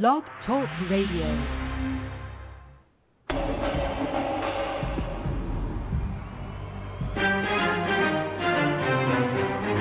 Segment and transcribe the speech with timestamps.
[0.00, 1.28] Blog Talk Radio.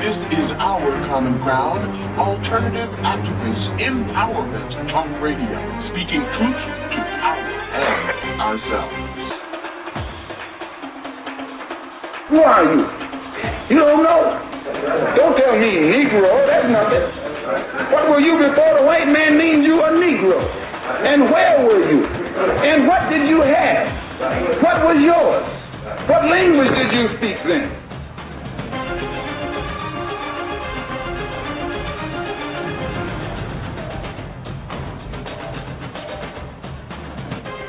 [0.04, 1.88] This is our common ground,
[2.20, 5.48] alternative activist empowerment talk radio,
[5.96, 9.00] speaking truth to power and ourselves.
[12.36, 12.84] Who are you?
[13.72, 14.22] You don't know?
[15.16, 17.21] Don't tell me Negro, that's nothing.
[17.92, 20.40] What were you before the white man named you a Negro?
[20.40, 22.00] And where were you?
[22.06, 23.84] And what did you have?
[24.64, 25.46] What was yours?
[26.08, 27.82] What language did you speak then?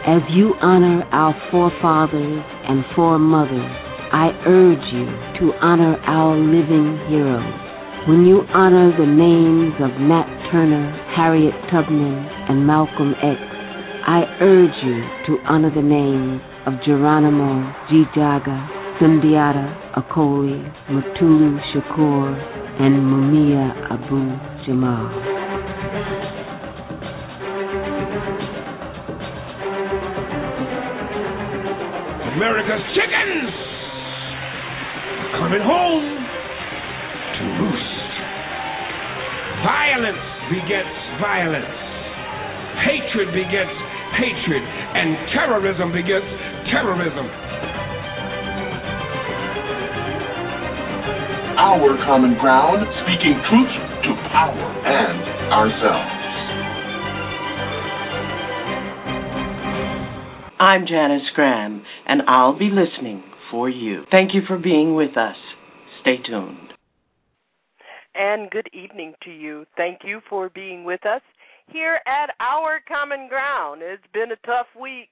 [0.04, 3.70] As you honor our forefathers and foremothers,
[4.12, 5.06] I urge you
[5.40, 7.61] to honor our living heroes.
[8.08, 12.18] When you honor the names of Nat Turner, Harriet Tubman,
[12.50, 20.58] and Malcolm X, I urge you to honor the names of Geronimo ji-Jaga, Sundiata Acoli,
[20.90, 22.34] Mutulu Shakur,
[22.82, 25.06] and Mumia Abu Jamal.
[32.34, 33.54] America's chickens
[35.38, 36.21] coming home
[39.62, 41.70] Violence begets violence.
[42.82, 43.76] Hatred begets
[44.18, 44.58] hatred.
[44.58, 46.26] And terrorism begets
[46.66, 47.30] terrorism.
[51.62, 55.22] Our common ground, speaking truth to power and
[55.54, 56.22] ourselves.
[60.58, 64.04] I'm Janice Graham, and I'll be listening for you.
[64.10, 65.36] Thank you for being with us.
[66.00, 66.61] Stay tuned.
[68.14, 69.64] And good evening to you.
[69.76, 71.22] Thank you for being with us
[71.68, 73.80] here at Our Common Ground.
[73.82, 75.08] It's been a tough week,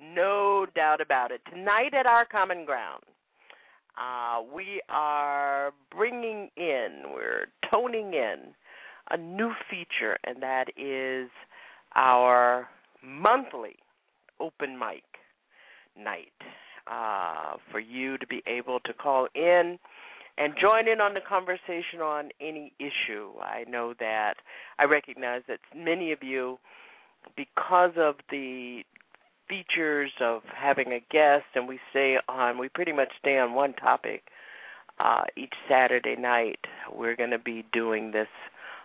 [0.00, 1.42] no doubt about it.
[1.50, 3.02] Tonight at Our Common Ground,
[3.98, 8.54] uh, we are bringing in, we're toning in
[9.10, 11.28] a new feature, and that is
[11.94, 12.68] our
[13.04, 13.76] monthly
[14.40, 15.02] open mic
[15.98, 16.32] night
[16.90, 19.78] uh, for you to be able to call in
[20.40, 23.28] and join in on the conversation on any issue.
[23.42, 24.34] I know that
[24.78, 26.58] I recognize that many of you,
[27.36, 28.82] because of the
[29.48, 33.74] features of having a guest, and we stay on, we pretty much stay on one
[33.74, 34.22] topic
[34.98, 36.60] uh, each Saturday night.
[36.90, 38.28] We're going to be doing this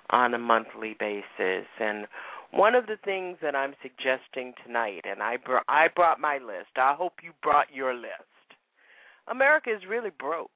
[0.10, 2.06] on a monthly basis, and
[2.52, 6.78] one of the things that I'm suggesting tonight, and I brought I brought my list.
[6.78, 8.12] I hope you brought your list.
[9.28, 10.52] America is really broke,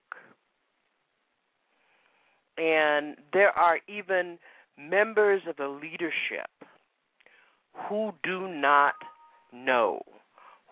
[2.59, 4.38] and there are even
[4.78, 6.50] members of the leadership
[7.88, 8.96] who do not
[9.53, 10.02] know,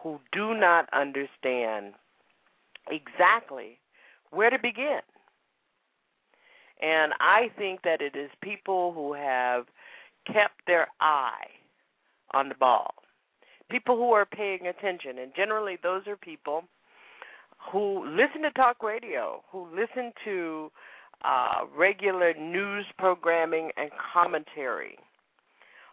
[0.03, 1.93] who do not understand
[2.89, 3.79] exactly
[4.31, 4.99] where to begin.
[6.81, 9.65] And I think that it is people who have
[10.27, 11.47] kept their eye
[12.33, 12.93] on the ball.
[13.69, 16.63] People who are paying attention, and generally those are people
[17.71, 20.71] who listen to talk radio, who listen to
[21.23, 24.97] uh, regular news programming and commentary,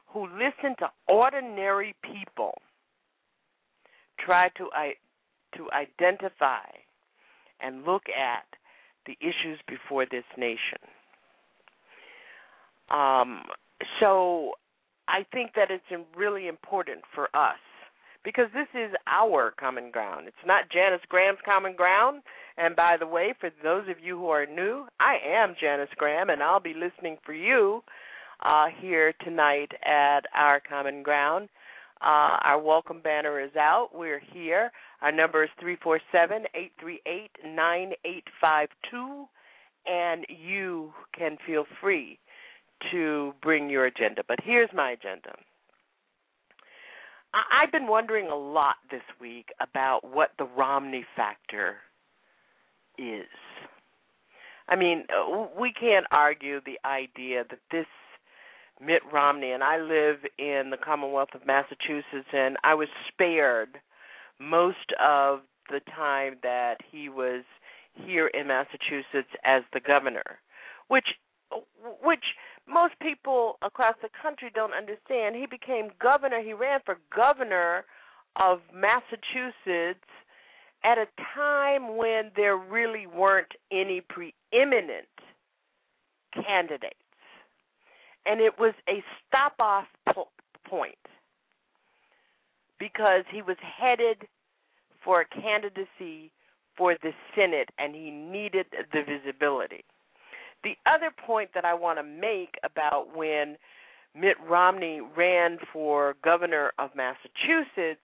[0.08, 2.54] who listen to ordinary people
[4.24, 4.94] try to I,
[5.56, 6.66] to identify
[7.60, 8.44] and look at
[9.06, 10.78] the issues before this nation.
[12.90, 13.42] Um,
[14.00, 14.52] so
[15.08, 15.84] I think that it's
[16.16, 17.58] really important for us
[18.24, 20.26] because this is our common ground.
[20.26, 22.22] It's not Janice Graham's common ground.
[22.56, 26.30] And by the way, for those of you who are new, I am Janice Graham,
[26.30, 27.82] and I'll be listening for you
[28.44, 31.48] uh, here tonight at our common ground.
[32.00, 33.88] Uh, our welcome banner is out.
[33.92, 34.70] We're here.
[35.00, 39.26] Our number is 347 838 9852,
[39.86, 42.18] and you can feel free
[42.92, 44.22] to bring your agenda.
[44.26, 45.34] But here's my agenda.
[47.32, 51.78] I've been wondering a lot this week about what the Romney factor
[52.98, 53.26] is.
[54.68, 57.86] I mean, uh, we can't argue the idea that this
[58.80, 63.78] Mitt Romney, and I live in the Commonwealth of Massachusetts, and I was spared
[64.40, 67.44] most of the time that he was
[67.94, 70.40] here in Massachusetts as the governor,
[70.88, 71.06] which
[72.02, 72.24] which
[72.66, 75.36] most people across the country don't understand.
[75.36, 77.84] He became governor, he ran for governor
[78.36, 80.08] of Massachusetts
[80.84, 85.08] at a time when there really weren't any preeminent
[86.34, 86.94] candidates.
[88.26, 89.86] And it was a stop off
[90.68, 90.94] point
[92.78, 94.26] because he was headed
[95.04, 96.32] for a candidacy
[96.76, 99.84] for the Senate and he needed the visibility.
[100.62, 103.56] The other point that I want to make about when
[104.18, 108.00] Mitt Romney ran for governor of Massachusetts,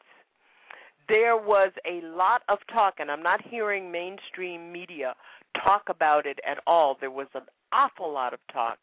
[1.10, 5.14] there was a lot of talk, and I'm not hearing mainstream media
[5.62, 6.96] talk about it at all.
[7.00, 7.42] There was an
[7.72, 8.78] awful lot of talk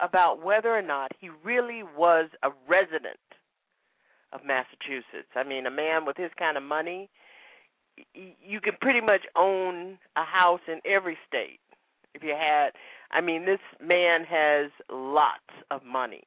[0.00, 3.20] about whether or not he really was a resident
[4.32, 5.30] of Massachusetts.
[5.34, 7.10] I mean, a man with his kind of money,
[8.14, 11.60] you can pretty much own a house in every state
[12.14, 12.70] if you had.
[13.12, 16.24] I mean, this man has lots of money.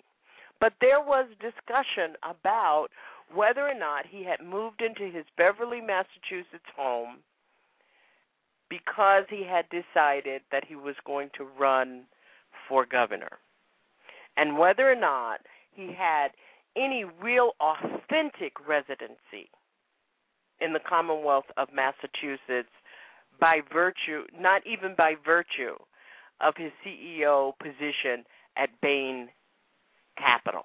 [0.59, 2.89] But there was discussion about
[3.33, 7.17] whether or not he had moved into his Beverly, Massachusetts home
[8.69, 12.03] because he had decided that he was going to run
[12.67, 13.39] for governor.
[14.37, 15.41] And whether or not
[15.71, 16.29] he had
[16.75, 19.49] any real authentic residency
[20.61, 22.69] in the Commonwealth of Massachusetts
[23.39, 25.75] by virtue, not even by virtue
[26.41, 28.23] of his CEO position
[28.55, 29.29] at Bain
[30.17, 30.63] Capital.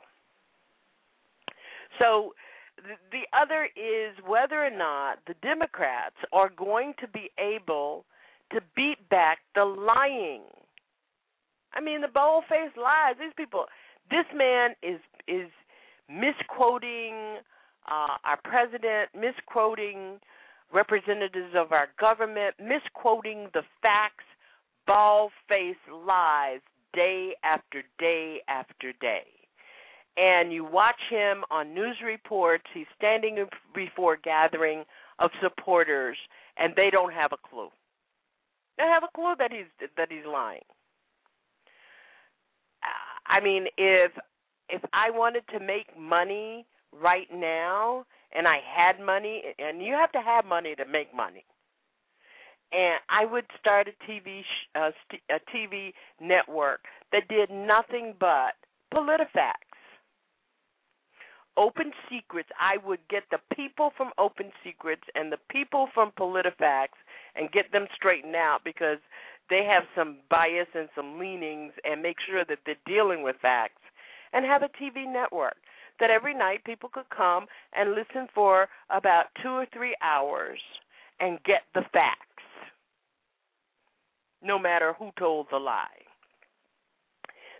[1.98, 2.34] So
[3.12, 8.04] the other is whether or not the Democrats are going to be able
[8.52, 10.42] to beat back the lying.
[11.72, 13.16] I mean, the bold-faced lies.
[13.18, 13.66] These people.
[14.10, 15.50] This man is is
[16.08, 17.38] misquoting
[17.90, 20.20] uh, our president, misquoting
[20.72, 24.24] representatives of our government, misquoting the facts,
[24.86, 26.60] bald faced lies
[26.92, 29.24] day after day after day.
[30.16, 33.44] And you watch him on news reports, he's standing
[33.74, 34.84] before gathering
[35.18, 36.16] of supporters
[36.56, 37.68] and they don't have a clue.
[38.78, 40.62] They have a clue that he's that he's lying.
[43.26, 44.12] I mean, if
[44.68, 48.04] if I wanted to make money right now
[48.36, 51.44] and I had money, and you have to have money to make money,
[52.72, 56.80] and I would start a TV sh- uh, st- a TV network
[57.12, 58.54] that did nothing but
[58.92, 59.63] PolitiFact.
[61.56, 66.98] Open Secrets, I would get the people from Open Secrets and the people from PolitiFacts
[67.36, 68.98] and get them straightened out because
[69.50, 73.82] they have some bias and some leanings and make sure that they're dealing with facts
[74.32, 75.56] and have a TV network
[76.00, 77.46] that every night people could come
[77.76, 80.58] and listen for about two or three hours
[81.20, 82.20] and get the facts,
[84.42, 86.03] no matter who told the lie.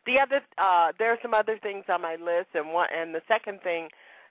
[0.07, 3.23] The other, uh, there are some other things on my list, and one, and the
[3.27, 3.89] second thing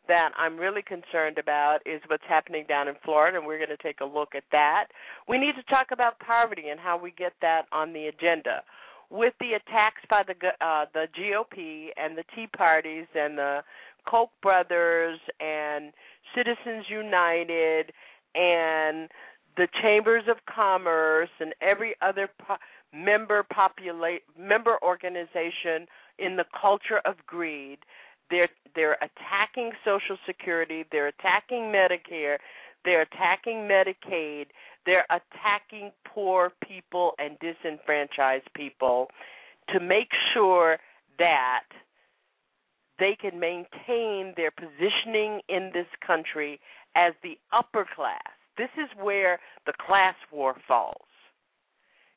[0.08, 3.82] that I'm really concerned about is what's happening down in Florida, and we're going to
[3.82, 4.88] take a look at that.
[5.28, 8.62] We need to talk about poverty and how we get that on the agenda
[9.10, 10.34] with the attacks by the
[10.66, 13.62] uh, the GOP and the Tea parties and the
[14.06, 15.94] Koch brothers and
[16.36, 17.94] Citizens United
[18.36, 19.08] and
[19.56, 22.58] the chambers of commerce and every other po-
[22.94, 25.88] member populate member organization
[26.20, 27.80] in the culture of greed
[28.30, 32.38] they're they're attacking social security they're attacking medicare
[32.86, 34.46] they're attacking medicaid
[34.86, 39.08] they're attacking poor people and disenfranchised people
[39.70, 40.78] to make sure
[41.18, 41.64] that
[43.00, 46.60] they can maintain their positioning in this country
[46.96, 48.22] as the upper class.
[48.58, 51.08] This is where the class war falls.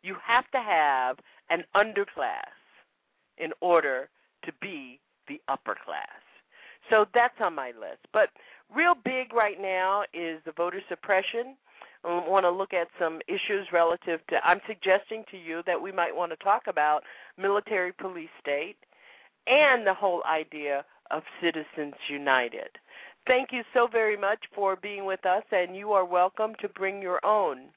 [0.06, 1.16] You have to have
[1.50, 2.54] an underclass
[3.38, 4.08] in order
[4.44, 6.22] to be the upper class.
[6.88, 8.06] So that's on my list.
[8.12, 8.28] But
[8.72, 11.56] real big right now is the voter suppression
[12.04, 15.90] I want to look at some issues relative to I'm suggesting to you that we
[15.90, 17.00] might want to talk about
[17.36, 18.76] military police state
[19.48, 22.68] and the whole idea of Citizens United.
[23.26, 27.02] Thank you so very much for being with us, and you are welcome to bring
[27.02, 27.70] your own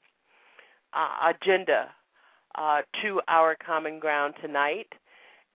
[0.92, 1.90] uh, agenda
[2.56, 4.88] uh, to our common ground tonight.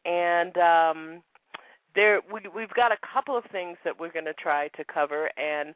[0.05, 1.23] And um,
[1.95, 5.29] there, we, we've got a couple of things that we're going to try to cover,
[5.37, 5.73] and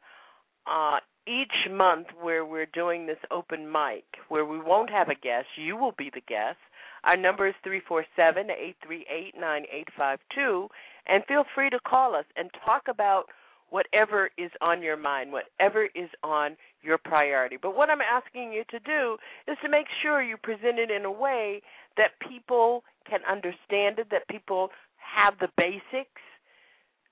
[0.70, 5.46] uh, each month where we're doing this open mic, where we won't have a guest,
[5.56, 6.58] you will be the guest.
[7.04, 10.68] Our number is three four seven eight three eight nine eight five two,
[11.06, 13.24] and feel free to call us and talk about
[13.70, 17.56] whatever is on your mind, whatever is on your priority.
[17.60, 19.16] But what I'm asking you to do
[19.48, 21.62] is to make sure you present it in a way
[21.96, 26.20] that people can understand it, that people have the basics,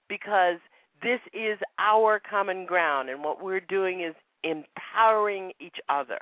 [0.09, 0.59] because
[1.03, 6.19] this is our common ground, and what we're doing is empowering each other.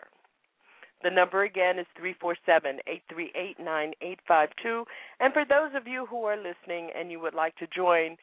[1.03, 4.85] The number again is 347 838 9852.
[5.21, 8.17] And for those of you who are listening and you would like to join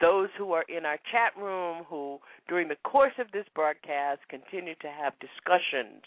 [0.00, 4.74] those who are in our chat room who, during the course of this broadcast, continue
[4.80, 6.02] to have discussions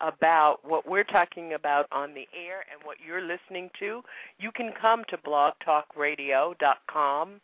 [0.00, 4.02] about what we're talking about on the air and what you're listening to,
[4.38, 7.40] you can come to blogtalkradio.com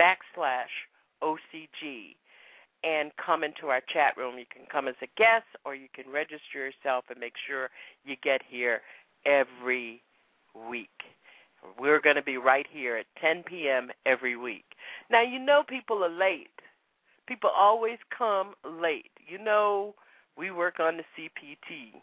[0.00, 0.72] backslash
[1.22, 2.16] OCG
[2.84, 4.38] and come into our chat room.
[4.38, 7.70] You can come as a guest or you can register yourself and make sure
[8.04, 8.82] you get here
[9.24, 10.02] every
[10.70, 10.90] week.
[11.78, 13.90] We're going to be right here at 10 p.m.
[14.04, 14.64] every week.
[15.10, 16.48] Now, you know people are late.
[17.26, 19.10] People always come late.
[19.26, 19.94] You know
[20.36, 22.00] we work on the CPT.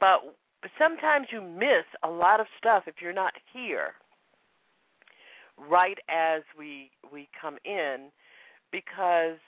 [0.00, 0.34] But
[0.78, 3.92] sometimes you miss a lot of stuff if you're not here
[5.58, 8.08] right as we we come in
[8.70, 9.38] because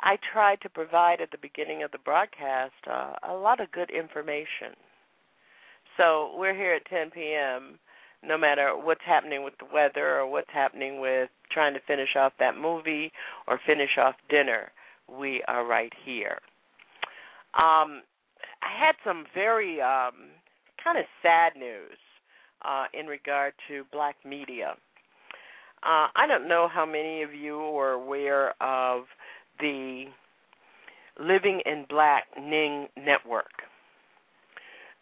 [0.00, 3.90] I try to provide at the beginning of the broadcast uh, a lot of good
[3.90, 4.76] information.
[5.96, 7.78] So we're here at 10 p.m.
[8.22, 12.32] No matter what's happening with the weather or what's happening with trying to finish off
[12.38, 13.12] that movie
[13.46, 14.72] or finish off dinner,
[15.08, 16.38] we are right here.
[17.54, 18.02] Um,
[18.62, 20.30] I had some very um,
[20.82, 21.96] kind of sad news
[22.64, 24.74] uh, in regard to black media.
[25.82, 29.04] Uh, I don't know how many of you are aware of
[29.60, 30.06] the
[31.20, 33.67] Living in Black Ning Network.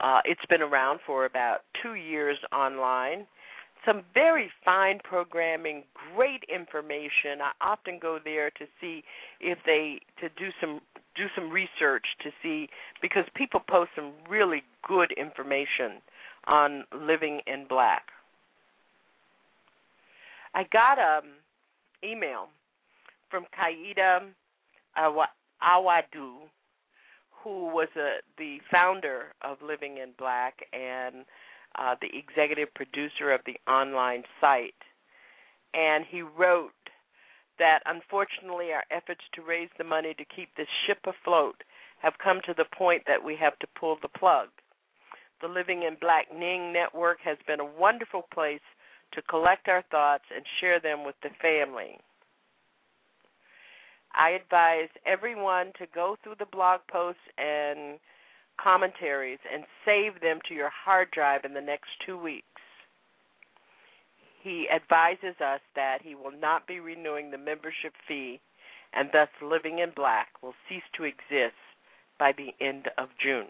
[0.00, 3.26] Uh, it's been around for about two years online.
[3.84, 5.84] Some very fine programming,
[6.14, 7.40] great information.
[7.40, 9.04] I often go there to see
[9.40, 10.80] if they to do some
[11.14, 12.68] do some research to see
[13.00, 16.02] because people post some really good information
[16.46, 18.06] on living in black.
[20.54, 21.24] I got a um,
[22.02, 22.48] email
[23.30, 24.20] from Kaida
[24.96, 26.32] Awadu,
[27.46, 31.24] who was a, the founder of Living in Black and
[31.78, 34.74] uh, the executive producer of the online site.
[35.72, 36.72] And he wrote
[37.60, 41.62] that unfortunately our efforts to raise the money to keep this ship afloat
[42.02, 44.48] have come to the point that we have to pull the plug.
[45.40, 48.66] The Living in Black Ning Network has been a wonderful place
[49.12, 51.98] to collect our thoughts and share them with the family.
[54.16, 57.98] I advise everyone to go through the blog posts and
[58.62, 62.46] commentaries and save them to your hard drive in the next two weeks
[64.46, 68.38] he advises us that he will not be renewing the membership fee
[68.92, 71.58] and thus Living in Black will cease to exist
[72.16, 73.48] by the end of June.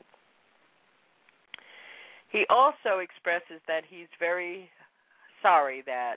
[2.32, 4.70] He also expresses that he's very
[5.42, 6.16] sorry that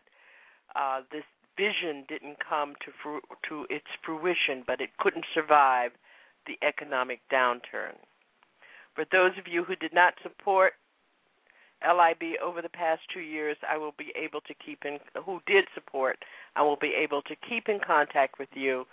[0.77, 1.27] uh, this
[1.59, 5.91] vision didn't come to fru- to its fruition, but it couldn't survive
[6.47, 7.99] the economic downturn.
[8.95, 10.73] For those of you who did not support
[11.83, 15.65] LIB over the past two years, I will be able to keep in who did
[15.73, 16.17] support.
[16.55, 18.85] I will be able to keep in contact with you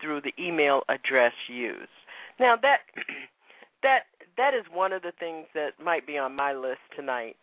[0.00, 1.98] through the email address used.
[2.40, 2.78] Now that
[3.82, 4.00] that
[4.36, 7.36] that is one of the things that might be on my list tonight.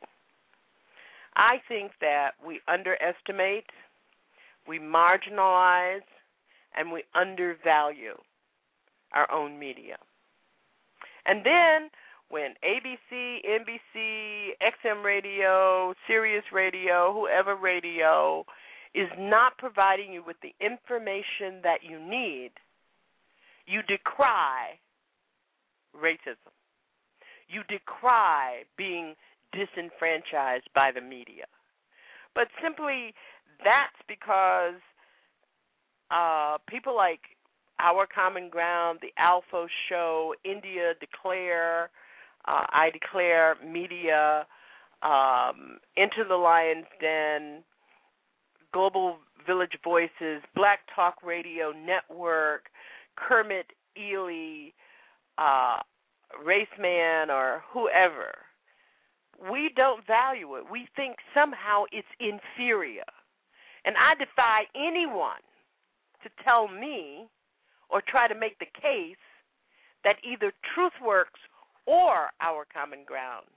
[1.35, 3.65] I think that we underestimate,
[4.69, 6.05] we marginalize,
[6.77, 8.15] and we undervalue
[9.13, 9.97] our own media.
[11.25, 11.89] And then
[12.29, 18.45] when ABC, NBC, XM Radio, Sirius Radio, whoever radio
[18.93, 22.51] is not providing you with the information that you need,
[23.65, 24.77] you decry
[25.97, 26.53] racism.
[27.47, 29.15] You decry being
[29.51, 31.45] disenfranchised by the media.
[32.35, 33.15] But simply
[33.63, 34.79] that's because
[36.11, 37.21] uh, people like
[37.79, 41.89] Our Common Ground, The Alpha Show, India Declare,
[42.47, 44.45] uh, I Declare Media,
[45.03, 47.63] um, Into the Lion's Den,
[48.73, 52.69] Global Village Voices, Black Talk Radio Network,
[53.15, 54.71] Kermit Ely,
[55.37, 55.79] uh,
[56.45, 58.35] Raceman, or whoever.
[59.51, 60.65] We don't value it.
[60.71, 63.03] We think somehow it's inferior.
[63.85, 65.43] And I defy anyone
[66.23, 67.27] to tell me
[67.89, 69.17] or try to make the case
[70.03, 71.39] that either TruthWorks
[71.85, 73.47] or our common ground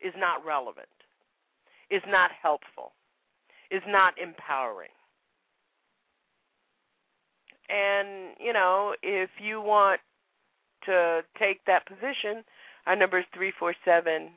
[0.00, 0.88] is not relevant,
[1.90, 2.92] is not helpful,
[3.70, 4.90] is not empowering.
[7.68, 10.00] And, you know, if you want
[10.86, 12.44] to take that position,
[12.86, 14.30] our number is 347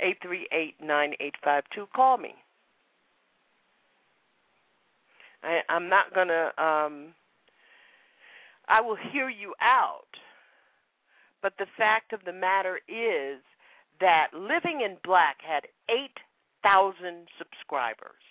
[0.00, 1.86] 838 9852.
[1.94, 2.34] Call me.
[5.42, 7.14] I, I'm not to, um,
[8.68, 10.10] I will hear you out
[11.42, 13.40] but the fact of the matter is
[14.00, 18.24] that Living in Black had 8,000 subscribers.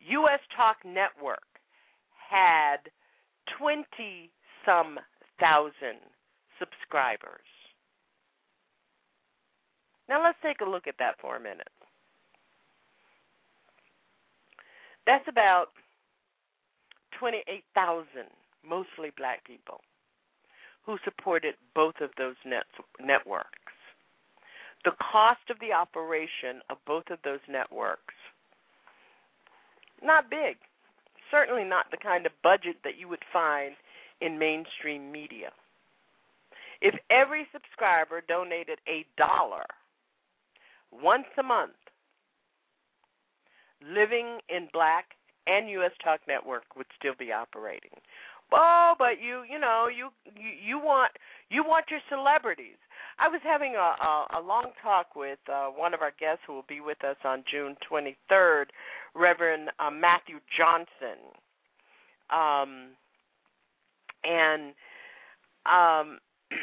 [0.00, 0.40] U.S.
[0.56, 1.44] Talk Network
[2.30, 2.88] had
[3.58, 4.30] 20
[4.64, 4.98] some
[5.40, 6.00] thousand
[6.58, 7.46] subscribers.
[10.08, 11.68] Now let's take a look at that for a minute.
[15.06, 15.66] That's about
[17.18, 18.06] 28,000,
[18.68, 19.80] mostly black people,
[20.84, 22.64] who supported both of those net-
[23.00, 23.72] networks.
[24.84, 28.14] The cost of the operation of both of those networks,
[30.02, 30.56] not big.
[31.30, 33.74] Certainly not the kind of budget that you would find
[34.20, 35.50] in mainstream media.
[36.80, 39.64] If every subscriber donated a dollar
[40.92, 41.72] once a month,
[43.82, 45.06] Living in Black
[45.46, 45.92] and U.S.
[46.02, 47.90] Talk Network would still be operating.
[48.52, 51.12] Oh, but you, you know, you you, you want
[51.50, 52.78] you want your celebrities.
[53.18, 56.52] I was having a, a, a long talk with uh, one of our guests who
[56.52, 58.66] will be with us on June 23rd,
[59.14, 61.18] Reverend uh, Matthew Johnson,
[62.30, 62.92] um,
[64.22, 64.74] and
[65.64, 66.18] um,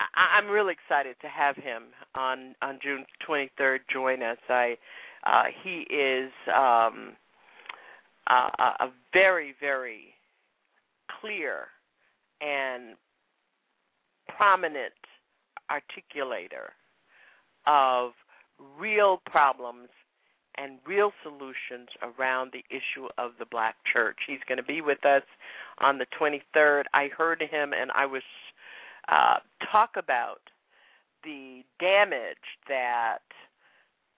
[0.00, 1.84] I, I'm really excited to have him
[2.14, 4.38] on on June 23rd join us.
[4.48, 4.76] I
[5.26, 7.16] uh, he is um,
[8.28, 10.14] a, a very very
[11.20, 11.66] clear
[12.40, 12.96] and
[14.36, 14.92] prominent
[15.70, 16.70] articulator
[17.66, 18.12] of
[18.78, 19.88] real problems
[20.56, 24.16] and real solutions around the issue of the black church.
[24.26, 25.22] He's going to be with us
[25.80, 26.84] on the 23rd.
[26.94, 28.22] I heard him and I was
[29.08, 29.36] uh,
[29.70, 30.40] talk about
[31.24, 32.36] the damage
[32.68, 33.18] that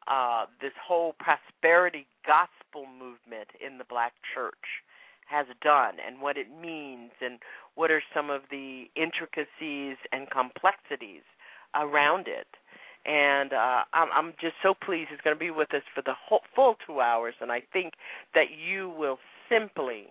[0.09, 4.83] uh, this whole prosperity gospel movement in the black church
[5.29, 7.39] has done and what it means and
[7.75, 11.23] what are some of the intricacies and complexities
[11.75, 12.49] around it.
[13.05, 16.15] And uh, I'm, I'm just so pleased he's going to be with us for the
[16.29, 17.95] whole, full two hours, and I think
[18.35, 20.09] that you will simply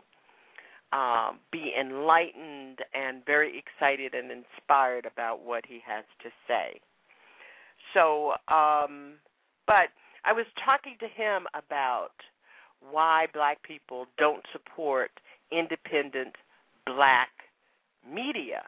[0.93, 6.79] um, be enlightened and very excited and inspired about what he has to say.
[7.93, 9.15] So, um,
[9.67, 9.91] but
[10.25, 12.15] I was talking to him about
[12.91, 15.11] why black people don't support
[15.51, 16.35] independent
[16.85, 17.29] black
[18.03, 18.63] media.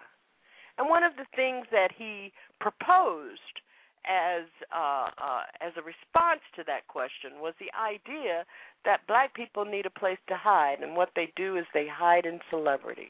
[0.77, 3.63] And one of the things that he proposed
[4.07, 8.45] as uh, uh, as a response to that question was the idea
[8.85, 12.25] that black people need a place to hide, and what they do is they hide
[12.25, 13.09] in celebrity.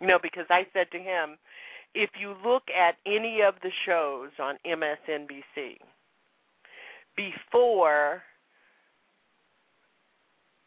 [0.00, 1.36] You know, because I said to him,
[1.94, 5.78] if you look at any of the shows on MSNBC
[7.18, 8.22] before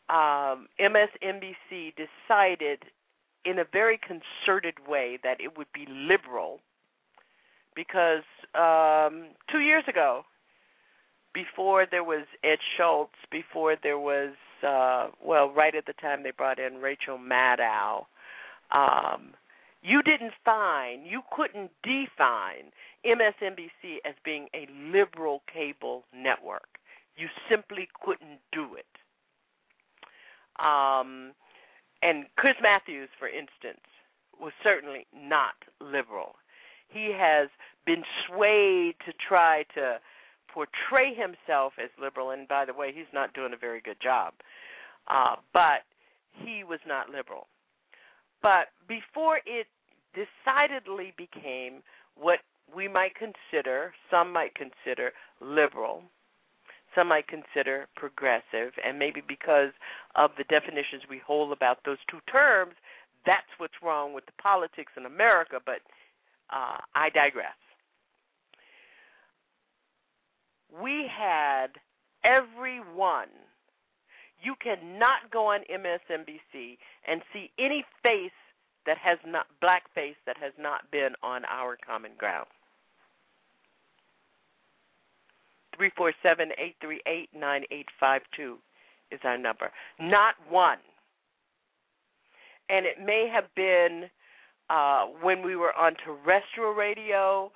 [0.10, 2.84] um, MSNBC decided
[3.46, 6.60] in a very concerted way that it would be liberal
[7.74, 10.24] because um, two years ago,
[11.34, 14.34] before there was Ed Schultz, before there was
[14.68, 18.06] uh, well, right at the time they brought in Rachel Maddow,
[18.72, 19.34] um,
[19.82, 22.72] you didn't find, you couldn't define
[23.06, 26.78] MSNBC as being a liberal cable network.
[27.18, 28.86] You simply couldn't do it.
[30.64, 31.34] Um,
[32.02, 33.86] and Chris Matthews, for instance,
[34.40, 36.36] was certainly not liberal.
[36.88, 37.50] He has
[37.86, 39.98] been swayed to try to
[40.54, 44.34] portray himself as liberal, and by the way, he's not doing a very good job.
[45.08, 45.86] Uh, but
[46.34, 47.48] he was not liberal.
[48.42, 49.68] But before it
[50.14, 51.84] decidedly became
[52.16, 52.40] what
[52.76, 56.04] we might consider, some might consider liberal,
[56.96, 59.72] some might consider progressive, and maybe because
[60.16, 62.74] of the definitions we hold about those two terms,
[63.26, 65.82] that's what's wrong with the politics in America, but
[66.50, 67.56] uh, I digress.
[70.82, 71.68] We had
[72.24, 73.28] everyone.
[74.42, 76.78] You cannot go on MSNBC
[77.08, 78.32] and see any face
[78.86, 82.48] that has not black face that has not been on our common ground.
[85.80, 88.58] 347-838-9852
[89.12, 89.72] is our number.
[90.00, 90.80] Not one.
[92.70, 94.10] And it may have been
[94.70, 97.52] uh, when we were on terrestrial radio,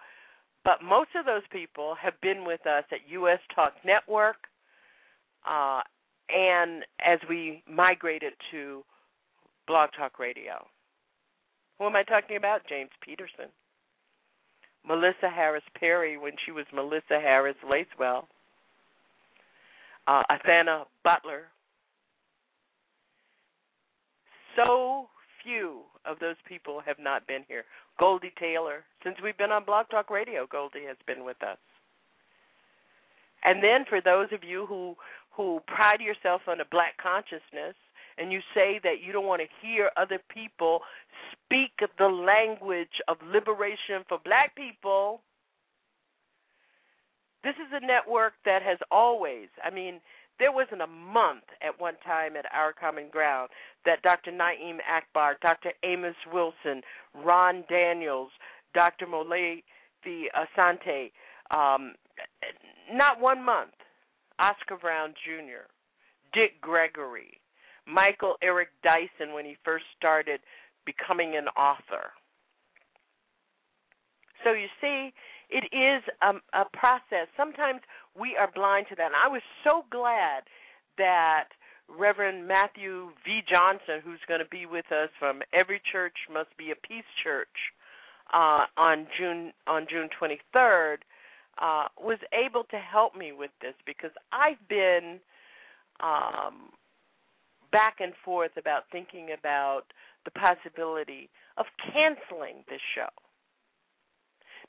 [0.63, 3.39] but most of those people have been with us at U.S.
[3.53, 4.37] Talk Network,
[5.47, 5.81] uh,
[6.29, 8.83] and as we migrated to
[9.67, 10.65] Blog Talk Radio.
[11.79, 12.61] Who am I talking about?
[12.69, 13.49] James Peterson.
[14.87, 18.27] Melissa Harris Perry when she was Melissa Harris Lacewell,
[20.07, 21.45] uh, Anthea Butler.
[24.55, 25.07] So
[25.43, 27.63] few of those people have not been here.
[27.99, 31.57] Goldie Taylor, since we've been on Blog Talk Radio, Goldie has been with us.
[33.43, 34.95] And then for those of you who
[35.35, 37.75] who pride yourself on a black consciousness
[38.17, 40.79] and you say that you don't want to hear other people
[41.31, 45.21] speak the language of liberation for black people,
[47.43, 49.99] this is a network that has always, I mean,
[50.39, 53.49] there wasn't a month at one time at Our Common Ground
[53.85, 54.31] that Dr.
[54.31, 55.71] Na'im Akbar, Dr.
[55.83, 56.81] Amos Wilson,
[57.23, 58.31] Ron Daniels,
[58.73, 59.05] Dr.
[59.05, 61.11] Molefi Asante,
[61.51, 61.93] um,
[62.91, 63.71] not one month,
[64.39, 65.69] Oscar Brown Jr.,
[66.33, 67.39] Dick Gregory,
[67.87, 70.39] Michael Eric Dyson when he first started
[70.85, 72.11] becoming an author.
[74.43, 75.13] So you see,
[75.49, 77.27] it is a, a process.
[77.37, 77.81] Sometimes
[78.19, 79.07] we are blind to that.
[79.07, 80.43] And I was so glad
[80.97, 81.49] that
[81.87, 83.41] Reverend Matthew V.
[83.49, 87.73] Johnson, who's going to be with us from Every Church Must Be a Peace Church
[88.33, 90.97] uh, on June on June 23rd,
[91.61, 95.19] uh, was able to help me with this because I've been
[96.01, 96.69] um,
[97.71, 99.83] back and forth about thinking about
[100.25, 103.09] the possibility of canceling this show.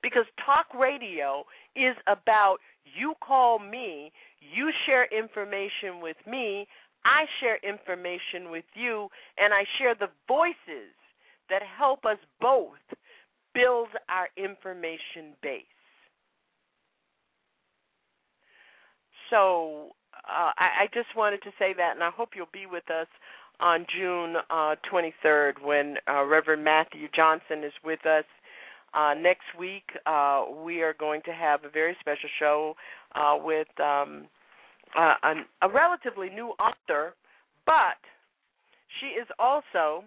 [0.02, 1.44] Because talk radio
[1.74, 6.68] is about you call me, you share information with me,
[7.04, 10.92] I share information with you, and I share the voices
[11.48, 12.82] that help us both
[13.54, 15.75] build our information base.
[19.30, 19.94] So
[20.28, 23.06] uh, I, I just wanted to say that, and I hope you'll be with us
[23.60, 28.24] on June uh, 23rd when uh, Reverend Matthew Johnson is with us.
[28.94, 32.74] Uh, next week, uh, we are going to have a very special show
[33.14, 34.26] uh, with um,
[34.96, 37.14] a relatively new author,
[37.66, 38.00] but
[39.00, 40.04] she is also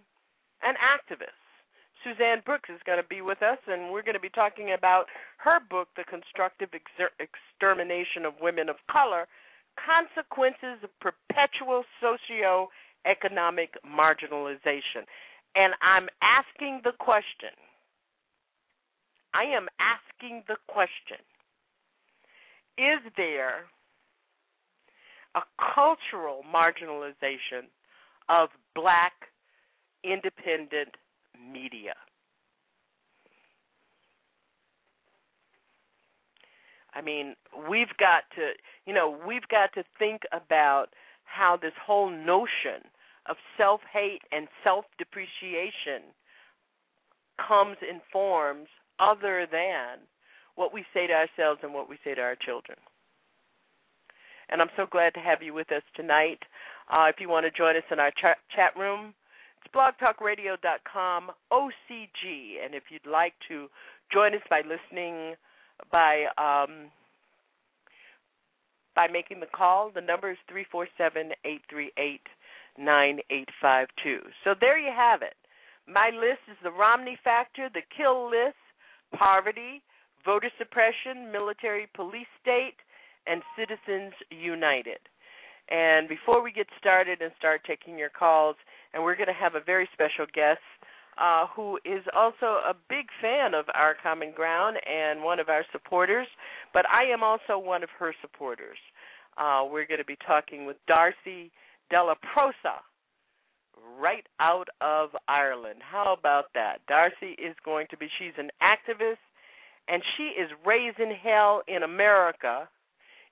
[0.63, 1.48] an activist.
[2.03, 5.05] Suzanne Brooks is going to be with us, and we're going to be talking about
[5.37, 9.27] her book, The Constructive Exer- Extermination of Women of Color
[9.79, 15.07] consequences of perpetual socio-economic marginalization.
[15.55, 17.55] And I'm asking the question.
[19.33, 21.23] I am asking the question.
[22.77, 23.67] Is there
[25.35, 25.41] a
[25.75, 27.69] cultural marginalization
[28.29, 29.13] of black
[30.03, 30.95] independent
[31.51, 31.93] media?
[36.93, 37.35] I mean,
[37.69, 38.51] we've got to,
[38.85, 40.87] you know, we've got to think about
[41.23, 42.81] how this whole notion
[43.29, 46.09] of self hate and self depreciation
[47.47, 48.67] comes in forms
[48.99, 49.99] other than
[50.55, 52.77] what we say to ourselves and what we say to our children.
[54.49, 56.39] And I'm so glad to have you with us tonight.
[56.91, 59.13] Uh, if you want to join us in our ch- chat room,
[59.59, 62.63] it's blogtalkradio.com OCG.
[62.63, 63.67] And if you'd like to
[64.11, 65.35] join us by listening
[65.91, 66.91] by um,
[68.95, 69.91] by making the call.
[69.93, 72.25] The number is three four seven eight three eight
[72.77, 74.19] nine eight five two.
[74.43, 75.35] So there you have it.
[75.87, 78.59] My list is the Romney factor, the kill list,
[79.17, 79.81] poverty,
[80.25, 82.75] voter suppression, military police state,
[83.25, 84.99] and Citizens United.
[85.69, 88.55] And before we get started and start taking your calls,
[88.93, 90.59] and we're going to have a very special guest
[91.19, 95.65] uh, who is also a big fan of our common ground and one of our
[95.71, 96.27] supporters,
[96.73, 98.77] but I am also one of her supporters.
[99.37, 101.51] Uh, we're going to be talking with Darcy
[101.91, 102.79] Delaproser
[103.99, 105.79] right out of Ireland.
[105.81, 106.79] How about that?
[106.87, 109.19] Darcy is going to be, she's an activist,
[109.87, 112.69] and she is raising hell in America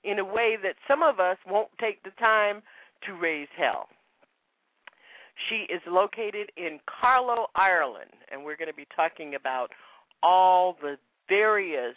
[0.03, 2.61] in a way that some of us won't take the time
[3.05, 3.87] to raise hell.
[5.49, 9.69] She is located in Carlow, Ireland, and we're going to be talking about
[10.23, 10.97] all the
[11.29, 11.95] various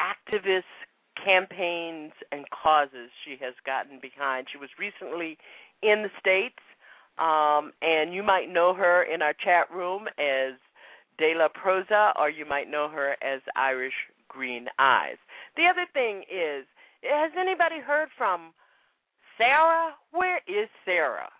[0.00, 0.62] activist
[1.24, 4.46] campaigns and causes she has gotten behind.
[4.52, 5.38] She was recently
[5.82, 6.60] in the States,
[7.18, 10.54] um, and you might know her in our chat room as
[11.18, 13.94] Delaproser, or you might know her as Irish
[14.28, 15.16] Green Eyes.
[15.56, 16.66] The other thing is,
[17.02, 18.52] has anybody heard from
[19.38, 19.94] Sarah?
[20.12, 21.30] Where is Sarah?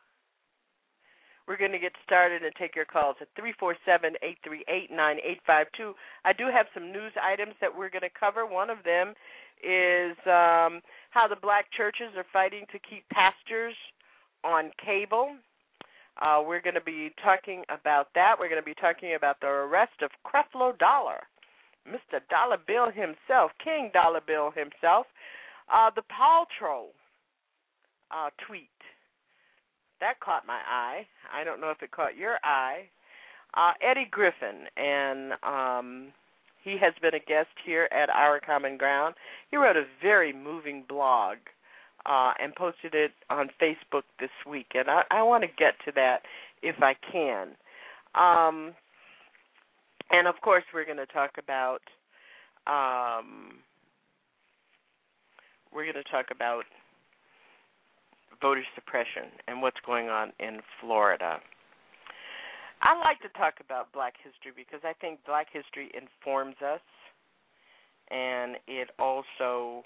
[1.46, 5.94] We're going to get started and take your calls at 347 838 9852.
[6.24, 8.46] I do have some news items that we're going to cover.
[8.46, 9.14] One of them
[9.62, 10.82] is um,
[11.14, 13.74] how the black churches are fighting to keep pastors
[14.42, 15.38] on cable.
[16.20, 18.34] Uh, we're going to be talking about that.
[18.40, 21.28] We're going to be talking about the arrest of Creflo Dollar,
[21.86, 22.18] Mr.
[22.28, 25.06] Dollar Bill himself, King Dollar Bill himself.
[25.70, 26.90] Uh, the Paltrow
[28.10, 28.70] uh, tweet
[30.00, 31.06] that caught my eye.
[31.32, 32.88] I don't know if it caught your eye.
[33.54, 36.12] Uh, Eddie Griffin, and um,
[36.62, 39.14] he has been a guest here at Our Common Ground.
[39.50, 41.36] He wrote a very moving blog
[42.04, 45.92] uh, and posted it on Facebook this week, and I, I want to get to
[45.94, 46.18] that
[46.62, 47.48] if I can.
[48.14, 48.74] Um,
[50.10, 51.80] and of course, we're going to talk about
[52.66, 53.58] um,
[55.72, 56.64] we're going to talk about
[58.40, 61.38] voter suppression and what's going on in Florida.
[62.82, 66.84] I like to talk about Black history because I think Black history informs us,
[68.10, 69.82] and it also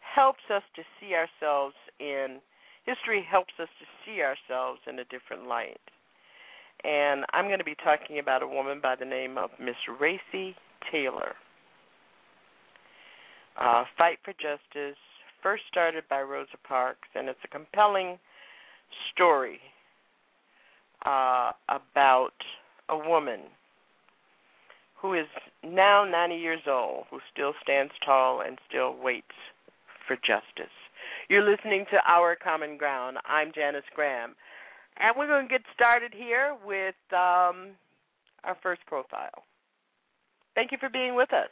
[0.00, 2.40] helps us to see ourselves in
[2.84, 5.80] history helps us to see ourselves in a different light.
[6.84, 10.54] And I'm going to be talking about a woman by the name of Miss Recy
[10.90, 11.34] Taylor.
[13.60, 14.98] Uh, Fight for Justice,
[15.42, 18.18] first started by Rosa Parks, and it's a compelling
[19.12, 19.60] story
[21.04, 22.32] uh, about
[22.88, 23.40] a woman
[25.00, 25.26] who is
[25.64, 29.34] now 90 years old, who still stands tall and still waits
[30.06, 30.72] for justice.
[31.28, 33.16] You're listening to Our Common Ground.
[33.26, 34.34] I'm Janice Graham.
[34.98, 37.74] And we're going to get started here with um,
[38.44, 39.42] our first profile.
[40.54, 41.48] Thank you for being with us.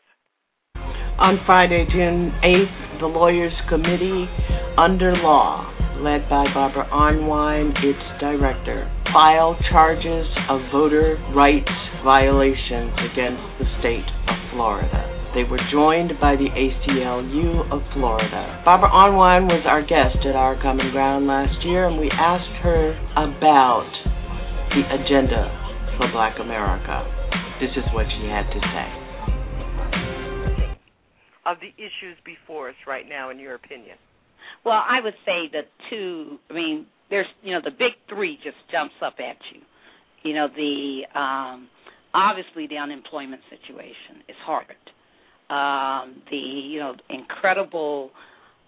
[1.18, 4.28] On Friday, June 8th, the Lawyers Committee
[4.76, 5.64] under law,
[6.04, 11.72] led by Barbara Arnwine, its director, filed charges of voter rights
[12.04, 15.08] violations against the state of Florida.
[15.34, 18.60] They were joined by the ACLU of Florida.
[18.64, 22.92] Barbara Arnwine was our guest at our Common Ground last year, and we asked her
[23.16, 23.88] about
[24.76, 25.48] the agenda
[25.96, 27.08] for Black America.
[27.64, 29.09] This is what she had to say
[31.50, 33.96] of the issues before us right now, in your opinion?
[34.64, 36.38] Well, I would say the two.
[36.50, 39.60] I mean, there's you know the big three just jumps up at you.
[40.22, 41.68] You know the um,
[42.14, 44.76] obviously the unemployment situation is hard.
[45.50, 48.10] Um, the you know incredible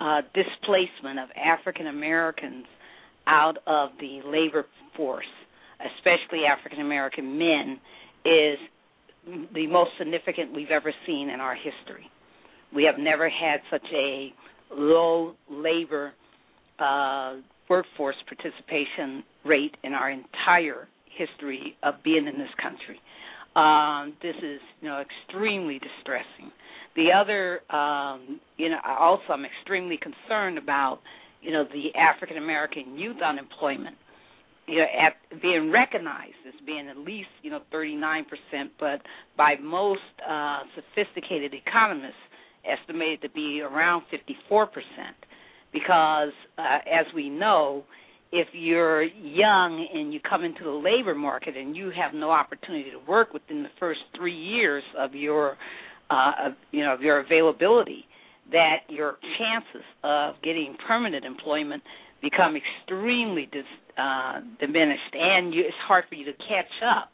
[0.00, 2.66] uh, displacement of African Americans
[3.26, 4.66] out of the labor
[4.96, 5.30] force,
[5.96, 7.78] especially African American men,
[8.24, 8.58] is
[9.54, 12.10] the most significant we've ever seen in our history.
[12.74, 14.32] We have never had such a
[14.74, 16.12] low labor
[16.78, 17.36] uh,
[17.68, 23.00] workforce participation rate in our entire history of being in this country.
[23.54, 26.50] Um, this is, you know, extremely distressing.
[26.96, 31.00] The other, um, you know, also I'm extremely concerned about,
[31.42, 33.96] you know, the African American youth unemployment,
[34.66, 38.24] you know, at being recognized as being at least, you know, 39%,
[38.78, 39.00] but
[39.36, 42.14] by most uh, sophisticated economists,
[42.64, 44.04] estimated to be around
[44.50, 44.70] 54%.
[45.72, 47.84] Because, uh, as we know,
[48.30, 52.90] if you're young and you come into the labor market and you have no opportunity
[52.90, 55.56] to work within the first three years of your,
[56.10, 58.04] uh, of, you know, of your availability,
[58.50, 61.82] that your chances of getting permanent employment
[62.22, 63.64] become extremely dis,
[63.98, 67.12] uh, diminished, and you, it's hard for you to catch up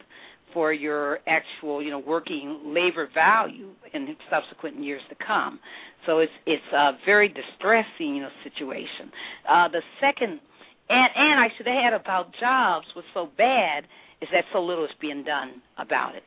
[0.58, 5.60] for your actual, you know, working labor value in subsequent years to come.
[6.04, 9.12] So it's it's a very distressing, you know, situation.
[9.48, 10.40] Uh, the second,
[10.88, 13.84] and and I should add about jobs was so bad
[14.20, 16.24] is that so little is being done about it.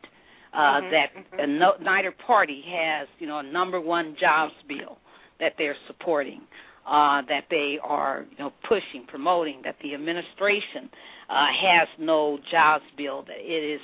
[0.53, 1.59] Uh, mm-hmm, that mm-hmm.
[1.59, 4.97] no, neither party has, you know, a number one jobs bill
[5.41, 6.39] that they're supporting,
[6.87, 9.61] uh, that they are, you know, pushing, promoting.
[9.65, 10.89] That the administration
[11.29, 13.23] uh, has no jobs bill.
[13.23, 13.81] That it is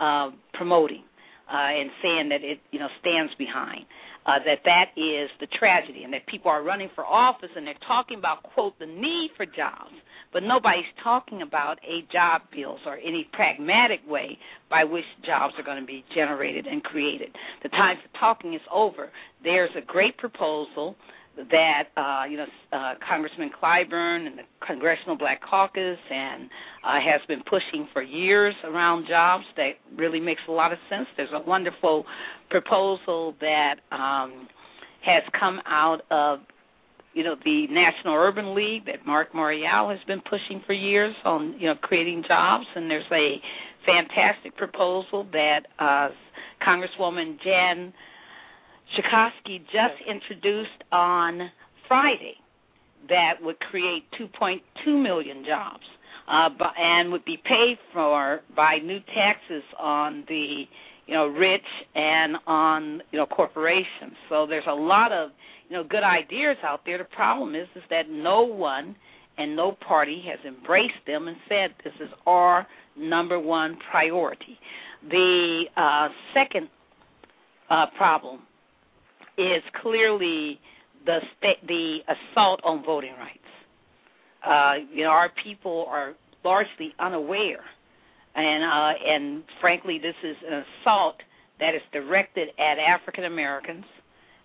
[0.00, 1.04] uh, promoting
[1.48, 3.84] uh, and saying that it you know stands behind.
[4.26, 7.86] Uh, that that is the tragedy, and that people are running for office and they're
[7.88, 9.96] talking about quote the need for jobs,
[10.30, 15.64] but nobody's talking about a job bills or any pragmatic way by which jobs are
[15.64, 17.30] going to be generated and created.
[17.62, 19.10] The time for talking is over.
[19.42, 20.96] There's a great proposal
[21.36, 26.44] that uh, you know uh, Congressman Clyburn and the Congressional Black Caucus and
[26.84, 31.06] uh, has been pushing for years around jobs that really makes a lot of sense.
[31.16, 32.04] There's a wonderful
[32.50, 34.48] proposal that um,
[35.04, 36.40] has come out of
[37.14, 41.54] you know the National Urban League that Marc Morial has been pushing for years on
[41.58, 43.40] you know creating jobs, and there's a
[43.86, 46.08] fantastic proposal that uh,
[46.66, 47.92] Congresswoman Jan
[48.96, 51.50] Schakowsky just introduced on
[51.86, 52.34] Friday
[53.08, 55.84] that would create 2.2 million jobs
[56.28, 56.48] uh,
[56.78, 60.64] and would be paid for by new taxes on the
[61.06, 61.62] you know rich
[61.94, 64.14] and on you know corporations.
[64.28, 65.30] So there's a lot of
[65.68, 66.98] you know good ideas out there.
[66.98, 68.94] The problem is is that no one
[69.38, 74.58] and no party has embraced them and said this is our number one priority.
[75.08, 76.68] The uh, second
[77.70, 78.40] uh, problem
[79.40, 80.60] is clearly
[81.06, 81.18] the
[81.66, 83.38] the assault on voting rights.
[84.44, 87.64] uh, you know, our people are largely unaware,
[88.34, 91.16] and uh, and frankly, this is an assault
[91.58, 93.84] that is directed at African Americans,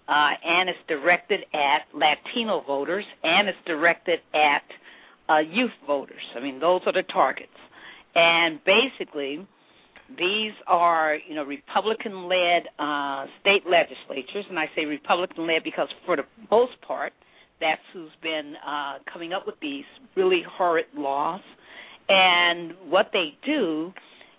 [0.07, 4.63] uh, and it's directed at Latino voters, and it's directed at
[5.33, 6.21] uh, youth voters.
[6.35, 7.57] I mean, those are the targets,
[8.15, 9.47] and basically.
[10.09, 16.23] These are, you know, Republican-led uh, state legislatures, and I say Republican-led because, for the
[16.51, 17.13] most part,
[17.59, 21.41] that's who's been uh, coming up with these really horrid laws.
[22.07, 23.93] And what they do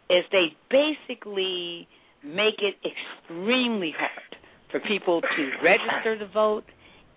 [0.08, 1.88] is they basically
[2.24, 4.36] make it extremely hard
[4.70, 6.64] for people to register to vote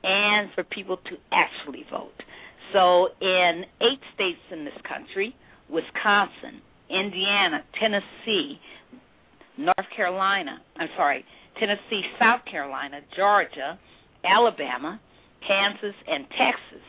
[0.03, 2.13] and for people to actually vote.
[2.73, 5.35] So, in eight states in this country
[5.69, 8.59] Wisconsin, Indiana, Tennessee,
[9.57, 11.25] North Carolina, I'm sorry,
[11.59, 13.77] Tennessee, South Carolina, Georgia,
[14.23, 14.99] Alabama,
[15.45, 16.85] Kansas, and Texas,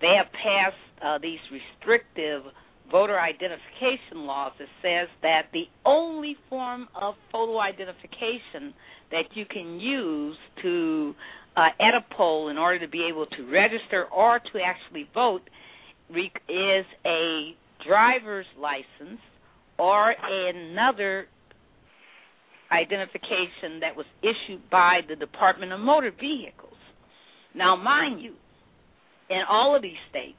[0.00, 2.42] they have passed uh, these restrictive
[2.90, 8.74] voter identification laws that says that the only form of photo identification
[9.10, 11.14] that you can use to
[11.56, 15.42] uh, at a poll in order to be able to register or to actually vote
[16.10, 17.54] is a
[17.86, 19.20] driver's license
[19.82, 21.26] or another
[22.70, 26.78] identification that was issued by the Department of Motor Vehicles.
[27.52, 28.34] Now, mind you,
[29.28, 30.38] in all of these states,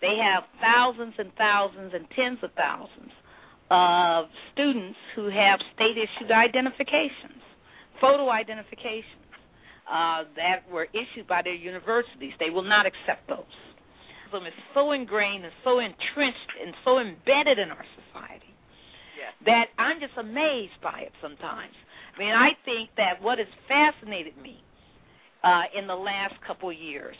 [0.00, 3.14] they have thousands and thousands and tens of thousands
[3.70, 7.40] of students who have state issued identifications,
[8.00, 9.22] photo identifications
[9.86, 12.32] uh, that were issued by their universities.
[12.40, 13.54] They will not accept those.
[14.34, 18.43] It's so ingrained and so entrenched and so embedded in our society.
[19.44, 21.74] That I'm just amazed by it sometimes.
[22.14, 24.62] I mean, I think that what has fascinated me
[25.42, 27.16] uh, in the last couple of years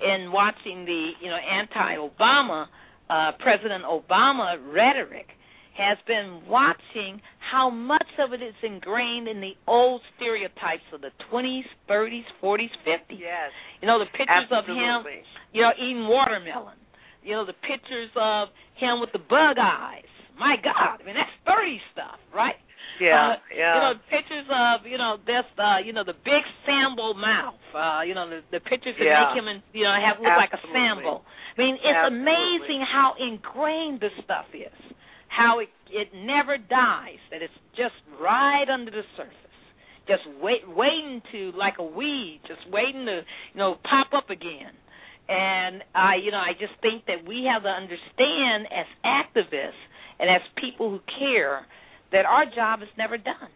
[0.00, 2.66] in watching the you know anti-Obama
[3.10, 5.26] uh, President Obama rhetoric
[5.76, 11.10] has been watching how much of it is ingrained in the old stereotypes of the
[11.32, 13.16] 20s, 30s, 40s, 50s.
[13.16, 13.50] Yes.
[13.80, 14.82] You know the pictures Absolutely.
[14.84, 16.76] of him, you know, eating watermelon.
[17.22, 20.10] You know the pictures of him with the bug eyes.
[20.40, 22.56] My God, I mean that's 30 stuff, right?
[23.00, 23.74] Yeah, uh, yeah.
[23.76, 27.60] You know, pictures of you know this, uh, you know, the big Sambo mouth.
[27.72, 29.24] Uh, you know, the, the pictures that Yeah.
[29.30, 30.80] make him, in, you know, have look like a Absolutely.
[31.06, 31.12] Sambo.
[31.22, 32.18] I mean, it's Absolutely.
[32.20, 34.80] amazing how ingrained this stuff is.
[35.28, 37.20] How it it never dies.
[37.30, 39.56] That it's just right under the surface,
[40.08, 43.22] just wait, waiting to like a weed, just waiting to
[43.54, 44.74] you know pop up again.
[45.30, 49.78] And I, you know, I just think that we have to understand as activists
[50.20, 51.66] and as people who care
[52.12, 53.48] that our job is never done.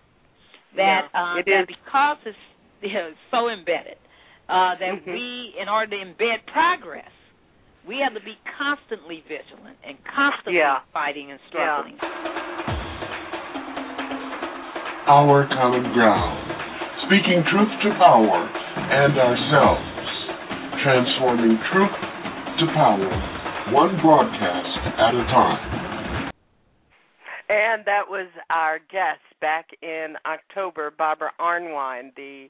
[0.77, 1.67] That Yeah, uh, it that is.
[1.77, 2.39] because it's
[2.83, 3.97] you know, so embedded,
[4.49, 5.13] uh, that Mhm.
[5.13, 7.11] we, in order to embed progress,
[7.87, 10.81] we have to be constantly vigilant and constantly Yeah.
[10.93, 11.99] fighting and struggling.
[15.07, 16.41] Our common ground.
[17.07, 19.85] Speaking truth to power and ourselves.
[20.83, 21.93] Transforming truth
[22.59, 23.09] to power,
[23.73, 25.94] one broadcast at a time.
[27.49, 32.49] And that was our guest back in October, Barbara Arnwine, the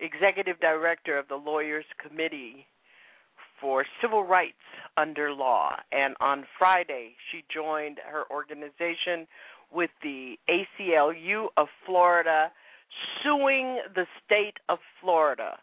[0.00, 2.66] executive director of the Lawyers Committee
[3.60, 4.54] for Civil Rights
[4.96, 5.72] Under Law.
[5.90, 9.26] And on Friday, she joined her organization
[9.72, 12.52] with the ACLU of Florida,
[13.22, 15.58] suing the state of Florida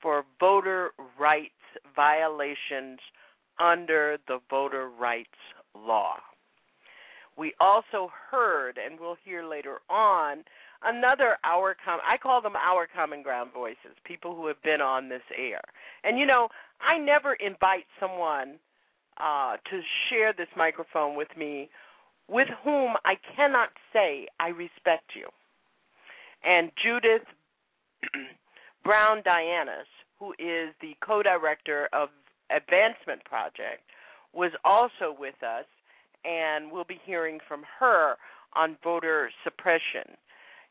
[0.00, 1.52] for voter rights
[1.94, 2.98] violations
[3.60, 5.28] under the voter rights
[5.74, 6.14] law.
[7.36, 10.44] We also heard, and we'll hear later on,
[10.82, 15.08] another our com I call them our common ground voices, people who have been on
[15.08, 15.60] this air.
[16.04, 16.48] And you know,
[16.80, 18.58] I never invite someone
[19.18, 21.68] uh, to share this microphone with me
[22.28, 25.28] with whom I cannot say I respect you.
[26.44, 27.26] And Judith
[28.84, 29.88] Brown Dianis,
[30.18, 32.08] who is the co-director of
[32.50, 33.82] Advancement Project,
[34.32, 35.64] was also with us
[36.24, 38.14] and we'll be hearing from her
[38.54, 40.16] on voter suppression.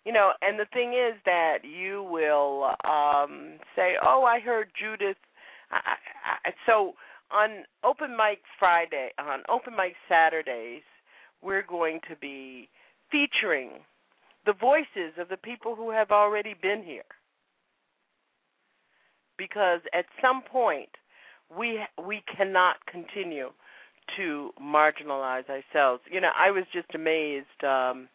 [0.05, 5.17] You know, and the thing is that you will um, say, "Oh, I heard Judith."
[5.71, 6.93] I, I, I, so
[7.31, 10.83] on Open Mic Friday, on Open Mic Saturdays,
[11.41, 12.69] we're going to be
[13.11, 13.71] featuring
[14.45, 17.01] the voices of the people who have already been here.
[19.37, 20.89] Because at some point,
[21.55, 23.49] we we cannot continue
[24.17, 26.01] to marginalize ourselves.
[26.11, 27.63] You know, I was just amazed.
[27.63, 28.07] Um,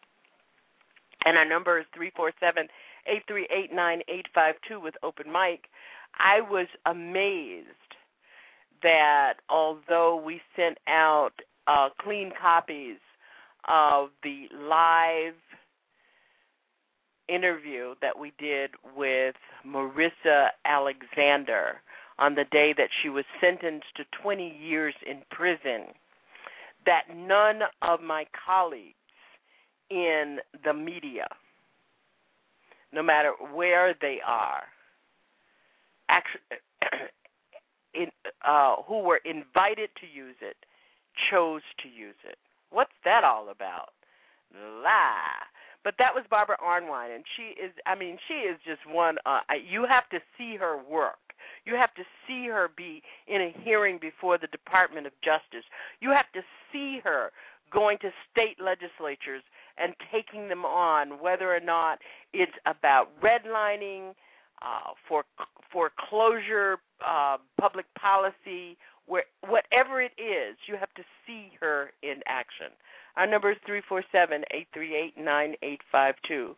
[1.25, 2.67] and our number is three four seven
[3.07, 5.65] eight three eight nine eight five two with open mic.
[6.17, 7.67] I was amazed
[8.83, 11.33] that although we sent out
[11.67, 12.97] uh, clean copies
[13.67, 15.35] of the live
[17.29, 19.35] interview that we did with
[19.65, 21.81] Marissa Alexander
[22.21, 25.87] on the day that she was sentenced to 20 years in prison,
[26.85, 28.95] that none of my colleagues
[29.89, 31.27] in the media,
[32.93, 34.61] no matter where they are,
[37.95, 38.07] in,
[38.47, 40.57] uh, who were invited to use it,
[41.31, 42.37] chose to use it.
[42.69, 43.89] What's that all about?
[44.53, 45.41] La.
[45.83, 49.39] But that was Barbara Arnwine, and she is, I mean, she is just one, uh,
[49.67, 51.17] you have to see her work.
[51.65, 55.65] You have to see her be in a hearing before the Department of Justice.
[55.99, 56.41] You have to
[56.71, 57.31] see her
[57.71, 59.43] going to state legislatures
[59.77, 61.99] and taking them on, whether or not
[62.33, 64.13] it's about redlining,
[64.61, 65.23] uh, for
[65.71, 72.67] foreclosure, uh, public policy, where whatever it is, you have to see her in action.
[73.15, 76.55] Our number is three four seven eight three eight nine eight five two.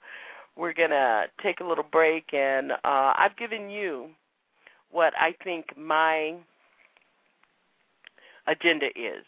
[0.55, 4.09] We're gonna take a little break, and uh, I've given you
[4.93, 6.35] what I think my
[8.47, 9.25] agenda is.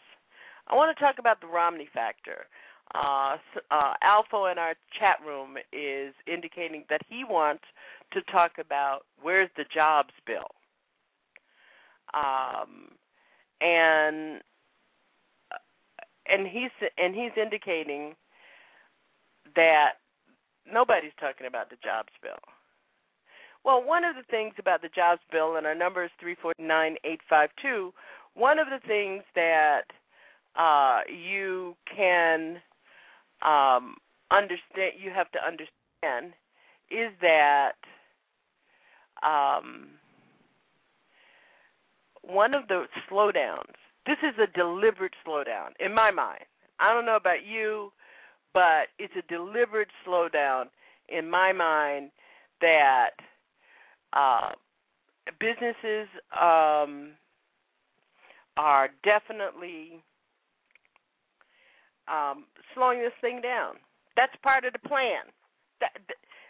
[0.68, 2.46] I want to talk about the Romney factor.
[2.94, 3.36] Uh,
[3.70, 7.64] uh, Alpha in our chat room is indicating that he wants
[8.12, 10.46] to talk about where's the jobs bill,
[12.14, 12.92] um,
[13.60, 14.40] and
[16.28, 18.14] and he's and he's indicating
[19.56, 19.94] that
[20.72, 22.38] nobody's talking about the jobs bill.
[23.66, 26.52] Well, one of the things about the jobs bill, and our number is three four
[26.56, 27.92] nine eight five two.
[28.34, 29.82] One of the things that
[30.56, 32.58] uh, you can
[33.42, 33.96] um,
[34.30, 36.32] understand, you have to understand,
[36.92, 37.72] is that
[39.26, 39.88] um,
[42.22, 43.74] one of the slowdowns.
[44.06, 46.44] This is a deliberate slowdown in my mind.
[46.78, 47.90] I don't know about you,
[48.54, 50.66] but it's a deliberate slowdown
[51.08, 52.12] in my mind
[52.60, 53.10] that
[54.16, 54.52] uh,
[55.38, 57.12] businesses um,
[58.56, 60.02] are definitely
[62.08, 63.74] um, slowing this thing down.
[64.16, 65.28] That's part of the plan.
[65.80, 65.92] That,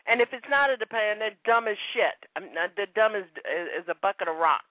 [0.07, 2.31] and if it's not a plan, they're dumb as shit.
[2.37, 4.63] I mean, they're dumb as as a bucket of rocks.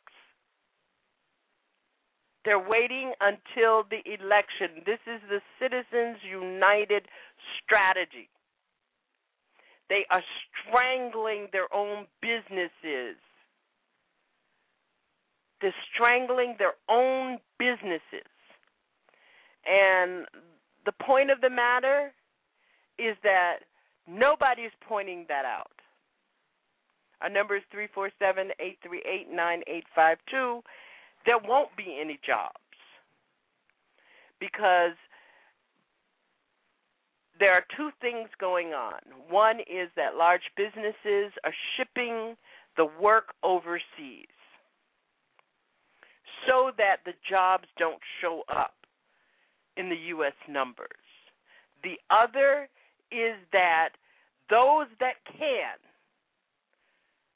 [2.45, 4.85] They're waiting until the election.
[4.85, 7.09] This is the Citizens United
[7.59, 8.29] strategy.
[9.89, 10.23] They are
[10.67, 13.17] strangling their own businesses.
[15.61, 18.29] They're strangling their own businesses.
[19.65, 20.25] And
[20.85, 22.13] the point of the matter
[22.97, 23.59] is that
[24.07, 25.71] nobody's pointing that out.
[27.21, 30.61] Our number is three four seven eight three eight nine eight five two.
[31.25, 32.53] There won't be any jobs
[34.39, 34.93] because
[37.39, 38.99] there are two things going on.
[39.29, 42.35] One is that large businesses are shipping
[42.77, 44.27] the work overseas
[46.47, 48.73] so that the jobs don't show up
[49.77, 50.35] in the U.S.
[50.47, 50.87] numbers.
[51.83, 52.69] The other
[53.11, 53.89] is that
[54.49, 55.77] those that can,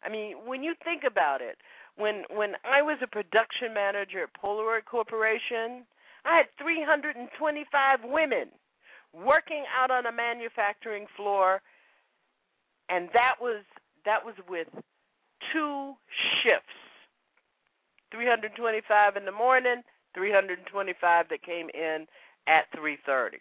[0.04, 1.58] I mean, when you think about it,
[1.98, 5.86] when when I was a production manager at Polaroid Corporation,
[6.24, 8.50] I had 325 women
[9.14, 11.62] working out on a manufacturing floor,
[12.90, 13.64] and that was
[14.06, 14.68] that was with
[15.54, 15.94] two
[16.44, 16.74] shifts.
[18.12, 19.84] 325 in the morning,
[20.16, 22.08] 325 that came in
[22.48, 23.38] at 3:30.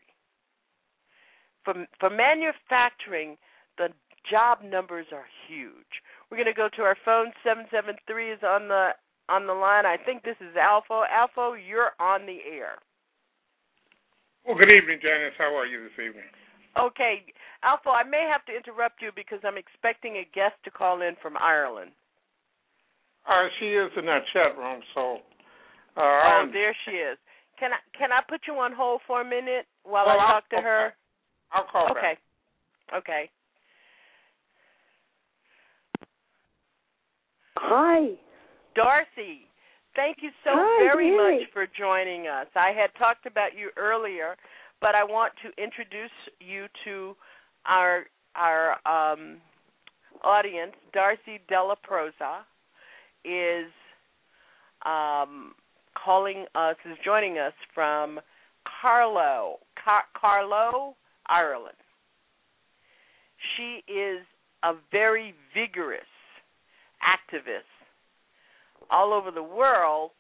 [1.65, 3.39] For for manufacturing,
[3.79, 3.89] the
[4.31, 6.03] job numbers are huge.
[6.31, 7.33] We're going to go to our phone.
[7.43, 8.91] 773 is on the
[9.29, 9.87] on the line.
[9.87, 11.05] I think this is Alpha.
[11.11, 12.79] Alpha, you're on the air.
[14.47, 15.35] Well, good evening, Janice.
[15.37, 16.29] How are you this evening?
[16.79, 17.25] Okay,
[17.63, 21.17] Alpha, I may have to interrupt you because I'm expecting a guest to call in
[21.21, 21.91] from Ireland.
[23.29, 25.19] Uh, she is in that chat room, so.
[25.97, 27.19] Uh, oh, there she is.
[27.59, 30.45] Can I can I put you on hold for a minute while well, I talk
[30.53, 30.95] I'll to her?
[31.53, 32.01] I'll call okay.
[32.01, 32.19] back.
[32.97, 33.31] Okay.
[37.57, 38.15] Hi.
[38.77, 39.48] Darcy,
[39.97, 41.41] thank you so Hi, very Mary.
[41.41, 42.47] much for joining us.
[42.55, 44.37] I had talked about you earlier,
[44.81, 46.11] but I want to introduce
[46.41, 47.17] you to
[47.67, 48.05] our
[48.37, 49.39] our um,
[50.23, 50.73] audience.
[50.93, 52.45] Darcy Della Prosa
[53.25, 53.71] is
[54.87, 55.53] um,
[56.03, 58.21] calling us, is joining us from
[58.81, 60.95] Carlow, Car- Carlow,
[61.27, 61.75] Ireland.
[63.57, 64.21] She is
[64.63, 66.01] a very vigorous
[67.03, 67.78] activist
[68.91, 70.11] all over the world,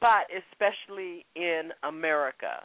[0.00, 2.62] but especially in America,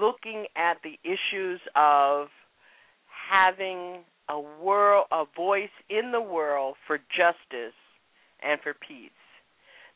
[0.00, 2.28] looking at the issues of
[3.30, 7.76] having a world a voice in the world for justice
[8.42, 9.10] and for peace.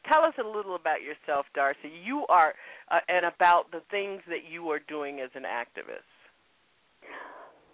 [0.09, 1.91] Tell us a little about yourself, Darcy.
[2.05, 2.55] You are
[2.91, 6.09] uh, and about the things that you are doing as an activist.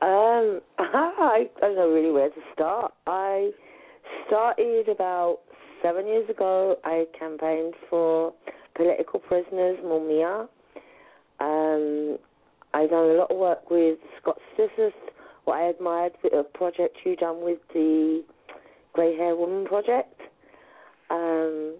[0.01, 2.93] Um, I don't know really where to start.
[3.07, 3.51] I
[4.27, 5.39] started about
[5.83, 6.77] seven years ago.
[6.85, 8.33] I campaigned for
[8.75, 10.49] political prisoners, Mumia.
[11.41, 12.19] Um,
[12.75, 14.93] I've done a lot of work with Scott sisters,
[15.45, 18.25] what I admired, a project you done with the
[18.93, 20.21] Grey Hair Woman Project.
[21.11, 21.77] Um,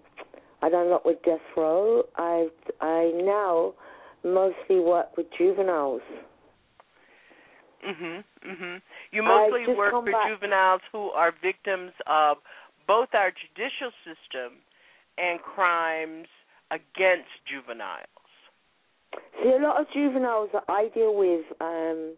[0.61, 2.03] I've done a lot with Death Row.
[2.15, 2.47] I
[2.81, 3.73] I now
[4.23, 6.01] mostly work with juveniles.
[7.85, 8.23] Mhm.
[8.43, 8.81] Mhm.
[9.11, 10.27] You mostly work for back.
[10.27, 12.39] juveniles who are victims of
[12.89, 14.57] both our judicial system
[15.19, 16.25] and crimes
[16.71, 18.09] against juveniles.
[19.43, 22.15] See, a lot of juveniles that I deal with, um,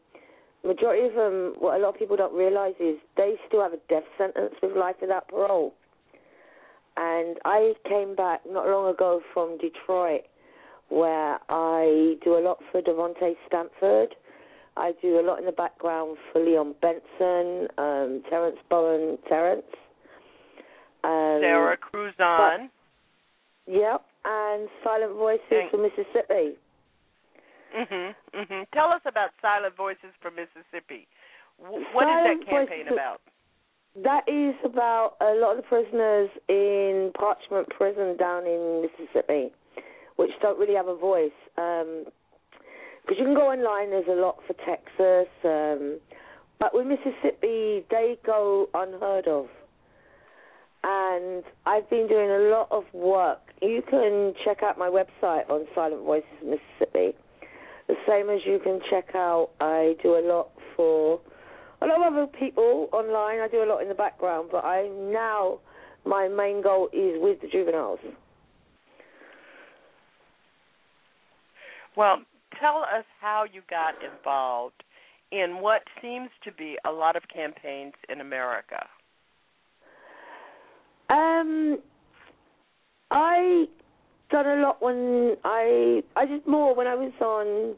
[0.65, 3.83] majority of them, what a lot of people don't realise is they still have a
[3.89, 5.73] death sentence with life without parole.
[6.95, 10.21] And I came back not long ago from Detroit,
[10.87, 14.15] where I do a lot for Davontae Sanford.
[14.77, 19.63] I do a lot in the background for Leon Benson, um, Terrence Bowen, Terrence.
[21.03, 22.69] Um, Sara Kruzan.
[23.67, 26.57] Yep, and Silent Voices Thank- for Mississippi.
[27.73, 28.15] Mhm.
[28.33, 28.69] Mhm.
[28.71, 31.07] Tell us about Silent Voices from Mississippi.
[31.63, 33.21] W- What is Silent that campaign Voices- about?
[33.95, 39.53] That is about a lot of the prisoners in Parchman Prison down in Mississippi,
[40.15, 41.31] which don't really have a voice.
[41.57, 42.05] Um,
[43.01, 45.99] because you can go online, there's a lot for Texas, um,
[46.59, 49.49] but with Mississippi, they go unheard of.
[50.83, 53.39] And I've been doing a lot of work.
[53.61, 57.15] You can check out my website on Silent Voices Mississippi.
[57.87, 61.19] The same as you can check out, I do a lot for
[61.81, 63.39] a lot of other people online.
[63.39, 65.59] I do a lot in the background, but I now
[66.05, 67.99] my main goal is with the juveniles.
[71.95, 72.19] Well,
[72.59, 74.83] tell us how you got involved
[75.31, 78.85] in what seems to be a lot of campaigns in America.
[81.11, 81.79] Um,
[83.11, 83.65] I
[84.29, 87.75] done a lot when I I did more when I was on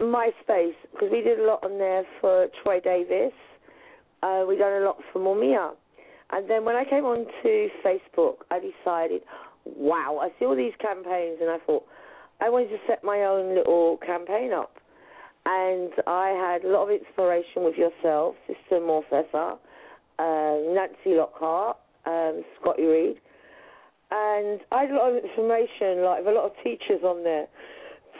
[0.00, 3.34] MySpace because we did a lot on there for Troy Davis.
[4.22, 5.72] Uh, we done a lot for Mumia,
[6.32, 9.20] and then when I came on to Facebook, I decided,
[9.66, 11.84] wow, I see all these campaigns, and I thought
[12.40, 14.72] I wanted to set my own little campaign up.
[15.44, 19.58] And I had a lot of inspiration with yourself, Sister Marpessa,
[20.18, 23.16] uh, Nancy Lockhart, um, Scotty Reed,
[24.10, 27.46] and I had a lot of information, like a lot of teachers on there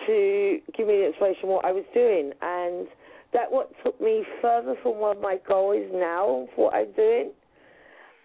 [0.06, 2.86] to give me the inspiration what I was doing, and
[3.32, 7.30] that what took me further from what my goal is now for what I'm doing.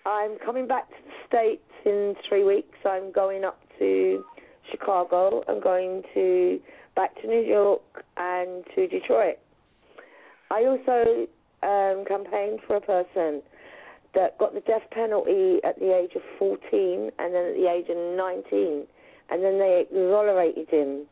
[0.06, 2.78] I'm coming back to the States in three weeks.
[2.86, 4.24] I'm going up to
[4.72, 5.44] Chicago.
[5.48, 6.60] I'm going to
[6.96, 7.82] back to New York
[8.18, 9.38] and to Detroit.
[10.52, 11.28] I also
[11.64, 13.42] um, campaigned for a person
[14.16, 17.86] that got the death penalty at the age of 14 and then at the age
[17.90, 18.88] of 19,
[19.30, 21.06] and then they exonerated him.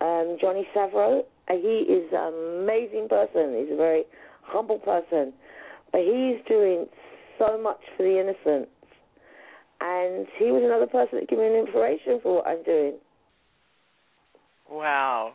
[0.00, 3.56] Um, Johnny Savro, uh, he is an amazing person.
[3.58, 4.04] He's a very
[4.42, 5.32] humble person,
[5.92, 6.86] but he's doing
[7.38, 8.70] so much for the innocents.
[9.80, 12.94] And he was another person that gave me an inspiration for what I'm doing.
[14.70, 15.34] Wow.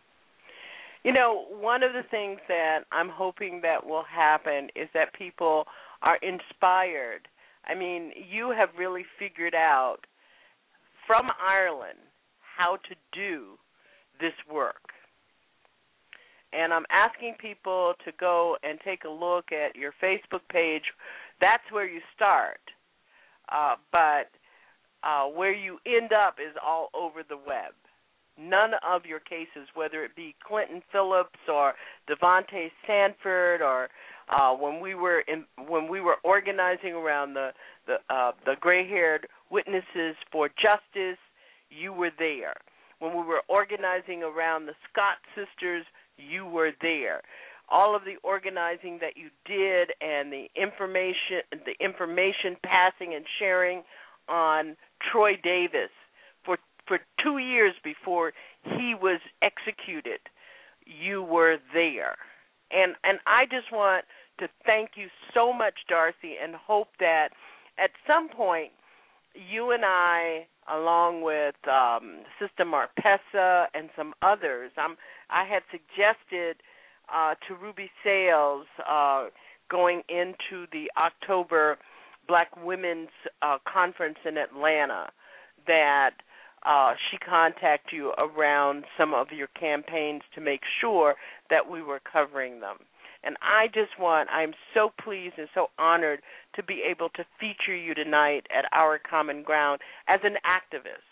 [1.04, 5.66] You know, one of the things that I'm hoping that will happen is that people
[6.02, 7.28] are inspired.
[7.66, 10.00] I mean, you have really figured out
[11.06, 12.00] from Ireland
[12.58, 13.58] how to do
[14.20, 14.94] this work.
[16.52, 20.84] And I'm asking people to go and take a look at your Facebook page.
[21.40, 22.60] That's where you start.
[23.52, 24.30] Uh, but
[25.04, 27.74] uh, where you end up is all over the web.
[28.40, 31.74] None of your cases, whether it be Clinton Phillips or
[32.10, 33.90] Davontae Sanford or
[34.30, 37.50] uh, when we were in when we were organizing around the
[37.88, 41.18] the uh, the gray-haired witnesses for justice,
[41.70, 42.54] you were there.
[43.00, 45.86] When we were organizing around the Scott sisters,
[46.18, 47.22] you were there.
[47.72, 53.84] All of the organizing that you did and the information the information passing and sharing
[54.28, 54.76] on
[55.12, 55.92] Troy Davis
[56.46, 56.58] for
[56.88, 60.20] for 2 years before he was executed,
[60.86, 62.16] you were there.
[62.72, 64.06] And and I just want
[64.40, 67.30] to thank you so much, Darcy, and hope that
[67.78, 68.72] at some point
[69.34, 74.72] you and I along with um, Sister Marpessa and some others.
[74.78, 74.96] I'm,
[75.30, 76.58] I had suggested
[77.14, 79.26] uh, to Ruby Sales uh,
[79.70, 81.78] going into the October
[82.28, 83.10] Black Women's
[83.42, 85.10] uh, Conference in Atlanta
[85.68, 86.12] that
[86.66, 91.16] uh, she contact you around some of your campaigns to make sure
[91.50, 92.78] that we were covering them.
[93.24, 96.22] And I just want, I'm so pleased and so honored
[96.56, 101.04] to be able to feature you tonight at Our Common Ground as an activist,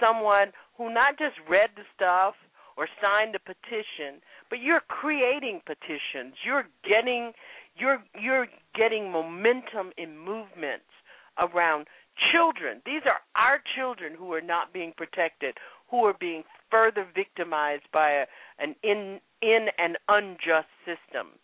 [0.00, 2.34] someone who not just read the stuff
[2.76, 6.34] or signed a petition, but you're creating petitions.
[6.44, 7.32] You're getting
[7.76, 10.90] you're you're getting momentum in movements
[11.38, 11.86] around
[12.32, 12.82] children.
[12.84, 15.56] These are our children who are not being protected,
[15.90, 18.24] who are being further victimized by a,
[18.58, 21.38] an in in an unjust system.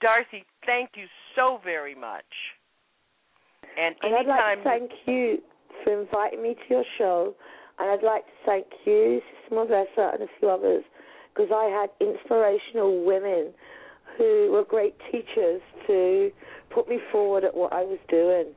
[0.00, 2.24] Darcy, thank you so very much.
[3.78, 5.38] And, and I'd like to thank you
[5.84, 7.34] for inviting me to your show,
[7.78, 10.84] and I'd like to thank you, Sister and a few others,
[11.34, 13.52] because I had inspirational women
[14.16, 16.30] who were great teachers to
[16.70, 18.54] put me forward at what I was doing.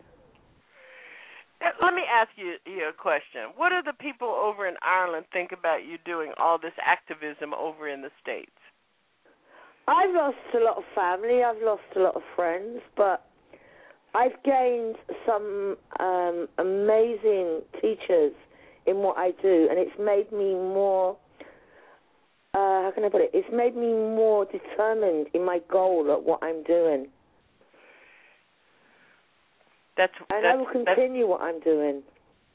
[1.61, 3.51] Uh, let me ask you, you a question.
[3.57, 7.89] What do the people over in Ireland think about you doing all this activism over
[7.89, 8.51] in the States?
[9.89, 13.25] I've lost a lot of family, I've lost a lot of friends, but
[14.13, 18.33] I've gained some um, amazing teachers
[18.85, 21.17] in what I do, and it's made me more.
[22.53, 23.31] Uh, how can I put it?
[23.33, 27.07] It's made me more determined in my goal at what I'm doing.
[29.97, 32.03] That's and that's, I will continue what I'm doing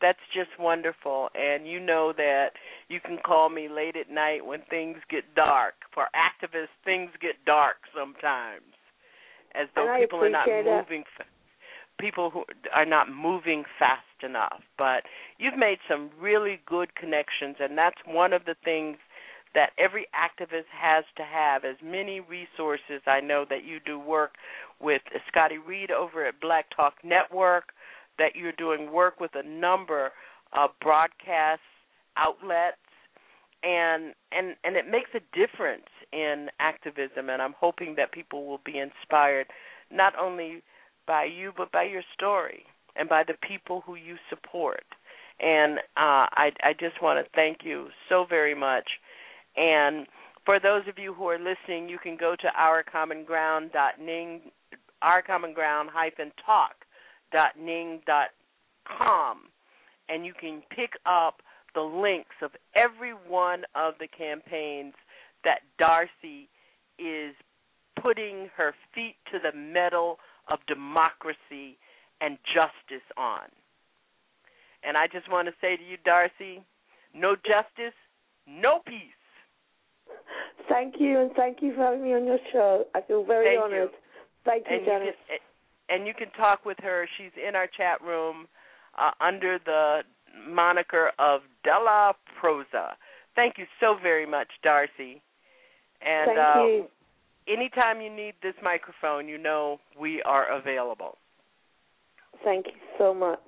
[0.01, 1.29] that's just wonderful.
[1.35, 2.51] And you know that
[2.89, 7.37] you can call me late at night when things get dark for activists things get
[7.47, 8.75] dark sometimes
[9.55, 11.25] as though and people are not moving fa-
[12.01, 14.61] people who are not moving fast enough.
[14.77, 15.05] But
[15.39, 18.97] you've made some really good connections and that's one of the things
[19.55, 24.33] that every activist has to have as many resources i know that you do work
[24.81, 27.73] with scotty reed over at black talk network
[28.19, 30.13] that you're doing work with a number
[30.53, 31.61] of broadcast
[32.17, 32.77] outlets
[33.63, 38.61] and and and it makes a difference in activism and I'm hoping that people will
[38.65, 39.47] be inspired
[39.91, 40.63] not only
[41.07, 42.65] by you but by your story
[42.97, 44.85] and by the people who you support.
[45.41, 48.89] And uh, I I just want to thank you so very much.
[49.57, 50.07] And
[50.45, 54.41] for those of you who are listening you can go to ourcommonground.ning
[55.03, 56.85] ourcommonground hyphen talk
[57.35, 59.39] www.ning.com
[60.09, 61.37] and you can pick up
[61.75, 64.95] the links of every one of the campaigns
[65.45, 66.49] that Darcy
[66.99, 67.35] is
[68.01, 70.19] putting her feet to the metal
[70.49, 71.79] of democracy
[72.21, 73.49] and justice on.
[74.87, 76.63] And I just want to say to you, Darcy,
[77.15, 77.95] no justice,
[78.47, 79.01] no peace.
[80.69, 82.85] Thank you, and thank you for having me on your show.
[82.95, 83.91] I feel very thank honored.
[83.93, 83.99] You.
[84.45, 85.09] Thank you, and Janice.
[85.09, 85.54] You can, eh,
[85.89, 87.09] and you can talk with her.
[87.19, 88.47] She's in our chat room
[88.99, 90.01] uh, under the
[90.49, 92.95] moniker of Della Prosa.
[93.35, 95.23] Thank you so very much, Darcy.
[96.01, 96.87] And Thank uh, you.
[97.49, 101.19] anytime you need this microphone, you know we are available.
[102.45, 103.41] Thank you so much.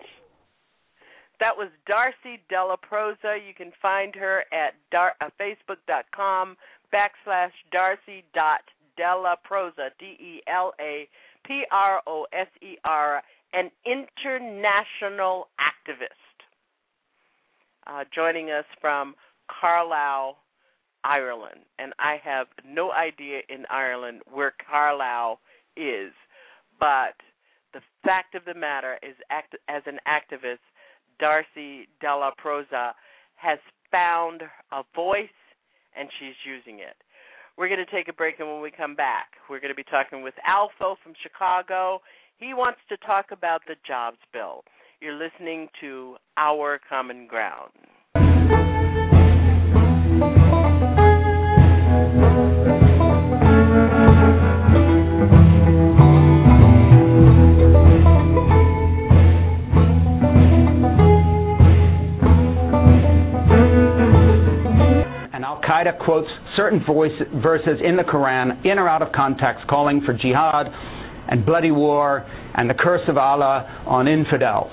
[1.39, 3.37] That was Darcy Delaproser.
[3.47, 6.57] You can find her at dar- uh, facebook.com
[6.93, 8.61] backslash Darcy dot
[8.97, 11.07] Della Prosa, D E L A
[11.47, 13.23] P R O S E R,
[13.53, 16.11] an international activist.
[17.87, 19.15] Uh, joining us from
[19.61, 20.37] Carlisle,
[21.05, 21.61] Ireland.
[21.79, 25.39] And I have no idea in Ireland where Carlisle
[25.77, 26.13] is,
[26.81, 27.15] but
[27.73, 30.65] the fact of the matter is, act, as an activist,
[31.21, 32.93] Darcy Della Prosa
[33.37, 33.59] has
[33.91, 34.43] found
[34.73, 35.29] a voice
[35.97, 36.97] and she's using it.
[37.57, 39.85] We're going to take a break, and when we come back, we're going to be
[39.85, 42.01] talking with Alpha from Chicago.
[42.39, 44.63] He wants to talk about the jobs bill.
[45.01, 47.73] You're listening to Our Common Ground.
[66.07, 70.67] Quotes certain voice, verses in the Quran in or out of context, calling for jihad
[71.29, 74.71] and bloody war and the curse of Allah on infidels.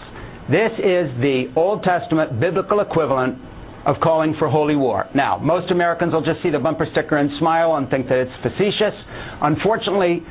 [0.50, 3.40] This is the Old Testament biblical equivalent
[3.86, 5.10] of calling for holy war.
[5.16, 8.38] Now, most Americans will just see the bumper sticker and smile and think that it's
[8.42, 8.94] facetious.
[9.42, 10.22] Unfortunately,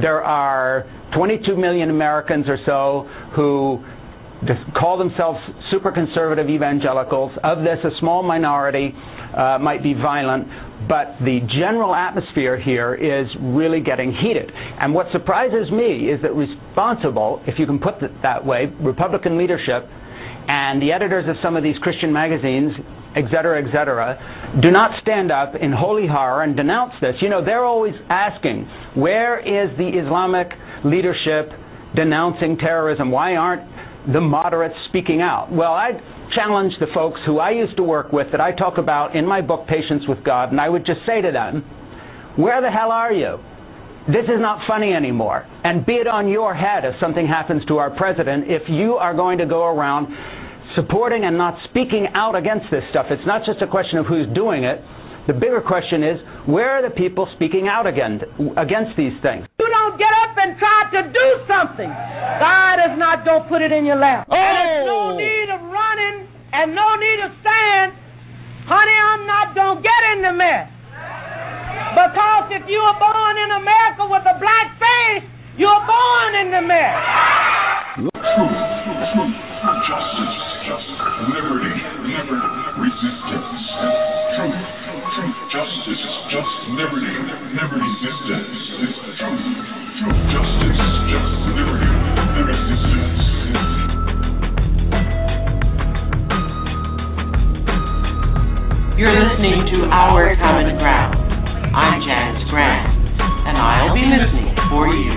[0.00, 0.86] there are
[1.16, 3.84] 22 million Americans or so who
[4.78, 5.38] call themselves
[5.70, 7.32] super conservative evangelicals.
[7.44, 8.94] Of this, a small minority
[9.36, 10.46] uh, might be violent,
[10.88, 14.50] but the general atmosphere here is really getting heated.
[14.54, 19.38] And what surprises me is that responsible, if you can put it that way, Republican
[19.38, 19.86] leadership
[20.48, 22.72] and the editors of some of these Christian magazines,
[23.14, 27.14] et cetera, et cetera, do not stand up in holy horror and denounce this.
[27.20, 28.66] You know, they're always asking,
[28.96, 30.48] where is the Islamic
[30.84, 31.48] leadership
[31.94, 33.10] denouncing terrorism?
[33.10, 33.62] Why aren't
[34.12, 35.52] the moderates speaking out?
[35.52, 35.92] Well, I
[36.34, 39.40] challenge the folks who I used to work with that I talk about in my
[39.40, 41.62] book, Patience with God, and I would just say to them,
[42.36, 43.38] where the hell are you?
[44.08, 45.46] This is not funny anymore.
[45.62, 49.14] And be it on your head if something happens to our president if you are
[49.14, 50.08] going to go around
[50.74, 53.06] supporting and not speaking out against this stuff.
[53.10, 54.80] It's not just a question of who's doing it.
[55.30, 56.18] The bigger question is,
[56.50, 58.26] where are the people speaking out against,
[58.58, 59.46] against these things?
[59.62, 61.86] You don't get up and try to do something.
[61.86, 64.26] God is not going to put it in your lap.
[64.26, 64.34] Oh.
[64.34, 67.88] And there's no need of running and no need of saying,
[68.66, 70.66] honey, I'm not going to get in the mess.
[71.94, 75.22] Because if you were born in America with a black face,
[75.54, 76.98] you're born in the mess.
[77.94, 79.38] Truth, truth,
[79.86, 80.31] justice, justice,
[98.92, 101.16] You're listening to Our Common Ground.
[101.74, 102.92] I'm Janice Graham,
[103.48, 105.16] and I'll be listening for you.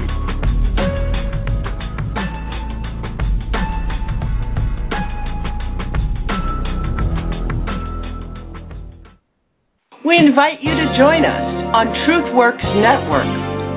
[10.05, 13.27] We invite you to join us on TruthWorks Network,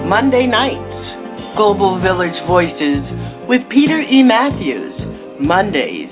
[0.08, 0.88] Monday nights.
[1.58, 3.02] Global Village Voices
[3.48, 4.22] with Peter E.
[4.22, 4.94] Matthews,
[5.40, 6.06] Mondays,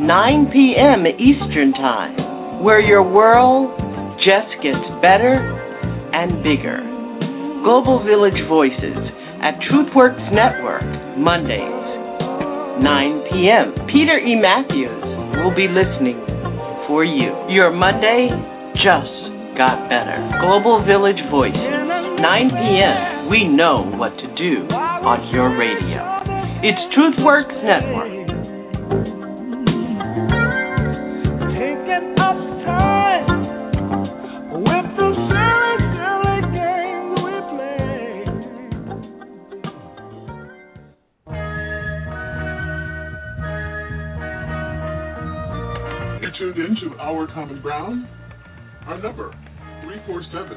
[0.00, 1.06] 9 p.m.
[1.06, 2.29] Eastern Time,
[2.60, 3.72] where your world
[4.20, 5.40] just gets better
[6.12, 6.84] and bigger.
[7.64, 9.00] Global Village Voices
[9.40, 10.84] at TruthWorks Network,
[11.16, 11.88] Mondays,
[12.80, 13.86] 9 p.m.
[13.88, 14.36] Peter E.
[14.36, 15.00] Matthews
[15.40, 16.20] will be listening
[16.88, 17.32] for you.
[17.48, 18.28] Your Monday
[18.84, 19.16] just
[19.56, 20.16] got better.
[20.40, 23.28] Global Village Voices, 9 p.m.
[23.30, 26.04] We know what to do on your radio.
[26.60, 28.20] It's TruthWorks Network.
[31.56, 32.49] Taking up
[46.40, 48.08] tuned in to Our Common Ground.
[48.88, 49.28] Our number,
[49.84, 50.56] 347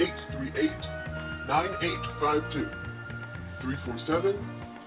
[0.00, 0.72] 838
[1.44, 2.64] 9852.
[3.60, 4.32] 347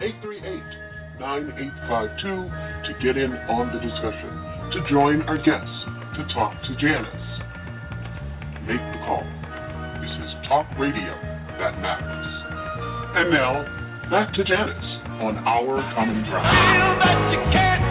[0.01, 2.49] 838 9852
[2.89, 4.33] to get in on the discussion,
[4.73, 5.77] to join our guests,
[6.17, 7.29] to talk to Janice.
[8.65, 9.21] Make the call.
[10.01, 11.13] This is talk radio
[11.61, 12.33] that matters.
[13.21, 13.61] And now,
[14.09, 14.89] back to Janice
[15.21, 17.88] on Our Common Ground.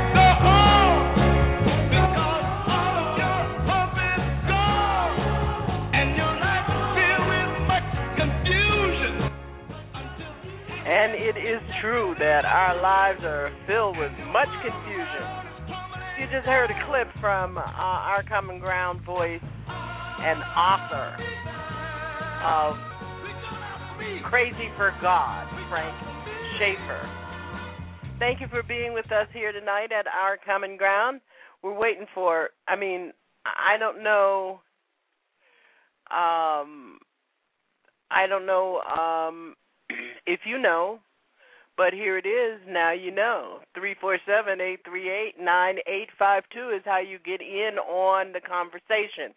[11.28, 15.28] It is true that our lives are filled with much confusion.
[16.18, 21.16] You just heard a clip from uh, our Common Ground voice and author
[22.42, 22.76] of
[24.30, 25.94] Crazy for God, Frank
[26.58, 27.02] Schaeffer.
[28.18, 31.20] Thank you for being with us here tonight at Our Common Ground.
[31.62, 33.12] We're waiting for, I mean,
[33.44, 34.60] I don't know.
[36.10, 37.00] Um,
[38.10, 39.56] I don't know um,
[40.26, 41.00] if you know,
[41.78, 42.60] but here it is.
[42.68, 43.60] Now you know.
[43.74, 47.78] Three four seven eight three eight nine eight five two is how you get in
[47.78, 49.32] on the conversation.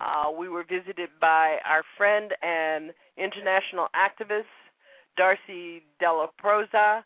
[0.00, 4.50] Uh, we were visited by our friend and international activist
[5.16, 7.04] Darcy Della Proza.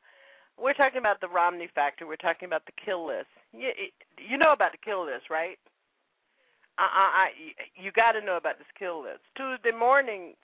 [0.58, 2.06] We're talking about the Romney factor.
[2.06, 3.30] We're talking about the kill list.
[3.52, 3.70] You,
[4.18, 5.58] you know about the kill list, right?
[6.78, 7.26] I, I, I
[7.74, 9.20] you got to know about this kill list.
[9.36, 10.36] Tuesday mornings,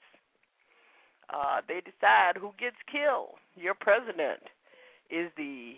[1.31, 3.37] uh, they decide who gets killed.
[3.57, 4.43] Your president
[5.11, 5.75] is the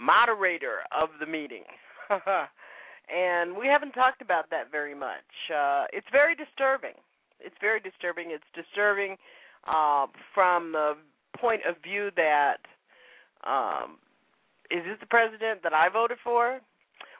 [0.00, 1.64] moderator of the meeting.
[2.10, 5.26] and we haven't talked about that very much.
[5.54, 6.94] Uh, it's very disturbing.
[7.40, 8.30] It's very disturbing.
[8.30, 9.16] It's disturbing
[9.66, 10.94] uh, from the
[11.38, 12.58] point of view that
[13.46, 13.98] um,
[14.70, 16.60] is this the president that I voted for?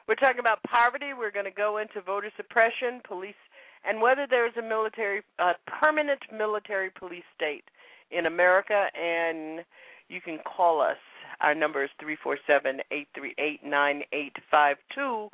[0.07, 1.13] We're talking about poverty.
[1.17, 3.37] We're going to go into voter suppression, police,
[3.85, 7.63] and whether there is a military, a permanent military police state
[8.11, 8.87] in America.
[8.95, 9.65] And
[10.09, 10.97] you can call us
[11.41, 15.29] Our number is three four seven eight three eight nine eight five two.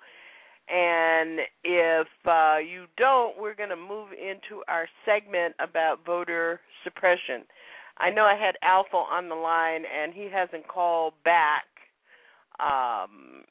[0.68, 7.44] And if uh, you don't, we're going to move into our segment about voter suppression.
[8.00, 11.66] I know I had Alpha on the line, and he hasn't called back
[12.60, 13.44] um,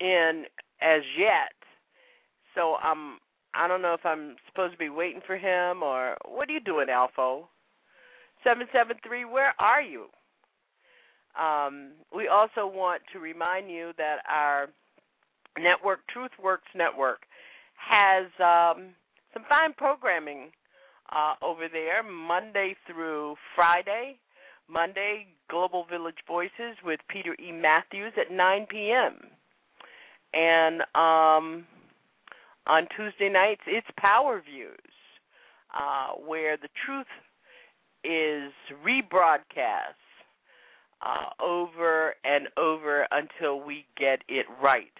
[0.00, 0.44] in
[0.80, 1.52] as yet.
[2.54, 3.18] So I'm
[3.54, 6.60] I don't know if I'm supposed to be waiting for him or what are you
[6.60, 7.42] doing, Alpha?
[8.44, 9.24] Seven seven three.
[9.24, 10.06] Where are you?
[11.40, 14.68] Um, we also want to remind you that our
[15.58, 17.20] network, TruthWorks Network,
[17.76, 18.90] has um,
[19.32, 20.50] some fine programming
[21.10, 24.18] uh, over there, Monday through Friday.
[24.68, 27.52] Monday, Global Village Voices with Peter E.
[27.52, 29.18] Matthews at 9 p.m.
[30.32, 31.66] And um,
[32.66, 34.76] on Tuesday nights, it's Power Views,
[35.74, 37.06] uh, where the truth
[38.04, 38.52] is
[38.84, 39.98] rebroadcast
[41.02, 44.92] uh, over and over until we get it right.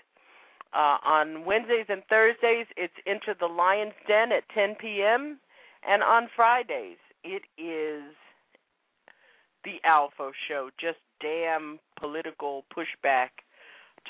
[0.75, 5.39] Uh, on Wednesdays and Thursdays, it's Into the Lion's Den at 10 p.m.
[5.87, 8.15] And on Fridays, it is
[9.65, 13.29] the Alpha Show, just damn political pushback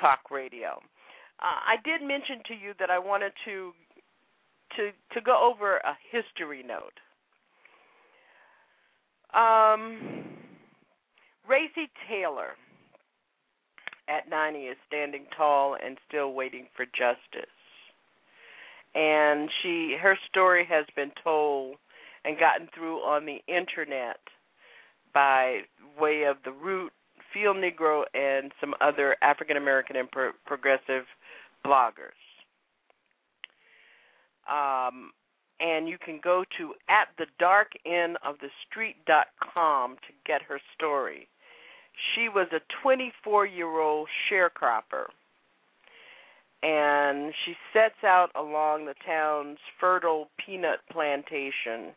[0.01, 0.81] talk radio.
[1.43, 3.73] Uh, I did mention to you that I wanted to
[4.77, 6.97] to to go over a history note.
[9.35, 10.25] Um,
[11.49, 12.51] Recy Taylor
[14.09, 17.51] at 90 is standing tall and still waiting for justice.
[18.95, 21.77] And she her story has been told
[22.25, 24.21] and gotten through on the internet
[25.13, 25.61] by
[25.99, 26.93] way of the Root,
[27.33, 31.05] Field Negro, and some other African American and pro- progressive
[31.67, 32.19] bloggers.
[34.51, 35.13] Um,
[35.61, 40.13] and you can go to at the dark end of the street dot com to
[40.27, 41.29] get her story.
[42.15, 45.07] She was a 24 year old sharecropper,
[46.63, 51.95] and she sets out along the town's fertile peanut plantation,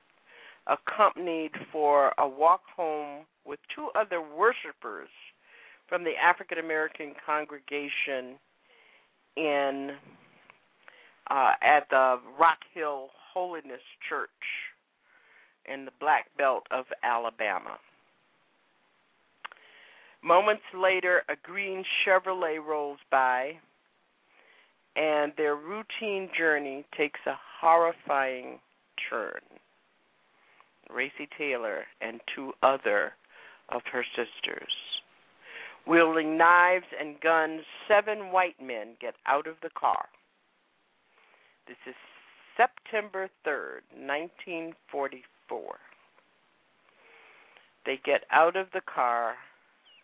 [0.67, 5.09] accompanied for a walk home with two other worshippers
[5.87, 8.37] from the African American congregation
[9.37, 9.91] in
[11.29, 14.29] uh, at the Rock Hill Holiness Church
[15.65, 17.77] in the Black Belt of Alabama.
[20.23, 23.53] Moments later, a green Chevrolet rolls by,
[24.95, 28.59] and their routine journey takes a horrifying
[29.09, 29.41] turn.
[30.91, 33.13] Recy Taylor and two other
[33.69, 34.71] of her sisters
[35.87, 40.05] Wielding knives and guns, seven white men get out of the car.
[41.67, 41.93] This is
[42.57, 45.61] September 3rd, 1944.
[47.85, 49.35] They get out of the car,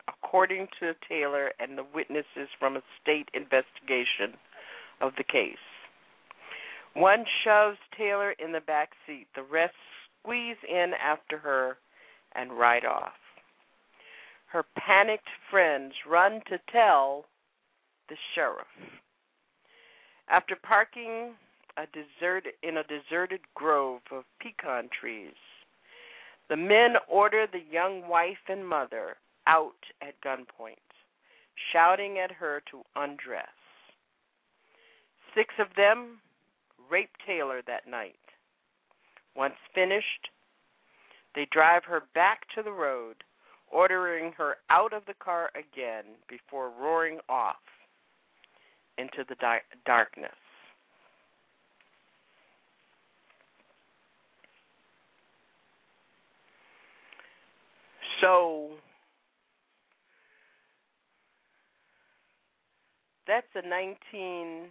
[0.07, 4.37] according to Taylor and the witnesses from a state investigation
[5.01, 5.57] of the case.
[6.93, 9.73] One shoves Taylor in the back seat, the rest
[10.21, 11.77] squeeze in after her
[12.35, 13.13] and ride off
[14.51, 17.25] her panicked friends run to tell
[18.09, 18.67] the sheriff.
[20.29, 21.35] After parking
[21.77, 25.33] a desert in a deserted grove of pecan trees,
[26.49, 29.15] the men order the young wife and mother
[29.47, 29.71] out
[30.01, 30.75] at gunpoint,
[31.71, 33.47] shouting at her to undress.
[35.33, 36.19] Six of them
[36.89, 38.15] rape Taylor that night.
[39.33, 40.27] Once finished,
[41.35, 43.23] they drive her back to the road
[43.71, 47.55] ordering her out of the car again before roaring off
[48.97, 50.31] into the di- darkness.
[58.21, 58.69] So
[63.27, 64.69] that's a 19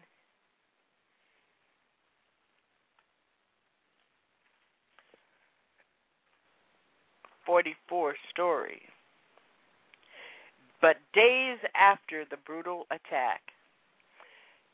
[7.46, 8.80] 44 story.
[10.80, 13.42] But days after the brutal attack,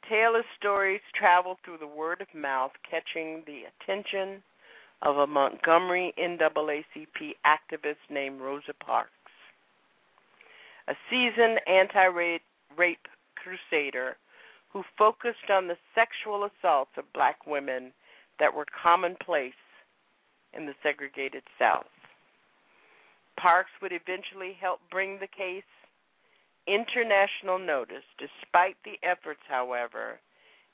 [0.09, 4.43] Taylor's stories traveled through the word of mouth, catching the attention
[5.03, 9.11] of a Montgomery NAACP activist named Rosa Parks.
[10.89, 12.07] A seasoned anti
[12.77, 14.17] rape crusader
[14.73, 17.93] who focused on the sexual assaults of black women
[18.39, 19.53] that were commonplace
[20.53, 21.87] in the segregated South.
[23.41, 25.65] Parks would eventually help bring the case
[26.67, 30.19] international notice, despite the efforts, however,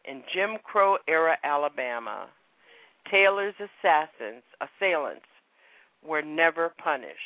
[0.04, 2.28] in Jim Crow era Alabama,
[3.10, 5.26] Taylor's assassins, assailants
[6.04, 7.16] were never punished.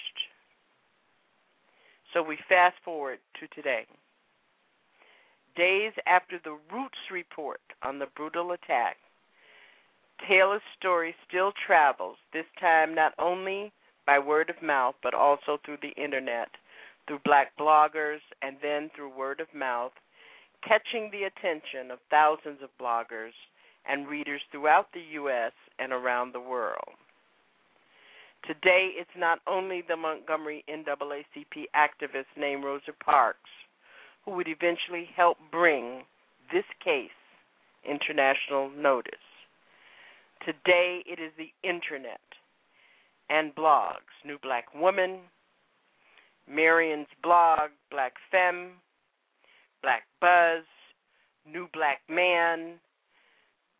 [2.12, 3.87] So we fast forward to today.
[5.57, 8.97] Days after the Roots report on the brutal attack,
[10.29, 13.73] Taylor's story still travels, this time not only
[14.07, 16.49] by word of mouth, but also through the internet,
[17.07, 19.93] through black bloggers, and then through word of mouth,
[20.67, 23.33] catching the attention of thousands of bloggers
[23.89, 25.53] and readers throughout the U.S.
[25.79, 26.95] and around the world.
[28.47, 33.51] Today, it's not only the Montgomery NAACP activist named Rosa Parks
[34.25, 36.03] who would eventually help bring
[36.53, 37.11] this case
[37.89, 39.15] international notice.
[40.45, 42.21] Today, it is the internet
[43.31, 44.15] and blogs.
[44.25, 45.21] New Black Woman,
[46.49, 48.72] Marion's blog, Black Femme,
[49.82, 50.64] Black Buzz,
[51.51, 52.74] New Black Man,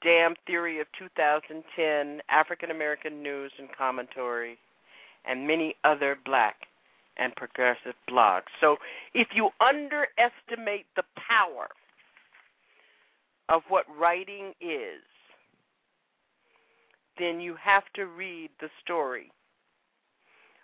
[0.03, 4.59] Damn Theory of 2010, African American News and Commentary,
[5.25, 6.57] and many other black
[7.17, 8.51] and progressive blogs.
[8.61, 8.77] So
[9.15, 11.69] if you underestimate the power
[13.49, 15.03] of what writing is,
[17.19, 19.33] then you have to read the story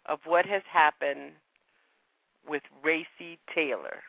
[0.07, 1.32] of what has happened
[2.49, 4.03] with Recy Taylor.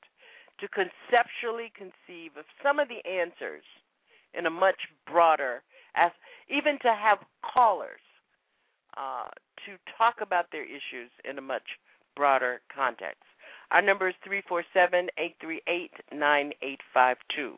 [0.60, 3.64] to conceptually conceive of some of the answers
[4.32, 5.62] in a much broader
[5.96, 6.10] as
[6.48, 8.00] even to have callers
[8.96, 9.28] uh,
[9.66, 11.76] to talk about their issues in a much
[12.18, 13.22] broader context.
[13.70, 17.56] Our number is 347 838 9852.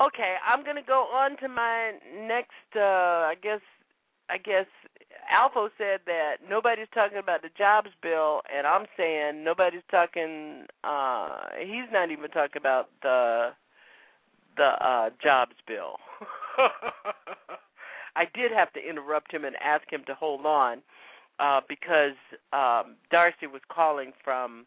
[0.00, 1.92] Okay, I'm going to go on to my
[2.28, 3.60] next, uh, I guess,
[4.28, 4.66] I guess
[5.30, 10.66] Alpha said that nobody's talking about the jobs bill, and I'm saying nobody's talking.
[10.84, 13.50] uh He's not even talking about the
[14.56, 15.96] the uh jobs bill.
[18.16, 20.82] I did have to interrupt him and ask him to hold on
[21.38, 22.16] uh because
[22.52, 24.66] um Darcy was calling from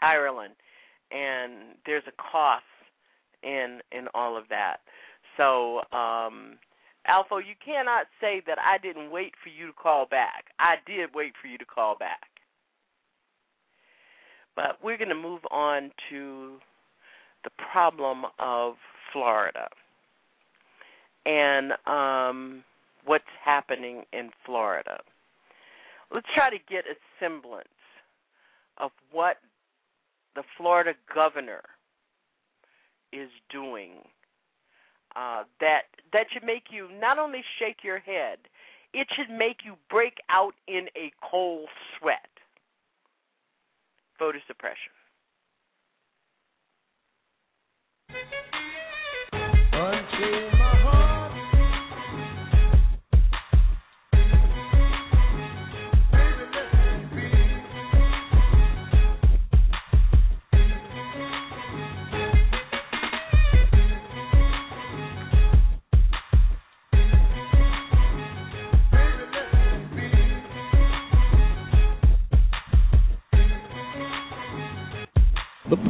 [0.00, 0.54] Ireland,
[1.10, 2.64] and there's a cost
[3.42, 4.78] in in all of that.
[5.36, 5.80] So.
[5.96, 6.58] um
[7.06, 10.46] Alpha, you cannot say that I didn't wait for you to call back.
[10.58, 12.30] I did wait for you to call back.
[14.56, 16.54] But we're going to move on to
[17.44, 18.74] the problem of
[19.12, 19.68] Florida
[21.26, 22.64] and um,
[23.04, 24.98] what's happening in Florida.
[26.14, 27.66] Let's try to get a semblance
[28.78, 29.38] of what
[30.36, 31.62] the Florida governor
[33.12, 33.94] is doing
[35.16, 38.38] uh, that that should make you not only shake your head,
[38.92, 42.28] it should make you break out in a cold sweat.
[44.18, 44.92] Voter suppression.
[50.12, 51.03] The,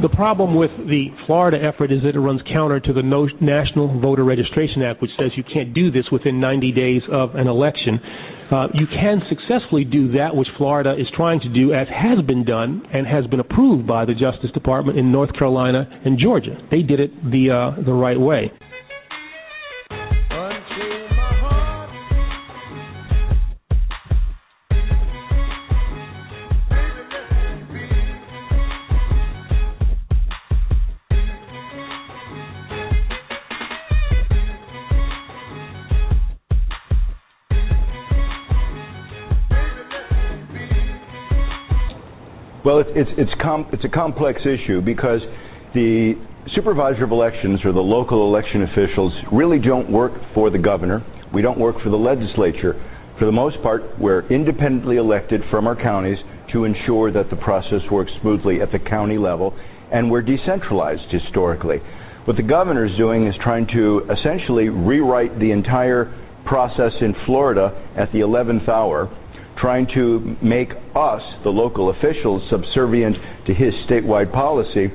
[0.05, 3.01] the problem with the Florida effort is that it runs counter to the
[3.41, 7.47] National Voter Registration Act, which says you can't do this within 90 days of an
[7.47, 7.97] election.
[8.51, 12.45] Uh, you can successfully do that which Florida is trying to do, as has been
[12.45, 16.55] done and has been approved by the Justice Department in North Carolina and Georgia.
[16.69, 18.51] They did it the uh, the right way.
[42.75, 45.21] Well, it's it's it's, com- it's a complex issue because
[45.73, 46.19] the
[46.53, 50.99] supervisor of elections or the local election officials really don't work for the governor.
[51.33, 52.75] We don't work for the legislature.
[53.17, 56.17] For the most part, we're independently elected from our counties
[56.51, 59.57] to ensure that the process works smoothly at the county level,
[59.93, 61.77] and we're decentralized historically.
[62.25, 66.11] What the governor is doing is trying to essentially rewrite the entire
[66.43, 69.07] process in Florida at the 11th hour
[69.59, 73.15] trying to make us, the local officials, subservient
[73.47, 74.87] to his statewide policy.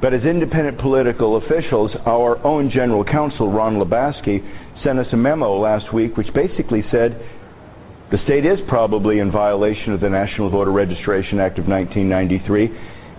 [0.00, 4.42] But as independent political officials, our own general counsel, Ron Labasky,
[4.82, 7.14] sent us a memo last week which basically said
[8.10, 12.68] the state is probably in violation of the National Voter Registration Act of 1993.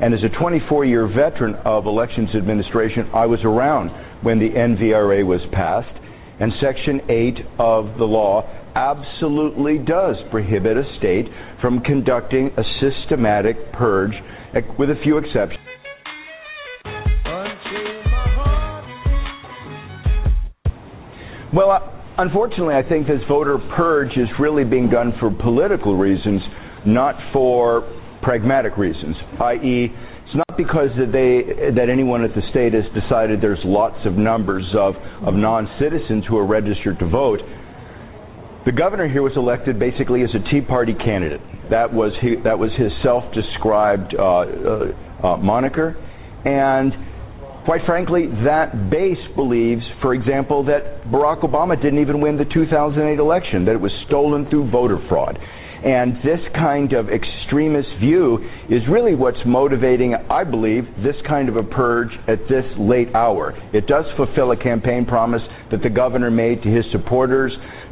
[0.01, 3.89] And as a 24 year veteran of elections administration, I was around
[4.21, 5.97] when the NVRA was passed.
[6.39, 8.43] And Section 8 of the law
[8.75, 11.25] absolutely does prohibit a state
[11.61, 14.13] from conducting a systematic purge,
[14.77, 15.59] with a few exceptions.
[21.53, 21.79] Well, uh,
[22.17, 26.41] unfortunately, I think this voter purge is really being done for political reasons,
[26.85, 27.83] not for
[28.23, 29.89] pragmatic reasons, i.e.,
[30.25, 34.13] it's not because that they that anyone at the state has decided there's lots of
[34.13, 37.39] numbers of, of non-citizens who are registered to vote.
[38.65, 41.41] The governor here was elected basically as a Tea Party candidate.
[41.69, 45.99] That was his, that was his self-described uh, uh, uh, moniker,
[46.45, 46.93] and
[47.65, 53.19] quite frankly, that base believes, for example, that Barack Obama didn't even win the 2008
[53.19, 55.37] election; that it was stolen through voter fraud.
[55.83, 58.39] And this kind of extremist view
[58.69, 63.51] is really what's motivating, I believe, this kind of a purge at this late hour.
[63.73, 65.41] It does fulfill a campaign promise
[65.71, 67.51] that the governor made to his supporters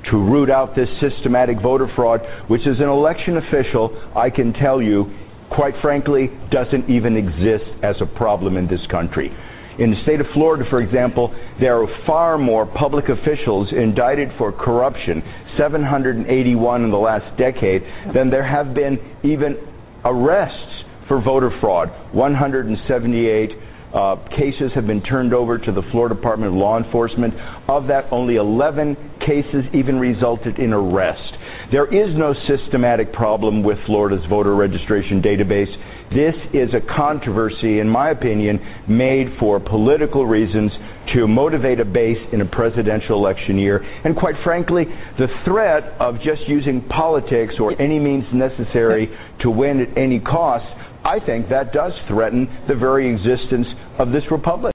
[0.10, 4.82] to root out this systematic voter fraud, which as an election official, I can tell
[4.82, 5.12] you,
[5.52, 9.32] quite frankly, doesn't even exist as a problem in this country.
[9.80, 14.52] In the state of Florida, for example, there are far more public officials indicted for
[14.52, 15.24] corruption,
[15.58, 17.82] 781 in the last decade,
[18.14, 19.56] than there have been even
[20.04, 23.49] arrests for voter fraud, 178
[23.94, 27.34] uh, cases have been turned over to the Florida Department of Law Enforcement.
[27.68, 31.38] Of that, only 11 cases even resulted in arrest.
[31.72, 35.72] There is no systematic problem with Florida's voter registration database.
[36.12, 40.72] This is a controversy, in my opinion, made for political reasons
[41.16, 43.80] to motivate a base in a presidential election year.
[44.04, 44.84] And quite frankly,
[45.18, 49.10] the threat of just using politics or any means necessary
[49.42, 50.66] to win at any cost
[51.04, 53.66] I think that does threaten the very existence
[53.97, 54.72] of this republic.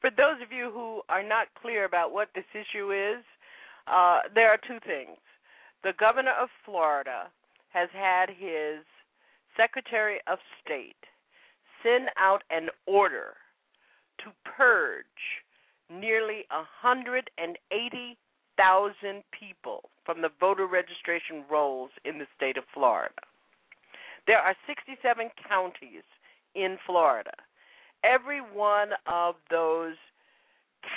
[0.00, 3.22] For those of you who are not clear about what this issue is,
[3.86, 5.18] uh, there are two things.
[5.82, 7.30] The governor of Florida
[7.70, 8.86] has had his
[9.56, 10.96] Secretary of State
[11.82, 13.34] send out an order
[14.24, 15.04] to purge
[15.90, 23.12] nearly 180,000 people from the voter registration rolls in the state of Florida.
[24.28, 26.04] There are 67 counties
[26.54, 27.32] in Florida.
[28.04, 29.96] Every one of those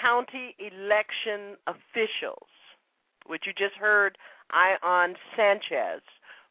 [0.04, 2.52] county election officials,
[3.26, 4.18] which you just heard
[4.52, 6.02] Ion Sancho,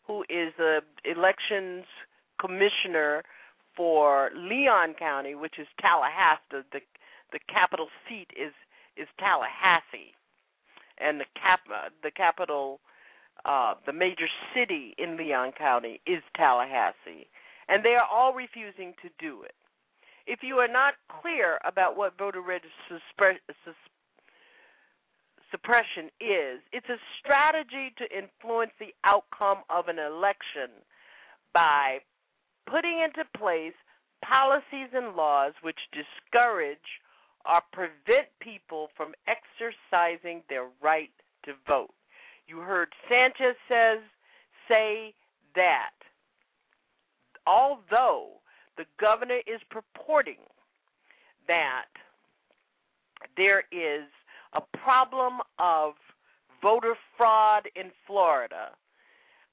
[0.07, 1.85] who is the elections
[2.41, 3.25] commissioner
[3.77, 6.65] for Leon County, which is Tallahassee.
[6.73, 6.81] The,
[7.31, 8.55] the, capital seat is
[8.97, 10.17] is Tallahassee,
[10.99, 12.81] and the cap uh, the capital
[13.45, 17.29] uh, the major city in Leon County is Tallahassee,
[17.69, 19.55] and they are all refusing to do it.
[20.27, 23.41] If you are not clear about what voter registration
[25.51, 30.71] suppression is, it's a strategy to influence the outcome of an election
[31.53, 31.99] by
[32.71, 33.75] putting into place
[34.25, 36.79] policies and laws which discourage
[37.45, 41.11] or prevent people from exercising their right
[41.45, 41.91] to vote.
[42.51, 44.01] You heard Sancho says
[44.69, 45.15] say
[45.55, 45.95] that
[47.47, 48.41] although
[48.77, 50.43] the governor is purporting
[51.47, 51.87] that
[53.37, 54.09] there is
[54.55, 55.93] a problem of
[56.61, 58.71] voter fraud in Florida.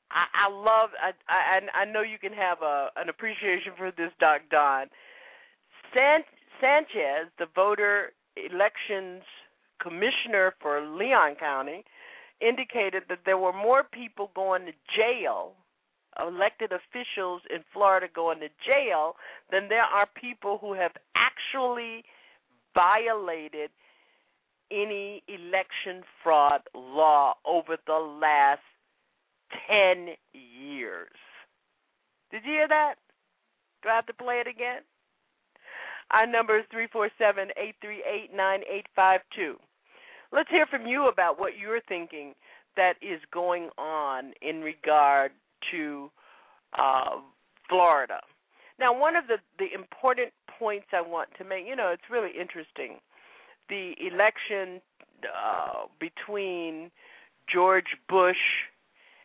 [0.10, 0.90] I, I love.
[1.00, 4.88] I, I I know you can have a an appreciation for this, Doc Don.
[5.94, 6.22] San,
[6.60, 9.22] Sancho, the voter elections
[9.82, 11.84] commissioner for Leon County,
[12.42, 15.54] indicated that there were more people going to jail,
[16.20, 19.16] elected officials in Florida going to jail,
[19.52, 22.04] than there are people who have actually
[22.74, 23.70] violated
[24.72, 28.62] any election fraud law over the last
[29.70, 31.10] 10 years.
[32.32, 32.96] Did you hear that?
[33.84, 34.82] Do I have to play it again?
[36.12, 39.60] Our number is 347 838 9852.
[40.32, 42.34] Let's hear from you about what you're thinking
[42.76, 45.32] that is going on in regard
[45.72, 46.12] to
[46.78, 47.22] uh,
[47.70, 48.20] Florida.
[48.80, 52.32] Now, one of the, the important points I want to make, you know, it's really
[52.40, 53.00] interesting.
[53.70, 54.82] The election
[55.24, 56.92] uh, between
[57.52, 58.38] George Bush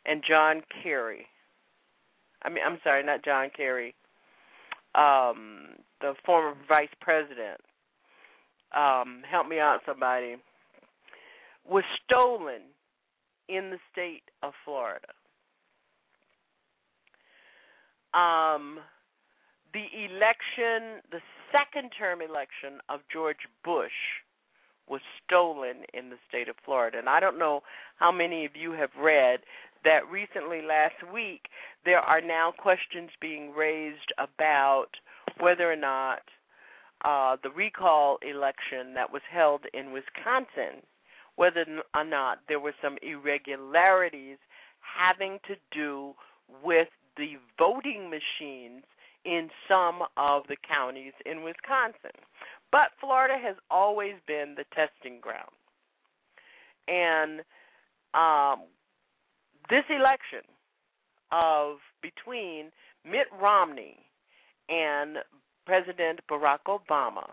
[0.07, 1.27] and John Kerry.
[2.43, 3.95] I mean, I'm sorry, not John Kerry.
[4.95, 7.61] Um, the former vice president.
[8.75, 10.37] Um, help me out, somebody.
[11.69, 12.63] Was stolen
[13.49, 15.09] in the state of Florida.
[18.15, 18.79] Um,
[19.73, 21.21] the election, the
[21.51, 23.91] second term election of George Bush
[24.89, 26.99] was stolen in the state of Florida.
[26.99, 27.63] And I don't know
[27.97, 29.41] how many of you have read
[29.85, 31.43] that recently last week
[31.85, 34.89] there are now questions being raised about
[35.41, 36.21] whether or not
[37.05, 40.83] uh, the recall election that was held in Wisconsin,
[41.37, 41.65] whether
[41.95, 44.39] or not there were some irregularities
[44.81, 46.15] having to do
[46.63, 48.85] with the voting machines
[49.25, 52.17] in some of the counties in Wisconsin.
[52.71, 55.53] But Florida has always been the testing ground.
[56.89, 57.41] And
[58.15, 58.67] um,
[59.71, 60.47] this election
[61.31, 62.71] of between
[63.05, 63.99] Mitt Romney
[64.69, 65.19] and
[65.67, 67.29] President Barack Obama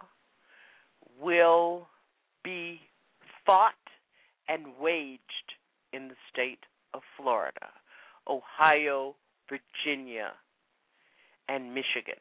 [1.20, 1.88] will
[2.44, 2.80] be
[3.46, 3.74] fought
[4.50, 5.54] and waged
[5.94, 7.70] in the state of Florida,
[8.28, 9.16] Ohio,
[9.48, 10.32] Virginia,
[11.48, 12.20] and Michigan.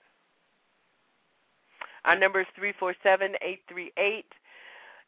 [2.05, 4.25] Our number is 347 838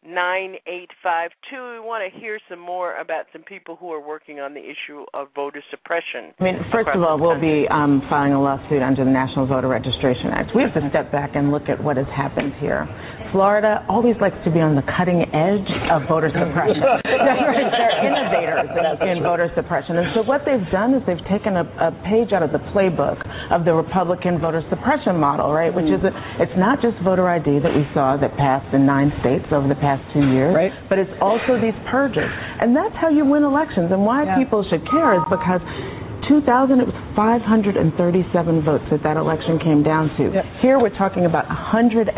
[0.00, 1.76] 9852.
[1.76, 5.04] We want to hear some more about some people who are working on the issue
[5.12, 6.32] of voter suppression.
[6.40, 9.68] I mean, first of all, we'll be um, filing a lawsuit under the National Voter
[9.68, 10.56] Registration Act.
[10.56, 12.88] We have to step back and look at what has happened here.
[13.30, 16.80] Florida always likes to be on the cutting edge of voter suppression.
[17.04, 17.54] They're
[18.00, 18.72] innovators
[19.04, 20.00] in, in, voter suppression.
[20.00, 23.20] And so what they've done is they've taken a, a, page out of the playbook
[23.52, 25.70] of the Republican voter suppression model, right?
[25.70, 26.00] Which mm.
[26.00, 29.46] is, a, it's not just voter ID that we saw that passed in nine states
[29.52, 30.72] over the past past two years, right.
[30.88, 32.30] but it's also these purges.
[32.60, 33.90] And that's how you win elections.
[33.90, 34.38] And why yeah.
[34.38, 35.60] people should care is because
[36.30, 37.90] 2000, it was 537
[38.62, 40.30] votes that that election came down to.
[40.30, 40.44] Yep.
[40.62, 42.14] Here we're talking about 180,000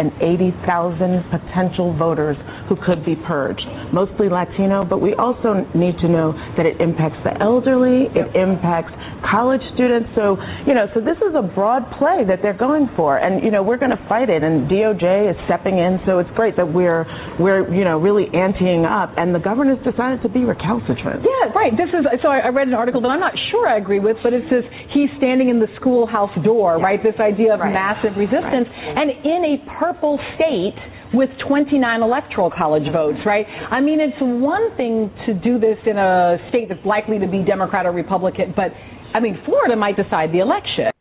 [1.32, 2.36] potential voters
[2.68, 7.24] who could be purged, mostly Latino, but we also need to know that it impacts
[7.24, 8.93] the elderly, it impacts
[9.24, 10.12] college students.
[10.12, 10.36] So,
[10.68, 13.16] you know, so this is a broad play that they're going for.
[13.16, 16.05] And, you know, we're going to fight it and DOJ is stepping in.
[16.05, 17.09] So it's great that we're,
[17.40, 21.24] we're, you know, really anteing up and the governor's decided to be recalcitrant.
[21.24, 21.72] Yeah, right.
[21.72, 24.32] This is, so I read an article that I'm not sure I agree with, but
[24.32, 26.84] it says he's standing in the schoolhouse door, yeah.
[26.84, 27.00] right?
[27.02, 27.72] This idea of right.
[27.72, 28.66] massive resistance.
[28.68, 28.98] Right.
[28.98, 30.76] And in a purple state,
[31.12, 33.44] with 29 electoral college votes, right?
[33.44, 37.44] I mean, it's one thing to do this in a state that's likely to be
[37.44, 38.72] Democrat or Republican, but
[39.14, 40.91] I mean, Florida might decide the election.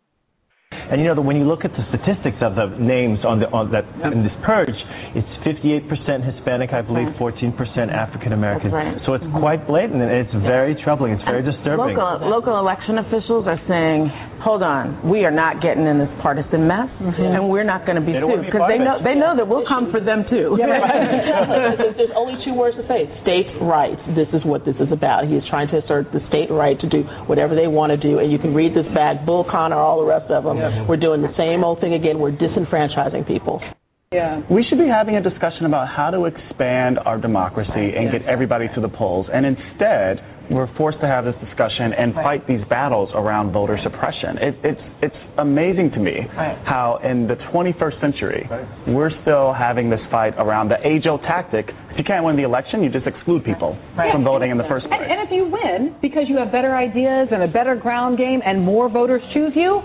[0.90, 3.48] And you know that when you look at the statistics of the names on the
[3.54, 4.16] on that yep.
[4.16, 4.74] in this purge,
[5.14, 5.86] it's 58%
[6.24, 7.54] Hispanic, I believe, 14%
[7.92, 8.72] African American.
[8.72, 8.98] Right.
[9.06, 9.44] So it's mm-hmm.
[9.44, 11.14] quite blatant, and it's very troubling.
[11.14, 11.96] It's very disturbing.
[11.96, 14.08] Local local election officials are saying,
[14.42, 17.22] "Hold on, we are not getting in this partisan mess, mm-hmm.
[17.22, 19.94] and we're not going to be sued because they know they know that we'll come
[19.94, 21.78] for them too." Yeah, right.
[21.98, 24.02] There's only two words to say: state rights.
[24.18, 25.30] This is what this is about.
[25.30, 28.20] He is trying to assert the state right to do whatever they want to do,
[28.20, 30.58] and you can read this back, Bull Connor, all the rest of them.
[30.58, 30.90] Yeah.
[30.90, 32.20] We're doing the same old thing again.
[32.20, 33.62] We're disenfranchising people.
[34.12, 34.44] Yeah.
[34.52, 38.68] We should be having a discussion about how to expand our democracy and get everybody
[38.76, 39.28] to the polls.
[39.32, 40.20] And instead,
[40.52, 42.44] we're forced to have this discussion and right.
[42.44, 44.38] fight these battles around voter suppression.
[44.38, 46.60] It, it's it's amazing to me right.
[46.68, 48.68] how in the 21st century right.
[48.88, 51.68] we're still having this fight around the age-old tactic.
[51.92, 54.88] If you can't win the election, you just exclude people from voting in the first
[54.88, 54.96] place.
[54.96, 58.40] And, and if you win because you have better ideas and a better ground game
[58.46, 59.84] and more voters choose you,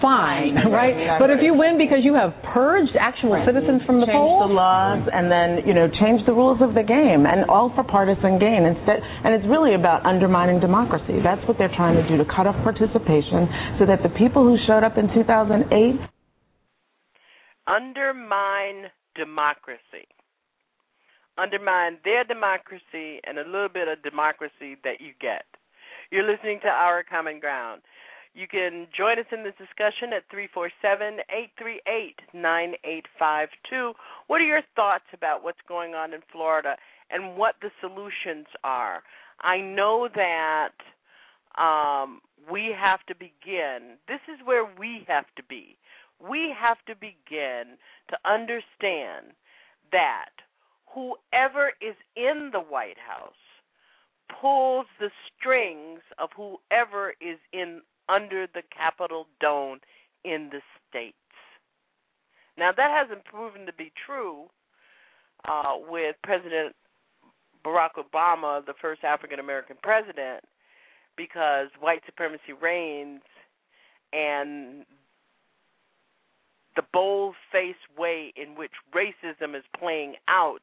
[0.00, 1.18] fine, right?
[1.18, 4.54] But if you win because you have purged actual citizens from the change polls, the
[4.54, 8.38] laws, and then you know change the rules of the game, and all for partisan
[8.38, 9.02] gain instead.
[9.02, 11.20] And it's really about undermining democracy.
[11.22, 14.56] That's what they're trying to do to cut off participation, so that the people who
[14.66, 15.66] showed up in 2008
[17.66, 20.08] undermine democracy.
[21.40, 25.44] Undermine their democracy and a little bit of democracy that you get.
[26.10, 27.80] You're listening to Our Common Ground.
[28.34, 33.92] You can join us in this discussion at 347 838 9852.
[34.26, 36.76] What are your thoughts about what's going on in Florida
[37.10, 39.02] and what the solutions are?
[39.40, 40.76] I know that
[41.58, 43.96] um, we have to begin.
[44.06, 45.76] This is where we have to be.
[46.20, 47.78] We have to begin
[48.10, 49.32] to understand
[49.90, 50.30] that
[50.94, 53.32] whoever is in the White House
[54.40, 59.78] pulls the strings of whoever is in under the Capitol dome
[60.24, 61.16] in the states.
[62.58, 64.46] Now that hasn't proven to be true
[65.48, 66.74] uh, with President
[67.64, 70.44] Barack Obama, the first African American president,
[71.16, 73.22] because white supremacy reigns
[74.12, 74.84] and
[76.80, 80.60] the bold faced way in which racism is playing out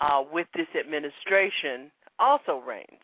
[0.00, 1.90] uh, with this administration
[2.20, 3.02] also reigns.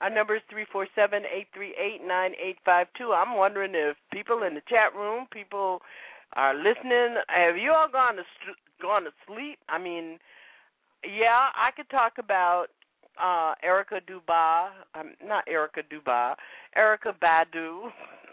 [0.00, 3.12] Our number is three four seven eight three eight nine eight five two.
[3.12, 5.78] I'm wondering if people in the chat room, people
[6.32, 7.22] are listening.
[7.28, 8.24] Have you all gone to
[8.80, 9.60] gone to sleep?
[9.68, 10.18] I mean,
[11.04, 12.66] yeah, I could talk about
[13.20, 14.70] uh Erykah Dubai.
[14.94, 16.34] Um, not Erykah Dubai.
[16.76, 17.90] Erykah Badu.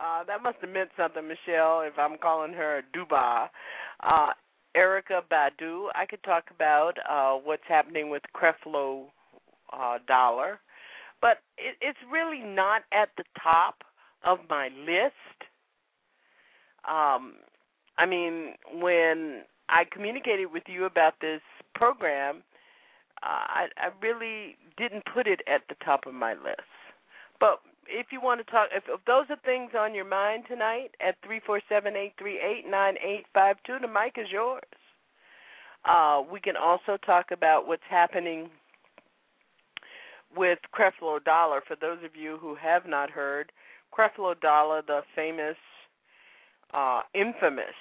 [0.00, 3.48] uh, that must have meant something, Michelle, if I'm calling her Dubai.
[4.02, 4.30] Uh,
[4.76, 5.88] Erykah Badu.
[5.94, 9.06] I could talk about uh, what's happening with Creflo
[9.72, 10.60] uh, Dollar,
[11.20, 13.82] but it, it's really not at the top
[14.24, 15.14] of my list.
[16.88, 17.34] Um,
[17.98, 21.40] I mean, when I communicated with you about this
[21.74, 22.42] program,
[23.22, 26.60] I, I really didn't put it at the top of my list.
[27.40, 30.90] But if you want to talk, if, if those are things on your mind tonight
[31.06, 34.62] at three four seven eight three eight nine eight five two, the mic is yours.
[35.84, 38.48] Uh, we can also talk about what's happening
[40.36, 41.60] with Creflo Dollar.
[41.66, 43.50] For those of you who have not heard,
[43.92, 45.56] Creflo Dollar, the famous,
[46.72, 47.74] uh, infamous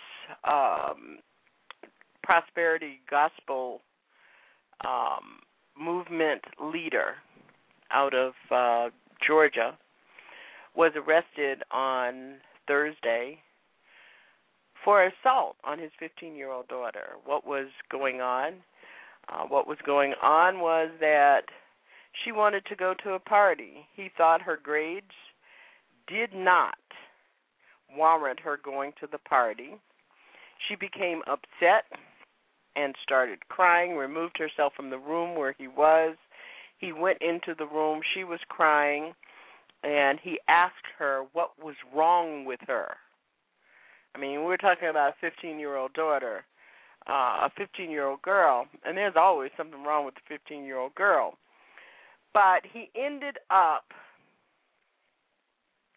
[0.44, 1.20] um,
[2.24, 3.82] prosperity gospel
[4.86, 5.40] um,
[5.80, 7.16] movement leader
[7.92, 8.90] out of uh,
[9.26, 9.78] Georgia,
[10.76, 12.36] was arrested on
[12.68, 13.40] Thursday
[14.84, 17.18] for assault on his 15 year old daughter.
[17.26, 18.54] What was going on?
[19.30, 21.42] Uh, what was going on was that
[22.24, 23.86] she wanted to go to a party.
[23.96, 25.06] He thought her grades
[26.08, 26.76] did not
[27.96, 29.76] warrant her going to the party.
[30.68, 31.86] She became upset
[32.76, 36.16] and started crying, removed herself from the room where he was.
[36.78, 38.02] He went into the room.
[38.14, 39.14] She was crying,
[39.84, 42.96] and he asked her what was wrong with her.
[44.16, 46.44] I mean, we're talking about a 15 year old daughter,
[47.08, 50.78] uh, a 15 year old girl, and there's always something wrong with the 15 year
[50.78, 51.38] old girl.
[52.34, 53.86] But he ended up,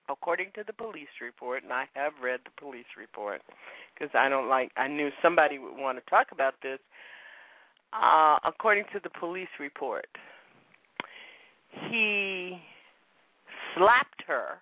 [0.09, 3.41] according to the police report, and I have read the police report
[3.95, 6.79] because I don't like, I knew somebody would want to talk about this.
[7.93, 10.09] Uh, according to the police report,
[11.91, 12.59] he
[13.77, 14.61] slapped her,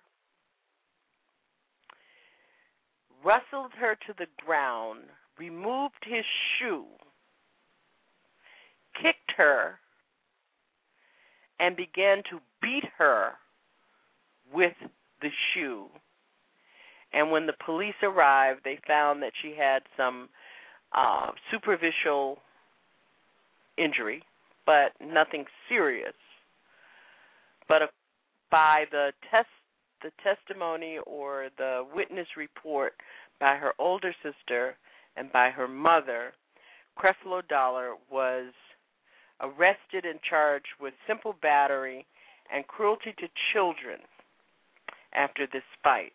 [3.25, 5.01] wrestled her to the ground,
[5.39, 6.25] removed his
[6.59, 6.85] shoe,
[9.01, 9.79] kicked her,
[11.59, 13.31] and began to beat her
[14.53, 14.73] with
[15.23, 15.87] the shoe.
[17.13, 20.29] And when the police arrived, they found that she had some
[20.95, 22.37] uh, superficial
[23.77, 24.21] injury,
[24.65, 26.13] but nothing serious.
[27.67, 27.87] But uh,
[28.51, 29.47] by the test,
[30.01, 32.93] the testimony or the witness report
[33.39, 34.75] by her older sister
[35.15, 36.33] and by her mother,
[36.97, 38.51] Creflo Dollar was
[39.39, 42.05] arrested and charged with simple battery
[42.53, 43.99] and cruelty to children
[45.15, 46.13] after this fight.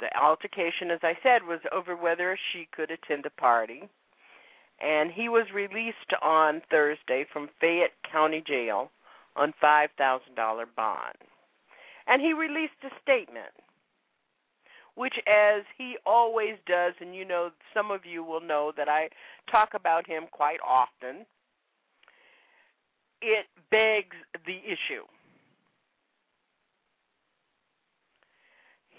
[0.00, 3.88] The altercation, as I said, was over whether she could attend the party,
[4.80, 8.90] and he was released on Thursday from Fayette County Jail
[9.36, 11.16] on $5,000 bond.
[12.08, 13.54] And he released a statement,
[14.96, 19.08] which, as he always does, and you know, some of you will know that I
[19.50, 21.24] talk about him quite often,
[23.20, 24.16] it begs
[24.46, 25.06] the issue.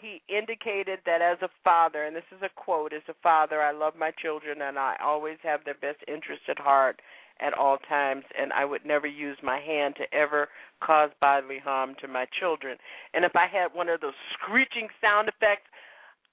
[0.04, 3.72] He indicated that as a father, and this is a quote, as a father, I
[3.72, 7.00] love my children and I always have their best interest at heart
[7.40, 10.50] at all times, and I would never use my hand to ever
[10.84, 12.78] cause bodily harm to my children.
[13.14, 15.72] And if I had one of those screeching sound effects,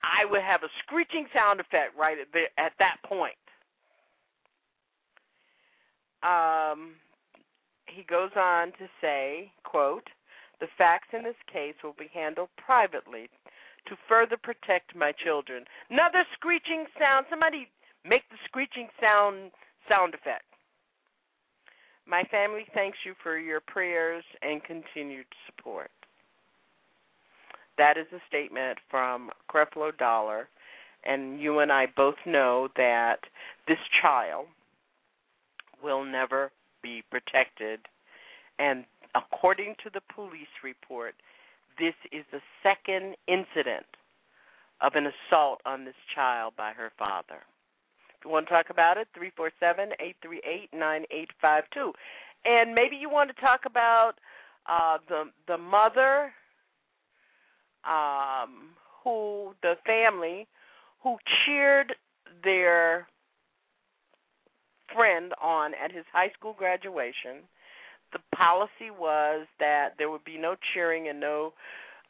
[0.02, 3.38] I would have a screeching sound effect right at, the, at that point.
[6.24, 6.94] Um,
[7.86, 10.08] he goes on to say, quote,
[10.60, 13.30] the facts in this case will be handled privately
[13.86, 15.64] to further protect my children.
[15.90, 17.26] Another screeching sound.
[17.30, 17.68] Somebody
[18.04, 19.50] make the screeching sound
[19.88, 20.44] sound effect.
[22.06, 25.90] My family thanks you for your prayers and continued support.
[27.78, 30.48] That is a statement from Creflo Dollar,
[31.04, 33.20] and you and I both know that
[33.68, 34.46] this child
[35.82, 36.50] will never
[36.82, 37.80] be protected.
[38.58, 38.84] And
[39.14, 41.14] according to the police report,
[41.78, 43.86] this is the second incident
[44.80, 47.42] of an assault on this child by her father.
[48.18, 51.92] If you want to talk about it, 347 838 9852.
[52.44, 54.14] And maybe you want to talk about
[54.68, 56.32] uh, the the mother,
[57.84, 60.46] um, who the family,
[61.02, 61.94] who cheered
[62.44, 63.08] their
[64.94, 67.48] friend on at his high school graduation.
[68.12, 71.52] The policy was that there would be no cheering and no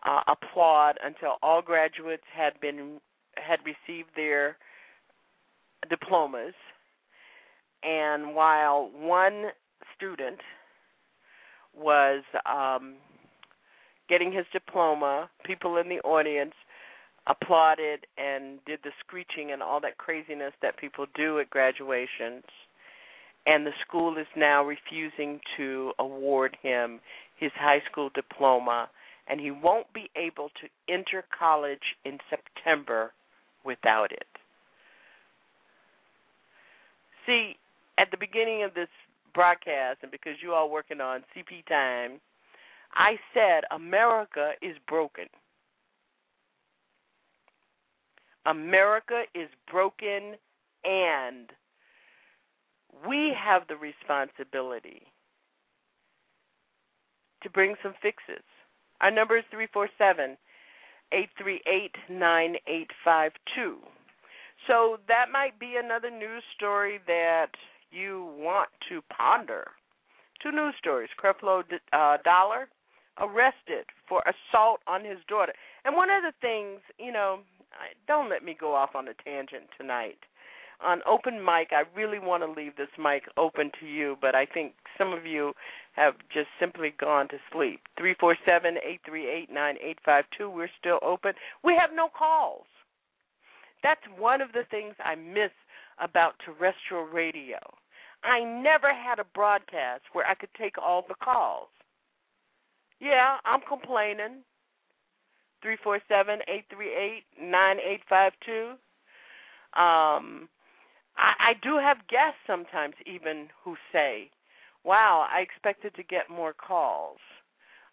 [0.07, 3.01] uh, applaud until all graduates had been
[3.37, 4.57] had received their
[5.89, 6.55] diplomas.
[7.83, 9.47] And while one
[9.97, 10.41] student
[11.75, 12.97] was um,
[14.09, 16.55] getting his diploma, people in the audience
[17.27, 22.45] applauded and did the screeching and all that craziness that people do at graduations.
[23.47, 27.01] And the school is now refusing to award him
[27.39, 28.91] his high school diploma,
[29.29, 33.13] and he won't be able to enter college in September
[33.65, 34.27] without it.
[37.27, 37.57] See,
[37.99, 38.89] at the beginning of this
[39.35, 42.21] broadcast, and because you all working on CP time,
[42.93, 45.27] I said America is broken.
[48.47, 50.35] America is broken,
[50.85, 51.51] and
[53.07, 55.03] we have the responsibility
[57.43, 58.45] to bring some fixes.
[59.01, 60.37] Our number is 347
[61.13, 63.79] 838 9852.
[64.67, 67.53] So that might be another news story that
[67.91, 69.69] you want to ponder.
[70.43, 71.63] Two news stories Creflo
[71.93, 72.69] uh, Dollar
[73.19, 75.53] arrested for assault on his daughter.
[75.85, 77.41] And one of the things, you know,
[78.07, 80.19] don't let me go off on a tangent tonight.
[80.85, 84.47] On open mic, I really want to leave this mic open to you, but I
[84.47, 85.53] think some of you
[85.93, 87.81] have just simply gone to sleep.
[87.99, 90.49] Three four seven eight three eight nine eight five two.
[90.49, 91.33] We're still open.
[91.63, 92.67] We have no calls.
[93.83, 95.51] That's one of the things I miss
[95.99, 97.59] about terrestrial radio.
[98.25, 101.69] I never had a broadcast where I could take all the calls.
[103.01, 104.45] Yeah, I'm complaining.
[105.63, 108.73] Three four seven eight three eight nine eight five two.
[109.81, 110.49] Um,
[111.21, 114.31] I, I do have guests sometimes even who say,
[114.85, 117.19] "Wow, I expected to get more calls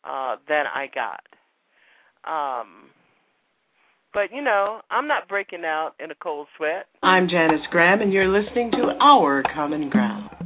[0.03, 1.23] uh, than I got."
[2.23, 2.89] Um,
[4.13, 6.87] but you know, I'm not breaking out in a cold sweat.
[7.03, 10.36] I'm Janice Graham, and you're listening to Our Common Ground.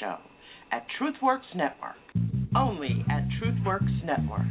[0.00, 0.18] Show
[0.70, 1.96] at TruthWorks Network.
[2.56, 4.46] Only at TruthWorks Network.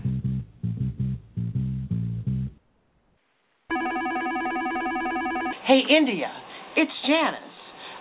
[5.66, 6.32] Hey, India,
[6.76, 7.40] it's Janice.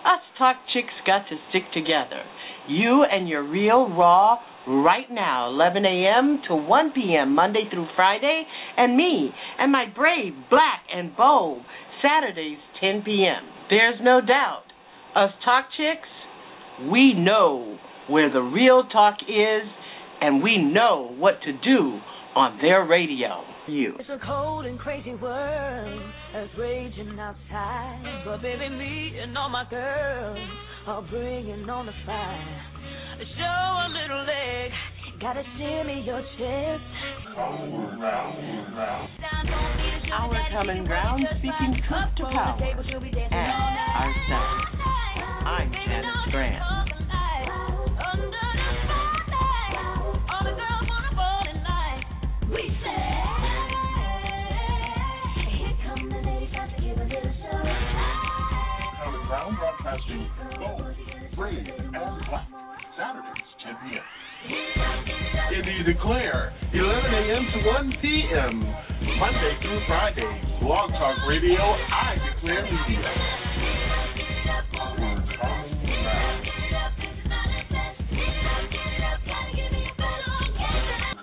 [0.05, 2.23] Us talk chicks got to stick together.
[2.67, 4.37] You and your real raw
[4.67, 6.41] right now, 11 a.m.
[6.47, 7.35] to 1 p.m.
[7.35, 8.43] Monday through Friday,
[8.77, 11.63] and me and my brave black and bold
[12.01, 13.43] Saturdays 10 p.m.
[13.69, 14.63] There's no doubt.
[15.15, 16.09] Us talk chicks
[16.81, 17.77] we know
[18.09, 19.69] where the real talk is,
[20.21, 21.99] and we know what to do
[22.35, 23.43] on their radio.
[23.65, 23.95] You.
[23.97, 26.01] It's a cold and crazy world
[26.33, 28.23] that's raging outside.
[28.25, 30.37] But baby, me and all my girls
[30.85, 32.61] are bringing on the fire.
[33.37, 34.71] Show a little leg,
[35.21, 36.83] gotta shimmy your chest.
[40.11, 42.79] Our common ground speaking truth to power and
[43.95, 44.65] ourselves.
[45.45, 46.92] I'm Janice Graham.
[61.35, 61.91] Gold, and
[62.29, 62.47] black.
[62.97, 64.03] Saturdays, 10 p.m.
[65.53, 67.43] Indeed Declare, 11 a.m.
[67.53, 68.59] to 1 p.m.
[69.17, 70.41] Monday through Friday.
[70.61, 73.13] Blog Talk Radio, I Declare Media.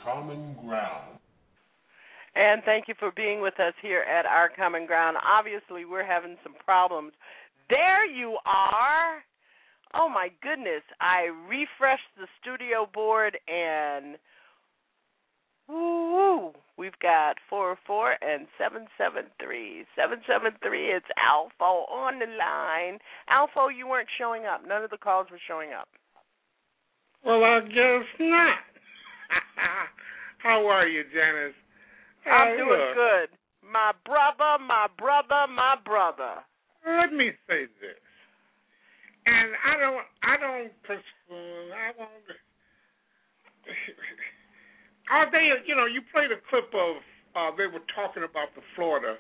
[0.05, 1.19] Common Ground.
[2.35, 5.16] And thank you for being with us here at Our Common Ground.
[5.24, 7.12] Obviously, we're having some problems.
[7.69, 9.23] There you are.
[9.95, 10.83] Oh my goodness.
[11.01, 14.17] I refreshed the studio board and
[15.71, 19.87] woo, we've got 404 and 773.
[19.95, 22.99] 773, it's Alpha on the line.
[23.29, 24.62] Alpha, you weren't showing up.
[24.67, 25.89] None of the calls were showing up.
[27.25, 28.59] Well, I guess not.
[30.43, 31.55] How are you, Janice?
[32.27, 33.29] I'm doing look, good.
[33.62, 36.43] My brother, my brother, my brother.
[36.85, 38.01] Let me say this,
[39.27, 42.25] and I don't, I don't presume, I don't.
[45.11, 45.51] Are they?
[45.67, 46.97] You know, you played a clip of
[47.35, 49.17] uh, they were talking about the Florida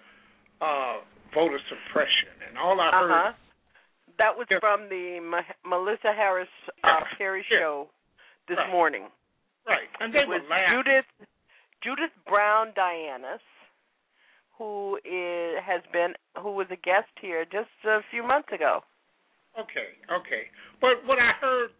[0.60, 1.02] uh,
[1.34, 3.10] voter suppression, and all I heard.
[3.10, 3.32] Uh-huh.
[4.18, 6.48] That was from the Ma- Melissa Harris
[6.84, 7.88] uh, Perry show
[8.48, 8.70] this Right.
[8.70, 9.08] morning.
[9.66, 10.82] Right, and they it were was laughing.
[10.84, 11.08] Judith
[11.82, 13.40] Judith Browne Dianis,
[14.58, 18.80] who is has been who was a guest here just a few months ago.
[19.58, 20.44] Okay, okay.
[20.80, 21.70] But what I heard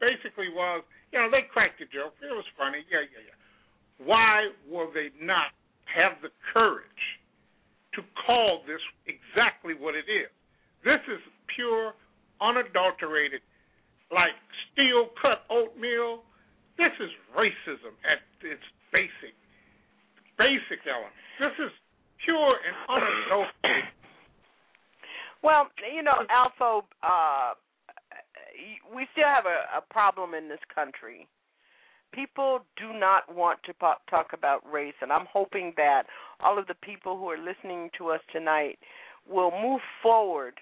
[0.00, 2.14] basically was, you know, they cracked a joke.
[2.20, 2.84] It was funny.
[2.90, 3.38] Yeah, yeah, yeah.
[4.04, 5.54] Why will they not
[5.88, 7.04] have the courage
[7.94, 10.28] to call this exactly what it is?
[10.84, 11.22] This is
[11.54, 11.94] pure,
[12.42, 13.40] unadulterated,
[14.12, 14.36] like
[14.72, 16.26] steel cut oatmeal.
[16.76, 19.32] This is racism at its basic,
[20.36, 21.14] basic element.
[21.38, 21.72] This is
[22.26, 24.03] pure and unadulterated.
[25.44, 27.52] Well, you know, Alpha, uh,
[28.96, 31.28] we still have a, a problem in this country.
[32.14, 36.04] People do not want to po- talk about race, and I'm hoping that
[36.40, 38.78] all of the people who are listening to us tonight
[39.28, 40.54] will move forward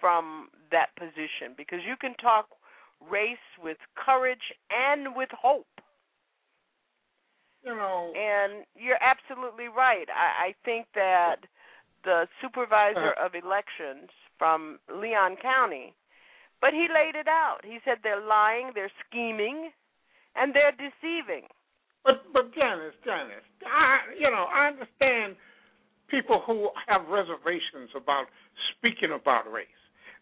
[0.00, 2.46] from that position because you can talk
[3.10, 5.66] race with courage and with hope.
[7.64, 10.06] You know, And you're absolutely right.
[10.14, 11.38] I, I think that
[12.06, 13.26] the supervisor uh-huh.
[13.26, 14.08] of elections
[14.38, 15.92] from Leon County,
[16.62, 17.66] but he laid it out.
[17.66, 19.74] He said they're lying, they're scheming,
[20.38, 21.50] and they're deceiving.
[22.06, 25.34] But but Janice, Janice, I you know I understand
[26.06, 28.30] people who have reservations about
[28.78, 29.66] speaking about race.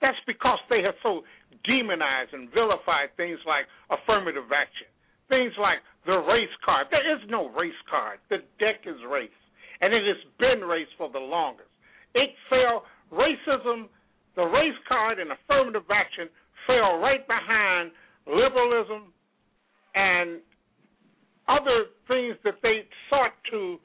[0.01, 1.23] That's because they have so
[1.69, 4.89] demonized and vilified things like affirmative action,
[5.29, 6.89] things like the race card.
[6.91, 8.19] There is no race card.
[8.33, 9.37] The deck is race,
[9.85, 11.74] and it has been race for the longest.
[12.15, 13.87] It fell racism,
[14.37, 16.29] the race card, and affirmative action
[16.67, 17.91] fell right behind
[18.27, 19.13] liberalism
[19.95, 20.41] and
[21.49, 23.79] other things that they sought to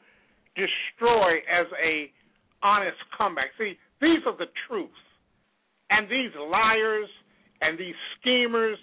[0.56, 2.12] destroy as a
[2.64, 3.52] honest comeback.
[3.58, 4.94] See, these are the truths.
[5.90, 7.10] And these liars
[7.62, 8.78] and these schemers,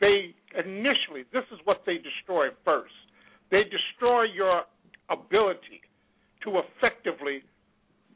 [0.00, 2.94] they initially, this is what they destroy first.
[3.50, 4.62] They destroy your
[5.10, 5.82] ability
[6.44, 7.42] to effectively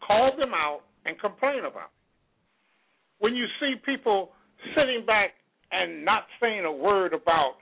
[0.04, 1.90] call them out and complain about.
[3.18, 4.30] When you see people
[4.74, 5.30] sitting back
[5.72, 7.54] and not saying a word about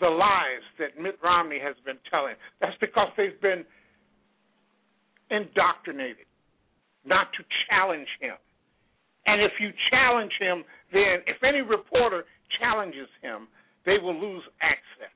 [0.00, 2.34] the lies that Mitt Romney has been telling.
[2.60, 3.64] That's because they've been
[5.30, 6.26] indoctrinated
[7.06, 8.34] not to challenge him.
[9.26, 12.24] And if you challenge him, then if any reporter
[12.58, 13.46] challenges him,
[13.86, 15.14] they will lose access.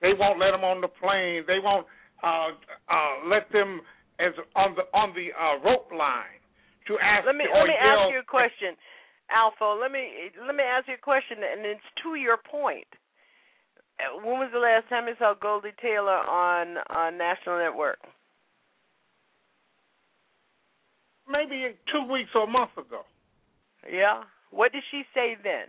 [0.00, 1.42] They won't let them on the plane.
[1.46, 1.86] They won't
[2.22, 2.54] uh,
[2.88, 3.80] uh, let them
[4.18, 6.40] as on the on the uh, rope line
[6.88, 7.26] to ask.
[7.26, 8.76] Let me let me ask you a question,
[9.30, 9.76] Alpha.
[9.80, 12.88] Let me let me ask you a question, and it's to your point.
[13.98, 17.98] Uh, When was the last time you saw Goldie Taylor on on National Network?
[21.28, 23.02] Maybe two weeks or a month ago.
[23.90, 24.22] Yeah.
[24.50, 25.68] What did she say then?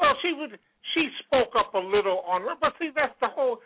[0.00, 0.58] Well, she would.
[0.94, 3.58] She spoke up a little on, but see, that's the whole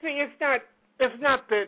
[0.00, 0.18] thing.
[0.18, 0.60] It's not.
[1.00, 1.66] it's not that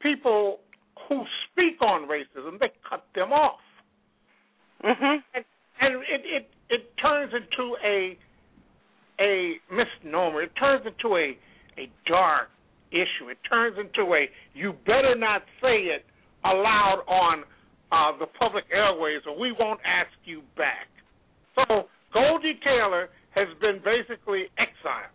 [0.00, 0.60] people
[1.08, 3.60] who speak on racism they cut them off,
[4.84, 5.18] mm-hmm.
[5.34, 5.44] and,
[5.80, 8.16] and it, it it turns into a
[9.20, 10.42] a misnomer.
[10.42, 11.36] It turns into a
[11.80, 12.48] a dark
[12.90, 13.28] issue.
[13.30, 16.04] It turns into a you better not say it
[16.44, 17.44] aloud on
[17.92, 20.88] uh, the public airways, or we won't ask you back.
[21.54, 25.12] So Goldie Taylor has been basically exiled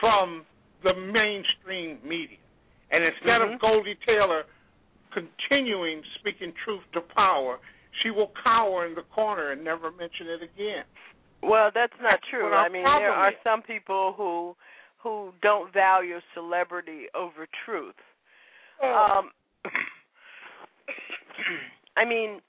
[0.00, 0.44] from
[0.84, 2.38] the mainstream media.
[2.90, 3.54] And instead mm-hmm.
[3.54, 4.44] of Goldie Taylor
[5.18, 7.58] continuing speaking truth to power,
[8.02, 10.84] she will cower in the corner and never mention it again.
[11.42, 12.52] Well, that's not that's true.
[12.52, 13.36] I mean, there are is.
[13.44, 14.56] some people who
[15.02, 17.94] who don't value celebrity over truth.
[18.82, 19.18] Oh.
[19.20, 19.30] Um,
[21.96, 22.40] I mean,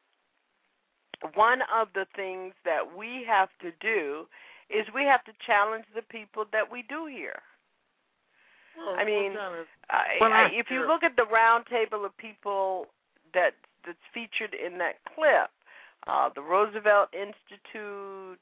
[1.36, 4.26] one of the things that we have to do
[4.70, 7.42] is we have to challenge the people that we do hear.
[8.80, 12.06] Well, I mean, well, I, when I, I if you look at the round table
[12.06, 12.88] of people
[13.34, 13.52] that
[13.86, 15.52] that's featured in that clip,
[16.08, 18.40] uh, the Roosevelt Institute,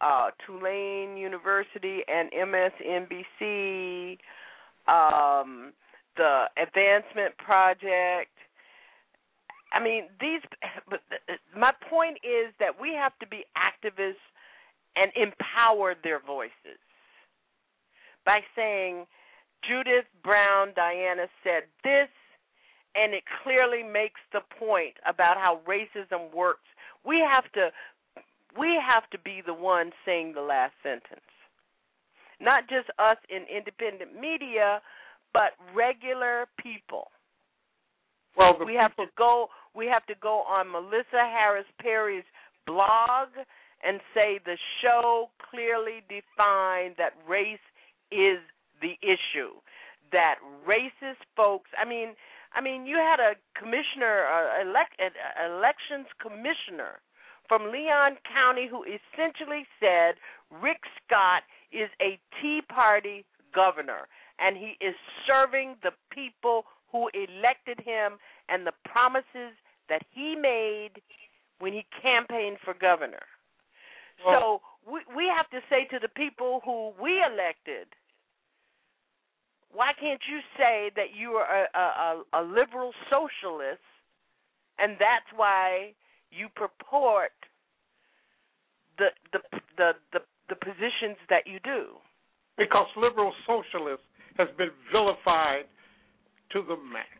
[0.00, 4.18] uh, Tulane University, and MSNBC,
[4.88, 5.72] um,
[6.16, 8.30] the Advancement Project.
[9.72, 10.40] I mean, these.
[10.88, 11.00] But
[11.56, 14.14] my point is that we have to be activists
[14.96, 16.80] and empower their voices
[18.24, 19.06] by saying,
[19.68, 22.08] Judith Browne Dianis said this,
[22.94, 26.66] and it clearly makes the point about how racism works.
[27.04, 27.70] We have to
[28.58, 31.28] we have to be the one saying the last sentence.
[32.40, 34.80] Not just us in independent media,
[35.32, 37.08] but regular people.
[38.36, 42.24] Well, we have to go we have to go on Melissa Harris Perry's
[42.66, 43.28] blog
[43.84, 47.58] and say the show clearly defined that race
[48.10, 48.40] is
[48.80, 49.54] the issue.
[50.12, 50.36] That
[50.66, 52.14] racist folks, I mean,
[52.54, 55.10] I mean, you had a commissioner, uh, elect, uh,
[55.44, 57.00] elections commissioner
[57.48, 60.14] from Leon County who essentially said
[60.50, 61.42] Rick Scott
[61.72, 63.24] is a Tea Party
[63.54, 64.06] governor
[64.38, 64.94] and he is
[65.26, 69.56] serving the people who elected him and the promises
[69.88, 71.02] that he made
[71.58, 73.26] when he campaigned for governor.
[74.24, 77.88] Well- so we we have to say to the people who we elected,
[79.76, 83.84] why can't you say that you are a, a, a liberal socialist,
[84.78, 85.92] and that's why
[86.32, 87.36] you purport
[88.96, 89.40] the the
[89.76, 92.00] the the, the positions that you do?
[92.56, 94.02] Because liberal socialist
[94.38, 95.68] has been vilified
[96.52, 97.12] to the max.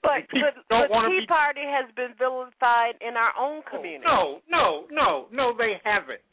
[0.00, 4.08] But but, but Tea be- Party has been vilified in our own oh, community.
[4.08, 6.24] No, no, no, no, they haven't.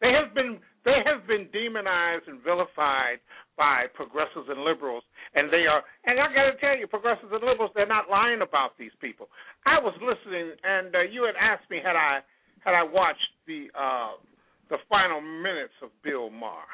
[0.00, 3.18] They have been they have been demonized and vilified
[3.56, 5.02] by progressives and liberals,
[5.34, 5.82] and they are.
[6.04, 9.28] And I got to tell you, progressives and liberals, they're not lying about these people.
[9.64, 12.20] I was listening, and uh, you had asked me had I
[12.60, 14.20] had I watched the uh,
[14.68, 16.68] the final minutes of Bill Maher,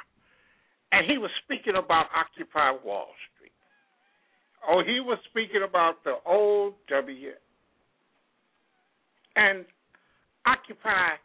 [0.92, 3.54] and he was speaking about Occupy Wall Street.
[4.68, 7.30] Oh, he was speaking about the old W.
[9.36, 9.64] And
[10.46, 11.16] Occupy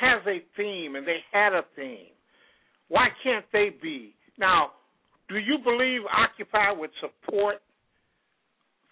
[0.00, 2.12] has a theme, and they had a theme.
[2.88, 4.14] Why can't they be?
[4.38, 4.72] Now,
[5.28, 7.56] do you believe Occupy would support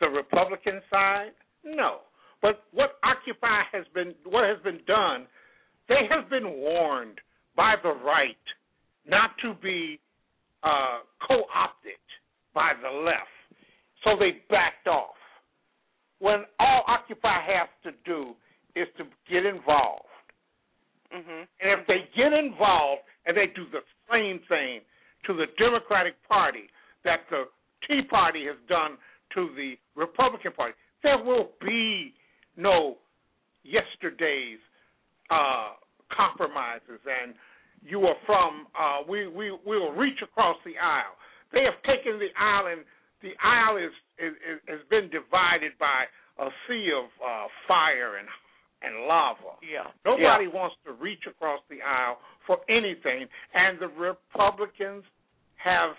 [0.00, 1.30] the Republican side?
[1.64, 1.98] No.
[2.42, 5.26] But what Occupy has been, what has been done,
[5.88, 7.18] they have been warned
[7.56, 8.36] by the right
[9.08, 9.98] not to be
[10.62, 11.92] uh, co-opted
[12.54, 13.28] by the left,
[14.04, 15.14] so they backed off.
[16.18, 18.34] When all Occupy has to do
[18.74, 20.05] is to get involved.
[21.14, 21.42] Mm-hmm.
[21.60, 24.80] And if they get involved and they do the same thing
[25.26, 26.68] to the Democratic Party
[27.04, 27.44] that the
[27.86, 28.98] Tea Party has done
[29.34, 32.14] to the Republican Party, there will be
[32.56, 32.96] no
[33.62, 34.58] yesterday's
[35.30, 35.74] uh,
[36.14, 37.34] compromises and
[37.82, 41.14] you are from uh, we we we will reach across the aisle.
[41.52, 42.82] They have taken the aisle and
[43.22, 46.06] the aisle is, is, is has been divided by
[46.38, 48.26] a sea of uh, fire and
[48.82, 49.56] and lava.
[49.62, 49.90] Yeah.
[50.04, 55.04] Nobody wants to reach across the aisle for anything, and the Republicans
[55.62, 55.90] have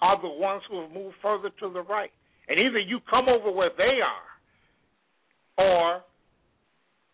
[0.00, 2.10] are the ones who have moved further to the right.
[2.48, 4.28] And either you come over where they are,
[5.58, 6.02] or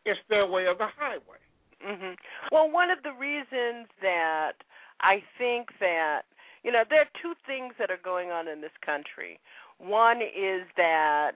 [0.05, 1.41] it's their way or the highway.
[1.83, 2.13] hmm
[2.53, 4.53] Well, one of the reasons that
[5.01, 6.23] I think that
[6.63, 9.41] you know there are two things that are going on in this country.
[9.79, 11.33] One is that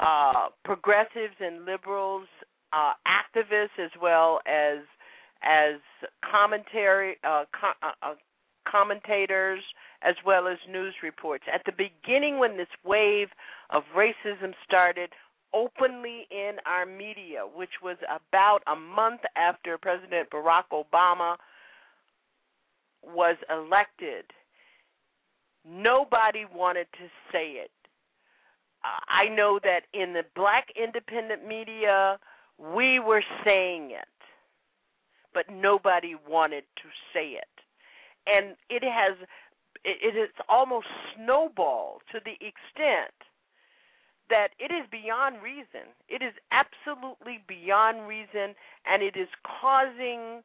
[0.00, 2.26] uh, progressives and liberals,
[2.72, 4.78] uh, activists, as well as
[5.42, 5.80] as
[6.22, 7.44] commentary uh,
[7.82, 8.14] uh, uh,
[8.70, 9.60] commentators
[10.02, 11.44] as well as news reports.
[11.52, 13.28] At the beginning, when this wave
[13.70, 15.10] of racism started,
[15.54, 21.36] openly in our media, which was about a month after President Barack Obama
[23.02, 24.24] was elected,
[25.68, 27.70] nobody wanted to say it.
[28.84, 32.18] I know that in the black independent media,
[32.62, 34.08] we were saying it,
[35.34, 37.48] but nobody wanted to say it.
[38.26, 39.16] And it has
[39.84, 40.86] it is almost
[41.16, 43.14] snowballed to the extent
[44.30, 45.90] that it is beyond reason.
[46.08, 48.54] It is absolutely beyond reason,
[48.86, 49.28] and it is
[49.60, 50.42] causing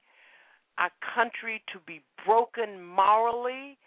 [0.80, 3.78] our country to be broken morally,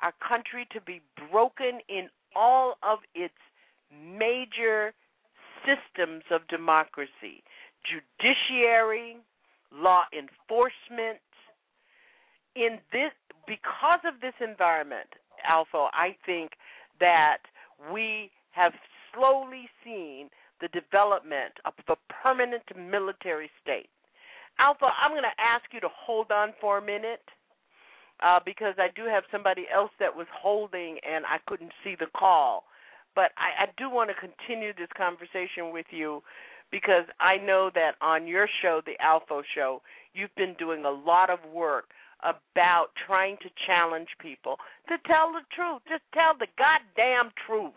[0.00, 1.00] our country to be
[1.30, 3.34] broken in all of its
[3.92, 4.94] major
[5.66, 7.42] systems of democracy
[7.86, 9.16] judiciary,
[9.72, 11.20] law enforcement.
[12.56, 13.12] In this,
[13.46, 15.06] because of this environment,
[15.48, 16.52] Alpha, I think
[16.98, 17.38] that
[17.92, 18.72] we have
[19.14, 20.28] slowly seen
[20.60, 23.88] the development of a permanent military state.
[24.58, 27.24] Alpha, I'm going to ask you to hold on for a minute
[28.22, 32.08] uh, because I do have somebody else that was holding and I couldn't see the
[32.14, 32.64] call.
[33.14, 36.22] But I, I do want to continue this conversation with you
[36.70, 39.82] because I know that on your show, the Alpha Show,
[40.14, 41.86] you've been doing a lot of work
[42.22, 44.56] about trying to challenge people
[44.88, 45.82] to tell the truth.
[45.88, 47.72] Just tell the goddamn truth.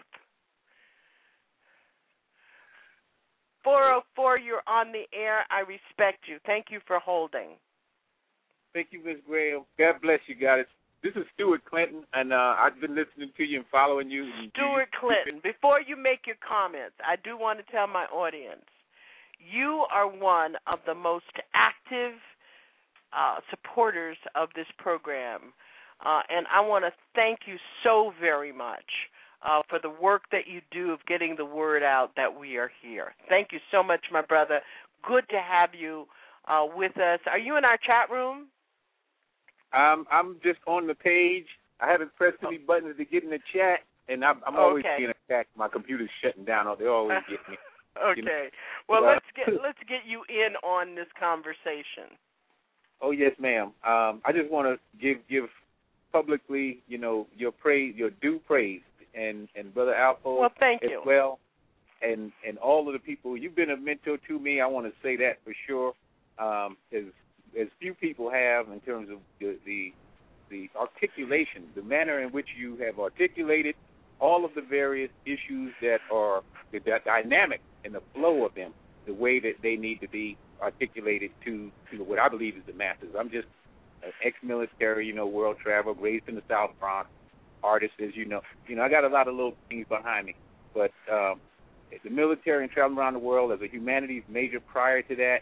[3.64, 5.46] 404, you're on the air.
[5.50, 6.38] I respect you.
[6.46, 7.56] Thank you for holding.
[8.74, 9.24] Thank you, Ms.
[9.26, 9.64] Graham.
[9.80, 10.66] God bless you guys.
[11.02, 14.24] This is Stuart Clinton, and uh, I've been listening to you and following you.
[14.56, 18.64] Stuart Clinton, before you make your comments, I do want to tell my audience
[19.40, 22.14] you are one of the most active
[23.16, 25.54] uh, supporters of this program,
[26.06, 28.86] uh, and I want to thank you so very much
[29.46, 32.72] uh, for the work that you do of getting the word out that we are
[32.82, 33.14] here.
[33.30, 34.62] Thank you so much, my brother.
[35.08, 36.06] Good to have you
[36.48, 37.20] uh, with us.
[37.30, 38.48] Are you in our chat room?
[39.74, 41.46] Um, I'm just on the page.
[41.80, 44.96] I haven't pressed any buttons to get in the chat, and I'm, I'm always okay.
[44.98, 45.50] being attacked.
[45.58, 46.68] My computer's shutting down.
[46.80, 47.58] They always get me.
[47.98, 48.50] okay.
[48.88, 52.16] Well, let's get let's get you in on this conversation.
[53.02, 53.74] Oh yes, ma'am.
[53.86, 55.46] Um, I just want to give give
[56.12, 58.82] publicly, you know, your praise, your due praise
[59.14, 61.02] and and brother Alpha well, thank as you.
[61.06, 61.40] well,
[62.02, 63.38] and and all of the people.
[63.38, 64.62] You've been a mentor to me.
[64.62, 65.94] I want to say that for sure.
[66.40, 67.04] Um, as
[67.60, 69.94] as few people have in terms of the, the
[70.50, 73.76] the articulation, the manner in which you have articulated
[74.20, 76.44] all of the various issues that are
[76.74, 78.74] the, the dynamic and the flow of them,
[79.06, 82.74] the way that they need to be articulated to to what I believe is the
[82.74, 83.10] masses.
[83.18, 83.48] I'm just
[84.04, 87.10] an ex-military, you know, world traveler, raised in the South Bronx,
[87.64, 88.42] artist, as you know.
[88.68, 90.36] You know, I got a lot of little things behind me,
[90.74, 91.40] but um,
[92.04, 95.40] the military and traveling around the world as a humanities major prior to that,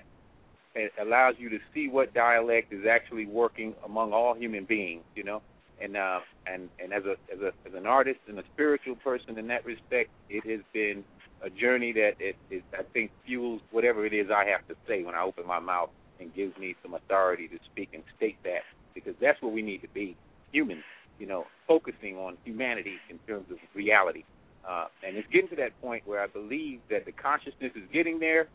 [0.76, 5.04] it allows you to see what dialect is actually working among all human beings.
[5.16, 5.42] You know,
[5.82, 9.38] and uh, and and as a as a as an artist and a spiritual person
[9.38, 11.04] in that respect, it has been
[11.44, 15.04] a journey that it, it I think fuels whatever it is I have to say
[15.04, 15.90] when I open my mouth
[16.20, 18.62] and gives me some authority to speak and state that
[18.94, 20.16] because that's what we need to be
[20.52, 20.84] humans
[21.20, 24.24] you know, focusing on humanity in terms of reality.
[24.68, 28.20] Uh, and it's getting to that point where I believe that the consciousness is getting
[28.20, 28.48] there,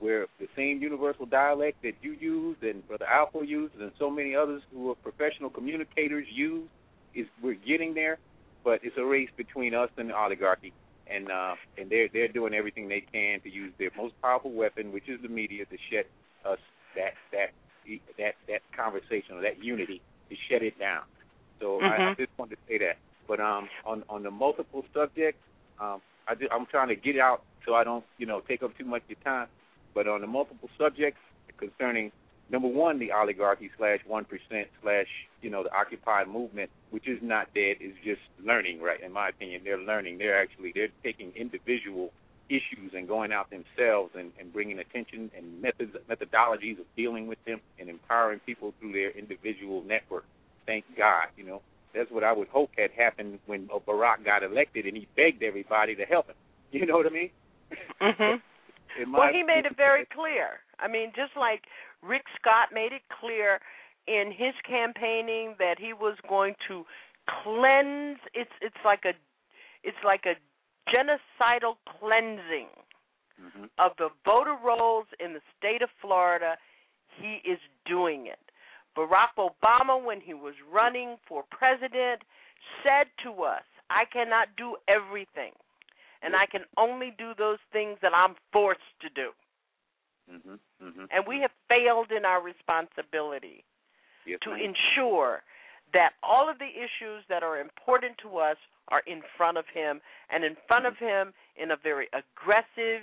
[0.00, 4.34] where the same universal dialect that you use and Brother Alpha uses and so many
[4.34, 6.68] others who are professional communicators use
[7.14, 8.18] is we're getting there,
[8.64, 10.72] but it's a race between us and the oligarchy.
[11.10, 14.92] And uh, and they're they're doing everything they can to use their most powerful weapon,
[14.92, 16.06] which is the media, to shut
[16.50, 16.58] us
[16.96, 17.52] that that
[18.18, 20.00] that that conversation or that unity
[20.30, 21.02] to shut it down.
[21.60, 22.02] So mm-hmm.
[22.02, 22.96] I, I just wanted to say that.
[23.28, 25.40] But um, on on the multiple subjects,
[25.80, 28.76] um, I just, I'm trying to get out so I don't you know take up
[28.78, 29.48] too much of your time.
[29.94, 31.20] But on the multiple subjects
[31.58, 32.10] concerning
[32.50, 35.06] number one, the oligarchy slash one percent slash
[35.42, 38.80] you know the Occupy movement, which is not dead, is just learning.
[38.80, 40.18] Right, in my opinion, they're learning.
[40.18, 42.10] They're actually they're taking individual
[42.50, 47.38] issues and going out themselves and, and bringing attention and methods methodologies of dealing with
[47.46, 50.24] them and empowering people through their individual network
[50.66, 51.62] thank God, you know.
[51.94, 55.94] That's what I would hope had happened when Barack got elected and he begged everybody
[55.96, 56.36] to help him.
[56.74, 57.30] You know what I mean?
[58.02, 58.40] Mhm.
[59.12, 60.60] well, he made it very clear.
[60.78, 61.62] I mean, just like
[62.06, 63.60] Rick Scott made it clear
[64.06, 66.84] in his campaigning that he was going to
[67.42, 69.12] cleanse it's it's like a
[69.82, 70.34] it's like a
[70.92, 72.68] genocidal cleansing
[73.40, 73.64] mm-hmm.
[73.78, 76.56] of the voter rolls in the state of Florida.
[77.20, 78.38] He is doing it.
[78.96, 82.22] Barack Obama, when he was running for president,
[82.82, 85.52] said to us, I cannot do everything,
[86.22, 89.30] and I can only do those things that I'm forced to do.
[90.32, 90.86] Mm-hmm.
[90.86, 91.04] Mm-hmm.
[91.10, 93.64] And we have failed in our responsibility
[94.26, 94.60] yes, to ma'am.
[94.60, 95.42] ensure
[95.92, 98.56] that all of the issues that are important to us
[98.88, 103.02] are in front of him and in front of him in a very aggressive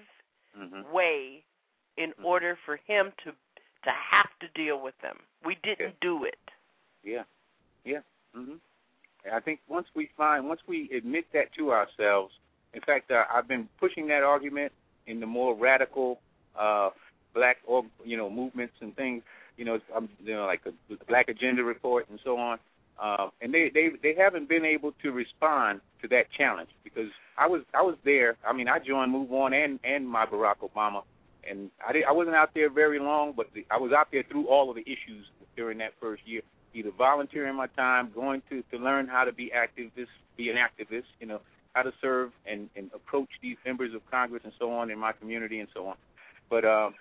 [0.59, 0.93] Mm-hmm.
[0.93, 1.45] way
[1.95, 5.15] in order for him to to have to deal with them.
[5.45, 6.35] We didn't do it.
[7.05, 7.23] Yeah,
[7.85, 7.99] yeah.
[8.35, 8.55] hmm
[9.33, 12.33] I think once we find, once we admit that to ourselves,
[12.73, 14.73] in fact, uh, I've been pushing that argument
[15.07, 16.19] in the more radical
[16.59, 16.89] uh,
[17.33, 19.23] black, or you know, movements and things.
[19.57, 20.73] You know, I'm, you know, like the
[21.07, 22.57] Black Agenda Report and so on.
[23.01, 27.47] Uh, and they they they haven't been able to respond to that challenge because I
[27.47, 28.37] was I was there.
[28.47, 31.01] I mean, I joined Move On and and my Barack Obama,
[31.49, 34.23] and I did, I wasn't out there very long, but the, I was out there
[34.29, 35.25] through all of the issues
[35.55, 36.41] during that first year,
[36.75, 41.05] either volunteering my time, going to to learn how to be activist, be an activist,
[41.19, 41.41] you know,
[41.73, 45.11] how to serve and and approach these members of Congress and so on in my
[45.11, 45.95] community and so on.
[46.49, 46.93] But um,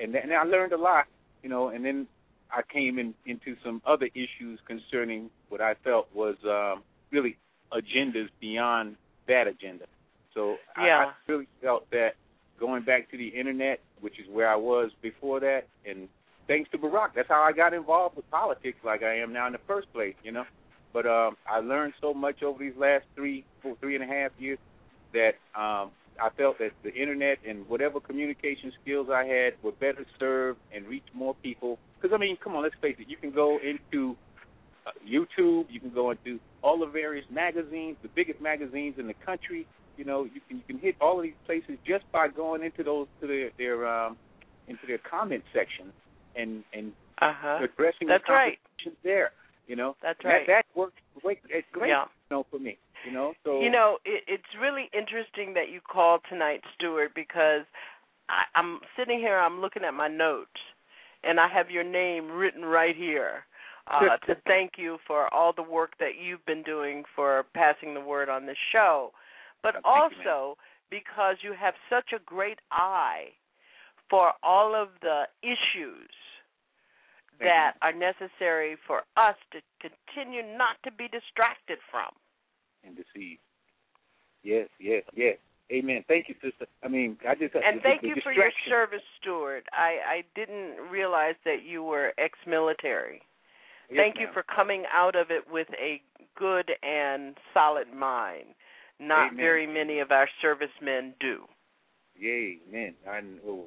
[0.00, 1.06] and and I learned a lot,
[1.42, 2.06] you know, and then
[2.50, 7.36] I came in into some other issues concerning what I felt was um, really
[7.72, 8.96] agendas beyond
[9.28, 9.86] that agenda.
[10.34, 12.14] So I- I, really felt that
[12.58, 16.08] going back to the internet, which is where I was before that, and
[16.46, 19.52] thanks to Barack, that's how I got involved with politics like I am now in
[19.52, 20.44] the first place, you know.
[20.92, 24.30] But um, I learned so much over these last three, four, three and a half
[24.38, 24.58] years
[25.12, 25.90] that um,
[26.22, 30.86] I felt that the internet and whatever communication skills I had were better served and
[30.86, 31.78] reach more people.
[32.00, 33.08] Because I mean, come on, let's face it.
[33.08, 34.16] You can go into
[34.86, 39.14] uh, YouTube, you can go into all the various magazines, the biggest magazines in the
[39.24, 39.66] country.
[39.96, 42.82] You know, you can you can hit all of these places just by going into
[42.82, 44.16] those to their their um,
[44.68, 45.92] into their comment section
[46.36, 47.64] and and Uh-huh.
[47.64, 48.58] addressing That's the right.
[48.58, 49.30] conversations there.
[49.66, 50.46] You know, That's that, right.
[50.46, 51.38] That works great.
[51.48, 51.88] It's great.
[51.88, 52.04] Yeah.
[52.30, 52.76] You know, for me.
[53.06, 57.62] You know, so You know, it, it's really interesting that you called tonight, Stuart, because
[58.28, 60.58] I, I'm sitting here, I'm looking at my notes,
[61.22, 63.44] and I have your name written right here
[63.86, 68.00] uh, to thank you for all the work that you've been doing for passing the
[68.00, 69.12] word on this show,
[69.62, 69.90] but Thank you,
[70.30, 70.58] also
[70.90, 73.26] because you have such a great eye
[74.10, 76.10] for all of the issues
[77.38, 82.10] Thank that are necessary for us to continue not to be distracted from.
[82.84, 83.38] And deceive.
[84.42, 85.36] Yes, yes, yes.
[85.72, 86.04] Amen.
[86.06, 86.66] Thank you, sister.
[86.84, 89.64] I mean, I just And thank you for your service, Stuart.
[89.72, 93.20] I, I didn't realize that you were ex military.
[93.90, 96.00] Yes, thank you for coming out of it with a
[96.38, 98.46] good and solid mind.
[99.00, 99.36] Not Amen.
[99.36, 101.42] very many of our servicemen do.
[102.16, 102.94] Yay, man.
[103.08, 103.64] I know.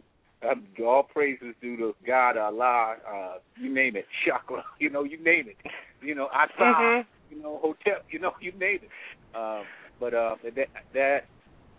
[0.49, 5.21] Um, all praises due to God, Allah, uh, you name it, chakra, you know, you
[5.21, 5.57] name it,
[6.01, 7.05] you know, Asa, Mhm.
[7.29, 8.89] You know, hotel, you know, you name it.
[9.35, 9.63] Um,
[9.99, 11.19] but uh, that that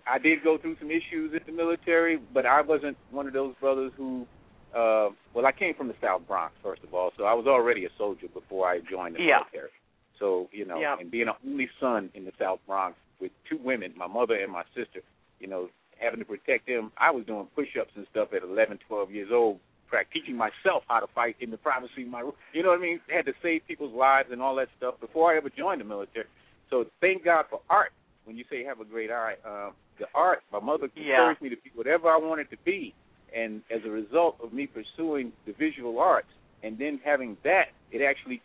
[0.07, 3.55] I did go through some issues in the military, but I wasn't one of those
[3.61, 4.27] brothers who.
[4.75, 7.87] Uh, well, I came from the South Bronx first of all, so I was already
[7.87, 9.39] a soldier before I joined the Yeah.
[9.39, 9.71] military.
[10.19, 10.97] So you know, Yeah.
[11.01, 14.53] and being an only son in the South Bronx with two women, my mother and
[14.53, 15.03] my sister,
[15.41, 15.69] you know,
[15.99, 19.61] having to protect them, I was doing push-ups and stuff at 11, 12 years old,
[19.91, 22.33] prac- teaching myself how to fight in the privacy of my room.
[22.55, 23.01] You know what I mean?
[23.13, 25.85] I had to save people's lives and all that stuff before I ever joined the
[25.85, 26.27] military.
[26.71, 27.91] So thank God for art.
[28.25, 31.03] When you say have a great eye, um, the art, my mother Yeah.
[31.31, 32.95] encouraged me to be whatever I wanted to be,
[33.35, 36.29] and as a result of me pursuing the visual arts
[36.63, 38.41] and then having that, it actually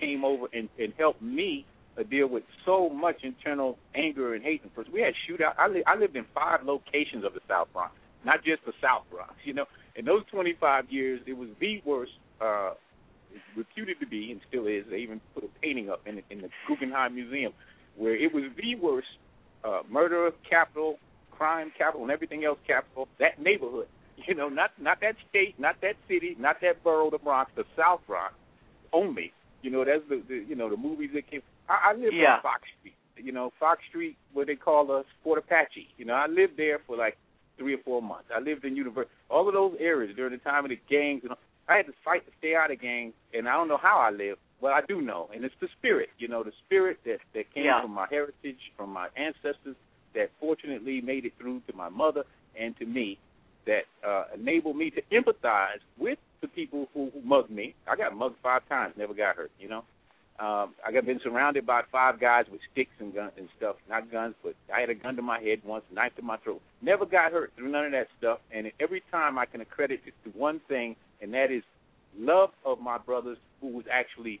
[0.00, 1.66] came over and, and helped me
[1.98, 4.62] uh, deal with so much internal anger and hate.
[4.62, 5.54] And first, we had shootout.
[5.58, 7.92] I, li- I lived in five locations of the South Bronx,
[8.24, 9.34] not just the South Bronx.
[9.44, 9.66] You know,
[9.98, 12.12] in those 25 years, it was the worst.
[12.40, 12.70] Uh,
[13.56, 14.84] reputed to be, and still is.
[14.90, 17.52] They even put a painting up in the, in the Guggenheim Museum,
[17.96, 19.08] where it was the worst
[19.64, 20.96] uh, murder capital,
[21.30, 23.06] crime capital, and everything else capital.
[23.18, 23.86] That neighborhood.
[24.26, 27.64] You know, not not that state, not that city, not that borough, the Bronx, the
[27.76, 28.34] South Bronx
[28.92, 29.32] only.
[29.62, 31.42] You know, that's the, the you know the movies that came.
[31.68, 32.36] I, I lived Yeah.
[32.36, 32.94] on Fox Street.
[33.16, 35.88] You know, Fox Street, what they call us Fort Apache.
[35.98, 37.16] You know, I lived there for like
[37.58, 38.28] three or four months.
[38.34, 39.12] I lived in University.
[39.30, 41.22] All of those areas during the time of the gangs.
[41.22, 43.76] And all, I had to fight to stay out of gangs, and I don't know
[43.80, 44.40] how I lived.
[44.60, 46.08] but I do know, and it's the spirit.
[46.18, 47.80] You know, the spirit that that came Yeah.
[47.82, 49.76] from my heritage, from my ancestors,
[50.14, 52.24] that fortunately made it through to my mother
[52.58, 53.18] and to me,
[53.66, 57.74] that uh, enabled me to empathize with the people who, who mugged me.
[57.86, 59.52] I got mugged five times, never got hurt.
[59.60, 59.84] You know,
[60.40, 63.76] um, I got been surrounded by five guys with sticks and guns and stuff.
[63.88, 66.60] Not guns, but I had a gun to my head once, knife to my throat.
[66.80, 68.38] Never got hurt through none of that stuff.
[68.52, 71.62] And every time I can accredit it to one thing, and that is
[72.16, 74.40] love of my brothers who was actually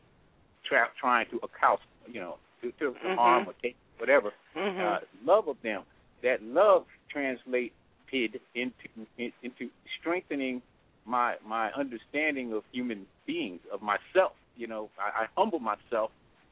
[0.64, 3.16] tra- trying to accost, you know, to, to, Mhm.
[3.16, 4.32] harm or take whatever.
[4.54, 4.80] Mhm.
[4.80, 5.82] Uh, love of them.
[6.22, 7.72] That love translated
[8.54, 8.88] into
[9.18, 10.62] in- into strengthening
[11.04, 14.32] my my understanding of human beings, of myself.
[14.58, 16.10] You know, I, I humble myself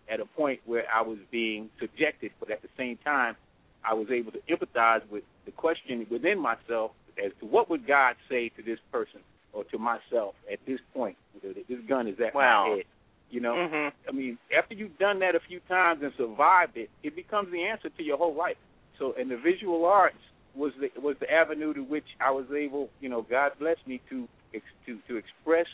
[0.09, 3.37] at a point where I was being subjected, but at the same time,
[3.85, 6.93] I was able to empathize with the question within myself
[7.23, 9.20] as to what would God say to this person
[9.53, 11.16] or to myself at this point.
[11.43, 12.69] This gun is at Wow.
[12.69, 12.85] my head.
[13.28, 13.93] You know, Mhm.
[14.09, 17.65] I mean, after you've done that a few times and survived it, it becomes the
[17.65, 18.57] answer to your whole life.
[18.99, 20.23] So, and the visual arts
[20.55, 24.01] was the was the avenue to which I was able, you know, God bless me
[24.11, 25.66] to ex, to to express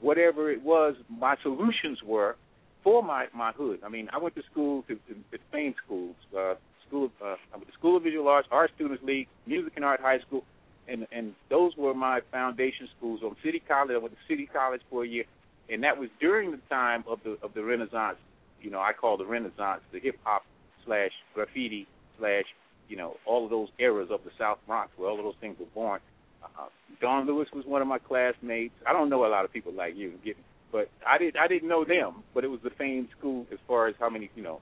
[0.00, 2.36] whatever it was my solutions were
[2.82, 3.80] for my my hood.
[3.84, 6.54] I mean, I went to school to, to, to schools, uh,
[6.86, 9.84] school of, uh, I went to School of Visual Arts, Art Students League, Music and
[9.84, 10.44] Art High School,
[10.88, 13.20] and and those were my foundation schools.
[13.22, 15.24] On City College, I went to City College for a year,
[15.70, 18.16] and that was during the time of the of the Renaissance.
[18.60, 20.44] You know, I call the Renaissance the hip hop
[20.84, 21.86] slash graffiti
[22.18, 22.44] slash
[22.88, 25.56] you know all of those eras of the South Bronx where all of those things
[25.58, 26.00] were born.
[26.42, 26.68] Uh,
[27.00, 28.74] Don Lewis was one of my classmates.
[28.86, 31.46] I don't know a lot of people like you, get me, but I did I
[31.48, 34.42] didn't know them, but it was the famed school as far as how many you
[34.42, 34.60] know.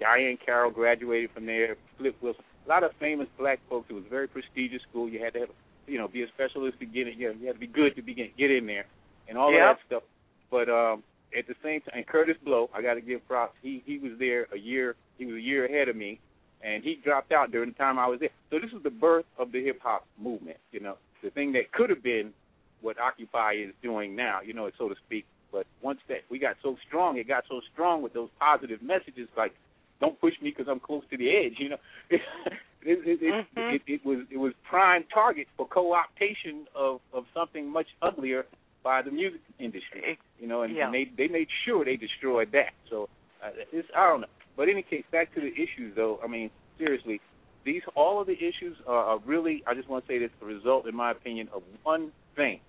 [0.00, 1.76] Diahann Carroll graduated from there.
[1.98, 3.86] Flip Wilson, a lot of famous black folks.
[3.90, 5.08] It was a very prestigious school.
[5.08, 5.48] You had to have,
[5.88, 7.18] you know, be a specialist to get in.
[7.18, 8.86] You, know, you had to be good to begin get in there,
[9.28, 9.60] and all Yep.
[9.60, 10.02] of that stuff.
[10.50, 11.02] But um,
[11.36, 13.54] at the same time, and Kurtis Blow, I got to give props.
[13.62, 14.94] He he was there a year.
[15.18, 16.20] He was a year ahead of me,
[16.62, 18.30] and he dropped out during the time I was there.
[18.50, 20.58] So this was the birth of the hip hop movement.
[20.70, 22.32] You know, the thing that could have been
[22.80, 24.40] what Occupy is doing now.
[24.44, 25.24] You know, so to speak.
[25.50, 29.28] But once that we got so strong, it got so strong with those positive messages
[29.36, 29.52] like
[30.00, 31.54] don't push me because I'm close to the edge.
[31.58, 31.76] You know,
[32.10, 32.20] it,
[32.82, 33.74] it, it, Mhm.
[33.74, 38.46] it, it was it was prime target for co-optation of of something much uglier
[38.84, 40.18] by the music industry.
[40.38, 40.84] You know, and, Yeah.
[40.86, 42.72] and they they made sure they destroyed that.
[42.90, 43.08] So
[43.42, 44.28] uh, it's I don't know.
[44.56, 46.20] But in any case, back to the issues though.
[46.22, 47.20] I mean, seriously,
[47.64, 49.62] these all of the issues are, really.
[49.66, 52.60] I just want to say this: the result, in my opinion, of one thing,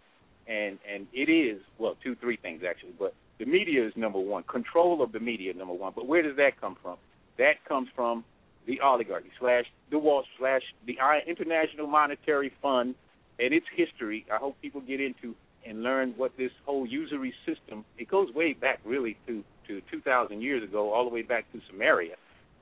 [0.47, 2.93] and and it is well, two, three things actually.
[2.97, 4.43] But the media is number one.
[4.43, 5.93] Control of the media, number one.
[5.95, 6.97] But where does that come from?
[7.37, 8.25] That comes from
[8.67, 10.97] the oligarchy slash the Wall slash the
[11.27, 12.95] International Monetary Fund
[13.39, 14.25] and its history.
[14.31, 15.35] I hope people get into
[15.65, 17.85] and learn what this whole usury system.
[17.97, 21.61] It goes way back really to to 2,000 years ago, all the way back to
[21.69, 22.15] Samaria,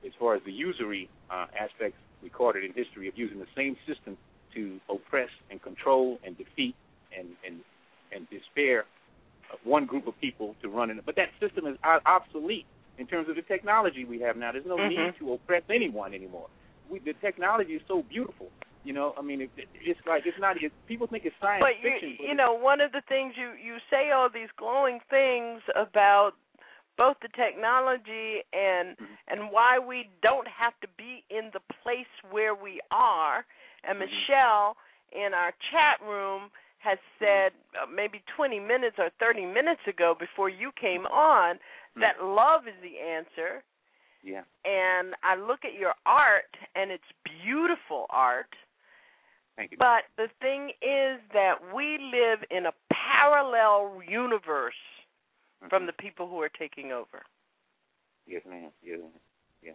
[0.04, 4.16] as far as the usury uh, aspects recorded in history of using the same system
[4.54, 6.74] to oppress and control and defeat
[7.16, 7.60] and and
[8.12, 8.84] and despair
[9.52, 10.96] of one group of people to run it.
[11.04, 11.76] But that system is
[12.06, 12.66] obsolete
[12.98, 14.52] in terms of the technology we have now.
[14.52, 14.88] There's no Mhm.
[14.88, 16.48] need to oppress anyone anymore.
[16.88, 18.50] We, the technology is so beautiful.
[18.84, 20.62] You know, I mean, it, it, it's like it's not.
[20.62, 22.10] It, people think it's science but fiction.
[22.10, 25.62] you, but you know, one of the things you you say all these glowing things
[25.74, 26.34] about
[26.98, 29.14] both the technology and Mm-hmm.
[29.28, 33.46] and why we don't have to be in the place where we are.
[33.84, 34.10] And Mm-hmm.
[34.10, 34.76] Michelle
[35.12, 36.50] in our chat room
[36.80, 42.00] has said uh, maybe 20 minutes or 30 minutes ago before you came on Mm-hmm.
[42.02, 43.62] that love is the answer.
[44.22, 44.42] yeah.
[44.64, 48.52] And I look at your art and it's beautiful art.
[49.56, 49.78] Thank you.
[49.78, 54.74] But the thing is that we live in a parallel universe
[55.68, 57.22] from the people who are taking over.
[58.26, 58.70] Yes, ma'am.
[58.82, 59.10] Yes, ma'am.
[59.62, 59.72] Yeah.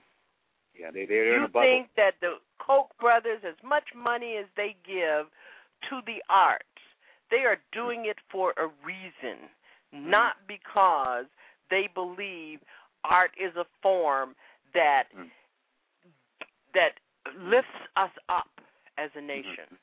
[0.80, 0.92] Yeah.
[0.92, 1.68] They they're in a bubble.
[1.68, 5.28] think that the Koch brothers, as much money as they give
[5.90, 6.64] to the arts,
[7.32, 9.50] they are doing it for a reason,
[9.94, 10.10] Mm-hmm.
[10.10, 11.26] not because
[11.70, 12.60] they believe
[13.04, 14.36] art is a form
[14.74, 15.30] that Mm.
[16.74, 16.98] that
[17.38, 18.50] lifts us up
[18.98, 19.28] as a Mm-hmm.
[19.28, 19.78] nation.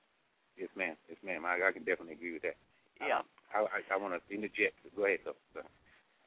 [0.57, 0.97] Yes, ma'am.
[1.09, 1.45] Yes, ma'am.
[1.45, 2.57] I, I can definitely agree with that.
[3.01, 3.19] Yeah.
[3.19, 3.25] Um,
[3.55, 4.75] I I, I want to interject.
[4.97, 5.37] Go ahead, though.
[5.55, 5.63] So,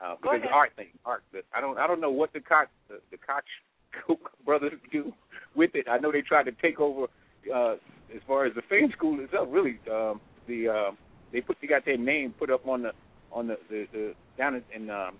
[0.01, 1.23] uh, because the art thing, art.
[1.31, 5.13] The, I don't I don't know what the Koch the, the Koch brothers do
[5.55, 5.87] with it.
[5.89, 7.05] I know they tried to take over
[7.53, 7.73] uh,
[8.13, 9.47] as far as the fame school itself.
[9.51, 10.97] Really, um, the um,
[11.31, 12.91] they put they got their name put up on the
[13.31, 15.15] on the the, the down in, in um,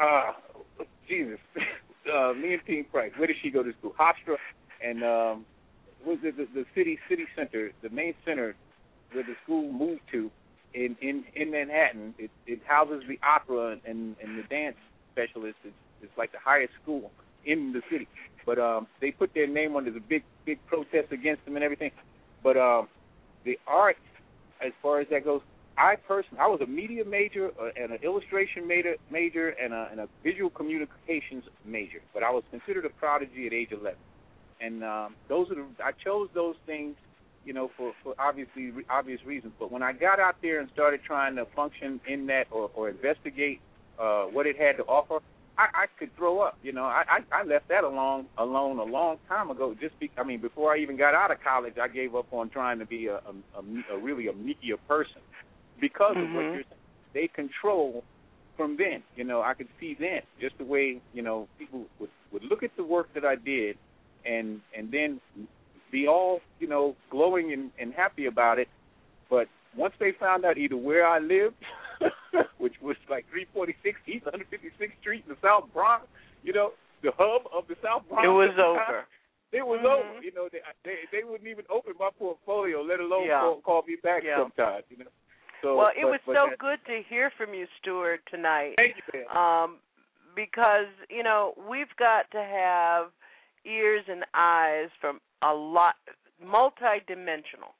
[0.00, 0.32] uh,
[1.08, 1.38] Jesus,
[2.14, 3.12] uh, me and Team Price.
[3.16, 3.94] Where did she go to school?
[3.98, 4.36] Hofstra
[4.84, 5.46] and um,
[6.06, 8.54] was it the, the city city center, the main center
[9.12, 10.30] where the school moved to
[10.74, 12.14] in in in Manhattan.
[12.18, 14.76] It it houses the opera and and the dance
[15.12, 15.60] specialists.
[15.64, 17.10] It's it's like the highest school
[17.44, 18.08] in the city.
[18.46, 19.74] But um, they put their name.
[19.74, 21.90] There's a big big protest against them and everything.
[22.42, 22.88] But um,
[23.44, 23.96] the art,
[24.64, 25.42] as far as that goes,
[25.78, 29.88] I personally, I was a media major uh, and an illustration major, major and, a,
[29.90, 32.00] and a visual communications major.
[32.12, 33.96] But I was considered a prodigy at age 11,
[34.60, 36.96] and um, those are the, I chose those things,
[37.48, 39.54] you know, for for obviously obvious reasons.
[39.58, 42.90] But when I got out there and started trying to function in that or, or
[42.90, 43.58] investigate
[43.98, 45.24] uh, what it had to offer,
[45.56, 46.58] I, I could throw up.
[46.62, 49.74] You know, I, I I left that alone alone a long time ago.
[49.80, 52.50] Just be, I mean, before I even got out of college, I gave up on
[52.50, 55.22] trying to be a a, a, a really a media person
[55.80, 56.28] because mm-hmm.
[56.28, 56.54] of what Mm-hmm.
[56.54, 56.74] you're saying.
[57.14, 58.04] They control
[58.58, 59.02] from then.
[59.16, 62.62] You know, I could see then just the way you know people would would look
[62.62, 63.78] at the work that I did,
[64.26, 65.20] and and then
[65.90, 68.68] be all you know glowing and, and happy about it.
[69.30, 71.56] But once they found out either where I lived,
[72.58, 76.06] which was like 346 East 156th Street in the South Bronx,
[76.42, 76.70] you know,
[77.02, 78.24] the hub of the South Bronx.
[78.24, 79.04] It was at the time, over.
[79.50, 79.88] It was Mhm.
[79.88, 80.20] over.
[80.22, 83.40] You know, they, they they wouldn't even open my portfolio, let alone Yeah.
[83.40, 84.36] call, call me back Yeah.
[84.44, 84.84] sometimes.
[84.90, 85.10] You know.
[85.62, 88.74] So, well, it but- was but so good to hear from you, Stuart, tonight.
[88.76, 89.36] Thank you, man.
[89.36, 89.78] Um,
[90.36, 93.06] because you know we've got to have
[93.64, 95.94] ears and eyes from a lot,
[96.44, 97.74] multi-dimensional,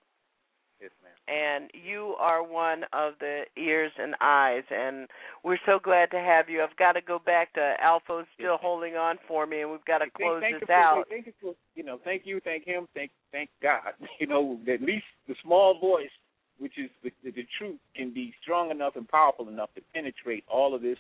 [0.81, 1.13] Yes, ma'am.
[1.27, 5.09] and you are one of the ears and eyes, and
[5.43, 6.63] we're so glad to have you.
[6.63, 9.99] I've got to go back to Alpha's still holding on for me, and we've got
[9.99, 11.07] to Thank- close thank you this for, out.
[11.09, 13.93] Thank you for you know, thank you, thank him, thank thank God.
[14.21, 16.11] You know, at least the small voice,
[16.59, 20.45] which is the, the, the truth, can be strong enough and powerful enough to penetrate
[20.49, 20.99] all of this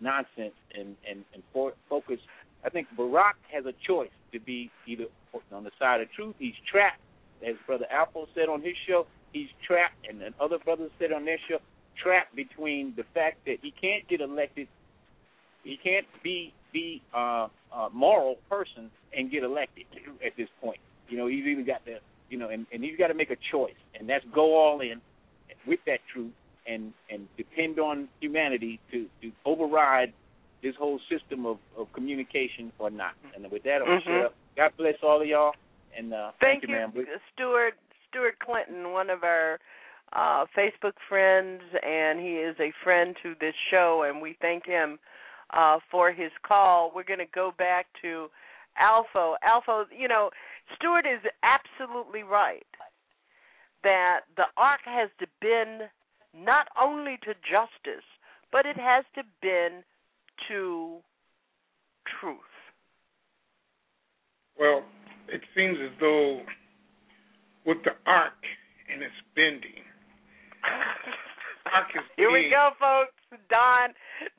[0.00, 2.20] nonsense and and and for, focus.
[2.66, 5.04] I think Barack has a choice to be either
[5.52, 6.34] on the side of truth.
[6.38, 7.00] He's trapped,
[7.46, 9.06] as Brother Alpha said on his show.
[9.32, 11.58] He's trapped, and then other brothers said on their show,
[12.02, 14.66] trapped between the fact that he can't get elected
[15.66, 19.84] he can't be be uh, a moral person and get elected
[20.24, 20.78] at this point.
[21.08, 21.98] You know, he's either got to,
[22.30, 25.00] you know, and, and he's got to make a choice, and that's go all in
[25.66, 26.32] with that truth
[26.66, 30.12] and and depend on humanity to to override
[30.62, 33.14] this whole system of of communication or not.
[33.34, 34.04] And with that, I'm Mhm.
[34.04, 34.34] shut up.
[34.56, 35.54] God bless all of y'all,
[35.94, 36.92] and uh, Thank you, you, man.
[37.32, 37.74] Stuart
[38.08, 39.58] Stuart Clinton, one of our
[40.12, 44.98] uh, Facebook friends, and he is a friend to this show, and we thank him
[45.50, 46.92] uh, for his call.
[46.94, 48.30] We're going to go back to
[48.78, 49.34] Alpha.
[49.42, 50.30] Alpha, you know,
[50.76, 52.66] Stuart is absolutely right
[53.82, 55.88] that the arc has to bend
[56.34, 58.04] not only to justice,
[58.50, 59.84] but it has to bend
[60.48, 60.98] to
[62.20, 62.38] truth.
[64.58, 64.84] Well,
[65.28, 66.40] it seems as though
[67.66, 68.40] with the arc
[68.92, 69.84] and its bending,
[71.74, 73.12] arc is Here we go, folks.
[73.50, 73.90] Don,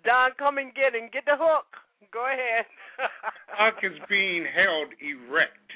[0.06, 1.68] Don, come and get and get the hook.
[2.12, 2.66] Go ahead.
[3.60, 5.68] arc is being held erect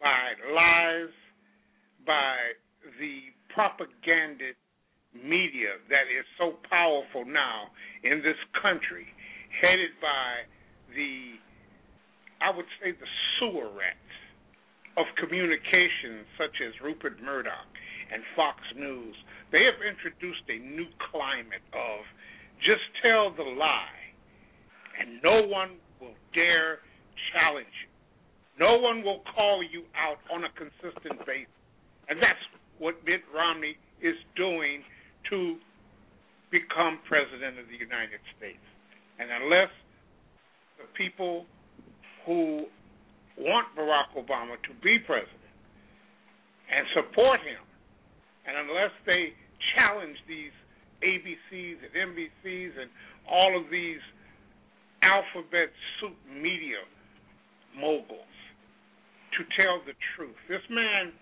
[0.00, 1.14] by lies,
[2.06, 2.36] by
[3.00, 4.52] the propaganda
[5.14, 7.70] media that is so powerful now
[8.02, 9.06] in this country,
[9.60, 10.46] headed by
[10.94, 11.38] the,
[12.40, 14.14] I would say, the sewer rats
[14.96, 17.70] of communication, such as Rupert Murdoch
[18.12, 19.14] and Fox News.
[19.50, 22.06] They have introduced a new climate of
[22.62, 24.02] just tell the lie,
[25.00, 26.78] and no one will dare
[27.32, 27.90] challenge you.
[28.58, 31.50] No one will call you out on a consistent basis.
[32.08, 32.38] And that's
[32.78, 34.82] what Mitt Romney is doing
[35.30, 35.58] to
[36.52, 38.62] become president of the United States.
[39.18, 39.70] And unless
[40.78, 41.46] the people
[42.26, 42.66] who
[43.38, 45.38] want Barack Obama to be president
[46.70, 47.62] and support him,
[48.46, 49.32] and unless they
[49.74, 50.52] challenge these
[51.02, 52.90] ABCs and NBCs and
[53.30, 54.00] all of these
[55.02, 55.68] alphabet
[56.00, 56.80] soup media
[57.76, 58.34] moguls
[59.36, 60.36] to tell the truth.
[60.48, 61.12] This man,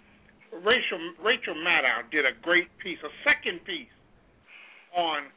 [0.63, 3.91] Rachel Rachel Maddow, did a great piece, a second piece
[4.97, 5.33] on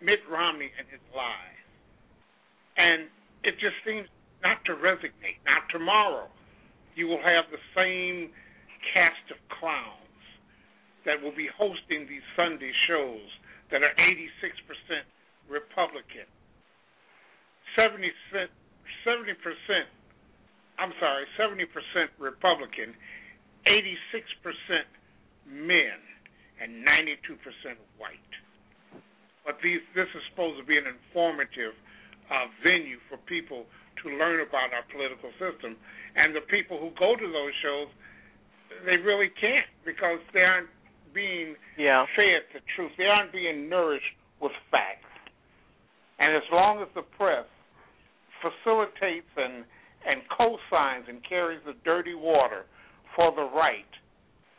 [0.00, 1.61] Mitt Romney and his lies,
[2.76, 3.08] and
[3.44, 4.08] it just seems
[4.42, 5.38] not to resonate.
[5.44, 6.28] Now tomorrow,
[6.94, 8.30] you will have the same
[8.92, 10.22] cast of clowns
[11.04, 13.26] that will be hosting these Sunday shows
[13.70, 14.28] that are 86%
[15.48, 16.26] Republican,
[17.76, 18.10] 70
[19.42, 19.88] percent
[20.78, 21.68] I'm sorry, 70%
[22.18, 22.94] Republican,
[23.70, 24.82] 86%
[25.46, 25.98] men,
[26.60, 27.38] and 92%
[27.98, 28.18] white.
[29.44, 31.74] But these, this is supposed to be an informative
[32.32, 33.66] uh, venue for people
[34.02, 35.76] to learn about our political system.
[36.16, 37.88] And the people who go to those shows,
[38.88, 40.72] they really can't because they aren't
[41.12, 42.06] being Yeah.
[42.16, 42.92] fed the truth.
[42.96, 45.04] They aren't being nourished with facts.
[46.18, 47.44] And as long as the press
[48.40, 49.64] facilitates and
[50.04, 52.64] and co-signs and carries the dirty water
[53.14, 53.86] for the right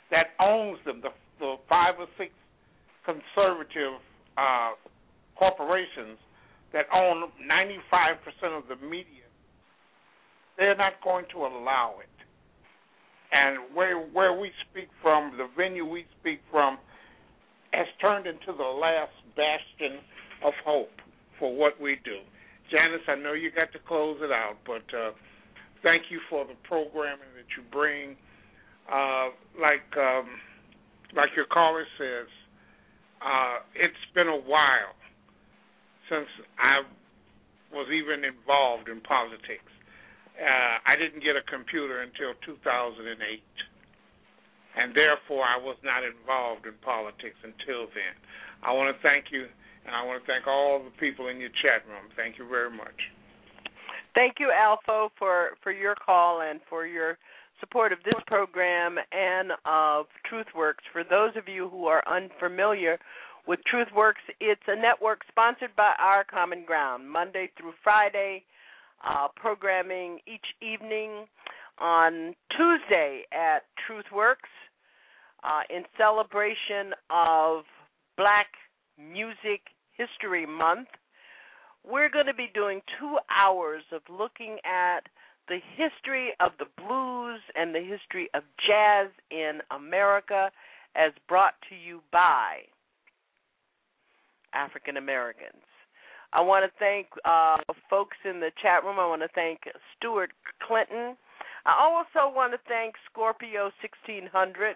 [0.09, 1.09] that owns them, the,
[1.39, 2.31] the five or six
[3.03, 3.99] conservative
[4.37, 4.71] uh,
[5.35, 6.17] corporations
[6.73, 9.29] that own 95% of the media,
[10.57, 12.09] they're not going to allow it.
[13.31, 16.77] And where where we speak from, the venue we speak from,
[17.71, 19.97] has turned into the last bastion
[20.45, 20.91] of hope
[21.39, 22.19] for what we do.
[22.69, 25.11] Janice, I know you got to close it out, but uh,
[25.81, 28.15] thank you for the programming that you bring.
[28.91, 30.27] Uh, like um,
[31.15, 32.27] like your caller says,
[33.21, 34.93] uh, it's been a while
[36.13, 36.29] since
[36.61, 36.85] I
[37.73, 39.73] was even involved in politics.
[40.37, 43.01] Uh, I didn't get a computer until 2008,
[44.77, 48.13] and therefore I was not involved in politics until then.
[48.61, 49.49] I want to thank you,
[49.85, 52.13] and I want to thank all the people in your chat room.
[52.13, 52.97] Thank you very much.
[54.13, 57.17] Thank you, Alpha, for for your call and for your
[57.59, 60.85] support of this program and of TruthWorks.
[60.91, 62.99] For those of you who are unfamiliar
[63.47, 68.43] with TruthWorks, it's a network sponsored by Our Common Ground, Monday through Friday,
[69.05, 71.25] uh, programming each evening.
[71.79, 74.51] On Tuesday at TruthWorks,
[75.43, 77.63] uh, in celebration of
[78.15, 78.47] Black
[78.97, 79.61] Music
[79.97, 80.87] History Month,
[81.83, 85.01] we're going to be doing two hours of looking at
[85.49, 90.49] the history of the blues and the history of jazz in America
[90.95, 92.59] as brought to you by
[94.53, 95.63] African Americans.
[96.33, 97.57] I want to thank uh,
[97.89, 98.97] folks in the chat room.
[98.97, 99.59] I want to thank
[99.95, 100.31] Stuart
[100.65, 101.15] Clinton.
[101.65, 104.75] I also want to thank Scorpio 1600,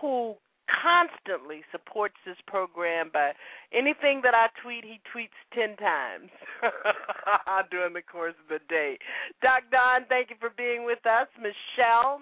[0.00, 0.36] who
[0.68, 3.32] constantly supports this program by
[3.72, 6.30] anything that I tweet, he tweets 10 times
[7.70, 8.98] during the course of the day.
[9.42, 11.26] Doc Don, thank you for being with us.
[11.40, 12.20] Michelle,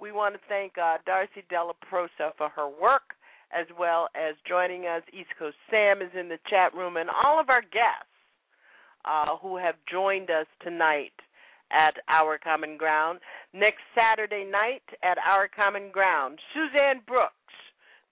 [0.00, 3.14] we want to thank uh, Darcy Della Prosa for her work
[3.52, 5.02] as well as joining us.
[5.12, 8.12] East Coast Sam is in the chat room, and all of our guests
[9.04, 11.16] uh, who have joined us tonight
[11.70, 13.20] at Our Common Ground.
[13.52, 17.34] Next Saturday night at Our Common Ground, Suzanne Brooks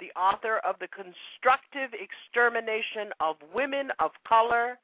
[0.00, 4.78] the author of The Constructive Extermination of Women of Color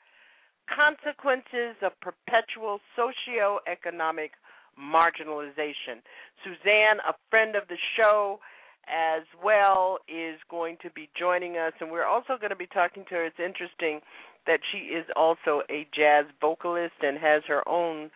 [0.71, 4.33] Consequences of Perpetual Socioeconomic
[4.79, 6.01] Marginalization.
[6.45, 8.41] Suzanne, a friend of the show
[8.89, 13.05] as well, is going to be joining us, and we're also going to be talking
[13.09, 13.25] to her.
[13.25, 14.01] It's interesting
[14.47, 18.11] that she is also a jazz vocalist and has her own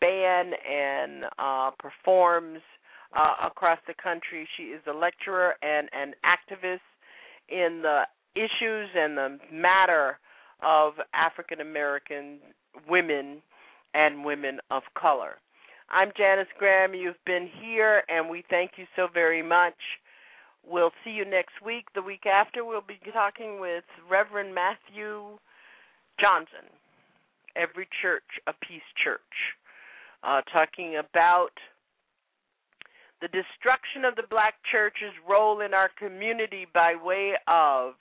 [0.00, 2.60] band and uh, performs
[3.16, 4.48] uh, across the country.
[4.56, 6.80] She is a lecturer and an activist
[7.48, 8.02] in the
[8.34, 10.18] issues and the matter
[10.62, 12.38] of African American
[12.88, 13.42] women
[13.94, 15.36] and women of color.
[15.94, 16.92] I'm Janice Graham.
[16.92, 19.78] You've been here, and we thank you so very much.
[20.66, 21.84] We'll see you next week.
[21.94, 25.38] The week after, we'll be talking with Reverend Matthew
[26.18, 26.66] Johnson,
[27.54, 29.20] Every Church a Peace Church,
[30.24, 31.54] uh, talking about
[33.22, 37.94] the destruction of the black church's role in our community by way of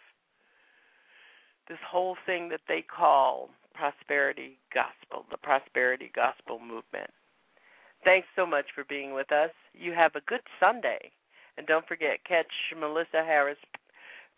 [1.69, 7.11] this whole thing that they call prosperity gospel, the prosperity gospel movement.
[8.03, 9.51] Thanks so much for being with us.
[9.73, 11.11] You have a good Sunday.
[11.57, 12.47] And don't forget, catch
[12.77, 13.57] Melissa Harris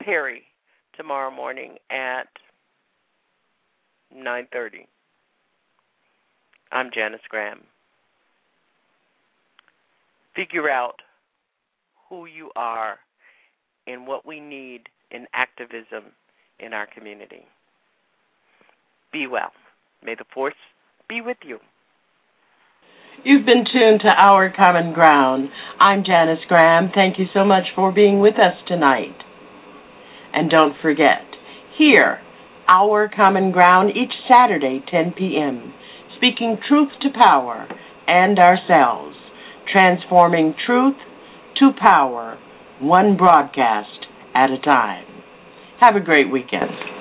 [0.01, 0.43] Perry
[0.95, 2.27] tomorrow morning at
[4.13, 4.87] 9:30.
[6.71, 7.61] I'm Janice Graham
[10.35, 11.01] figure out
[12.09, 12.97] who you are
[13.87, 14.81] and what we need
[15.11, 16.11] in activism
[16.59, 17.45] in our community.
[19.11, 19.51] Be well.
[20.03, 20.53] May the force
[21.07, 21.59] be with you.
[23.23, 25.49] You've been tuned to Our Common Ground.
[25.79, 26.91] I'm Janice Graham.
[26.93, 29.15] Thank you so much for being with us tonight.
[30.33, 31.23] And don't forget,
[31.77, 32.19] here,
[32.67, 35.73] Our Common Ground each Saturday, 10 p.m.,
[36.17, 37.67] speaking truth to power
[38.07, 39.15] and ourselves
[39.71, 40.95] transforming truth
[41.59, 42.37] to power,
[42.79, 45.05] one broadcast at a time.
[45.79, 46.94] Have a great weekend.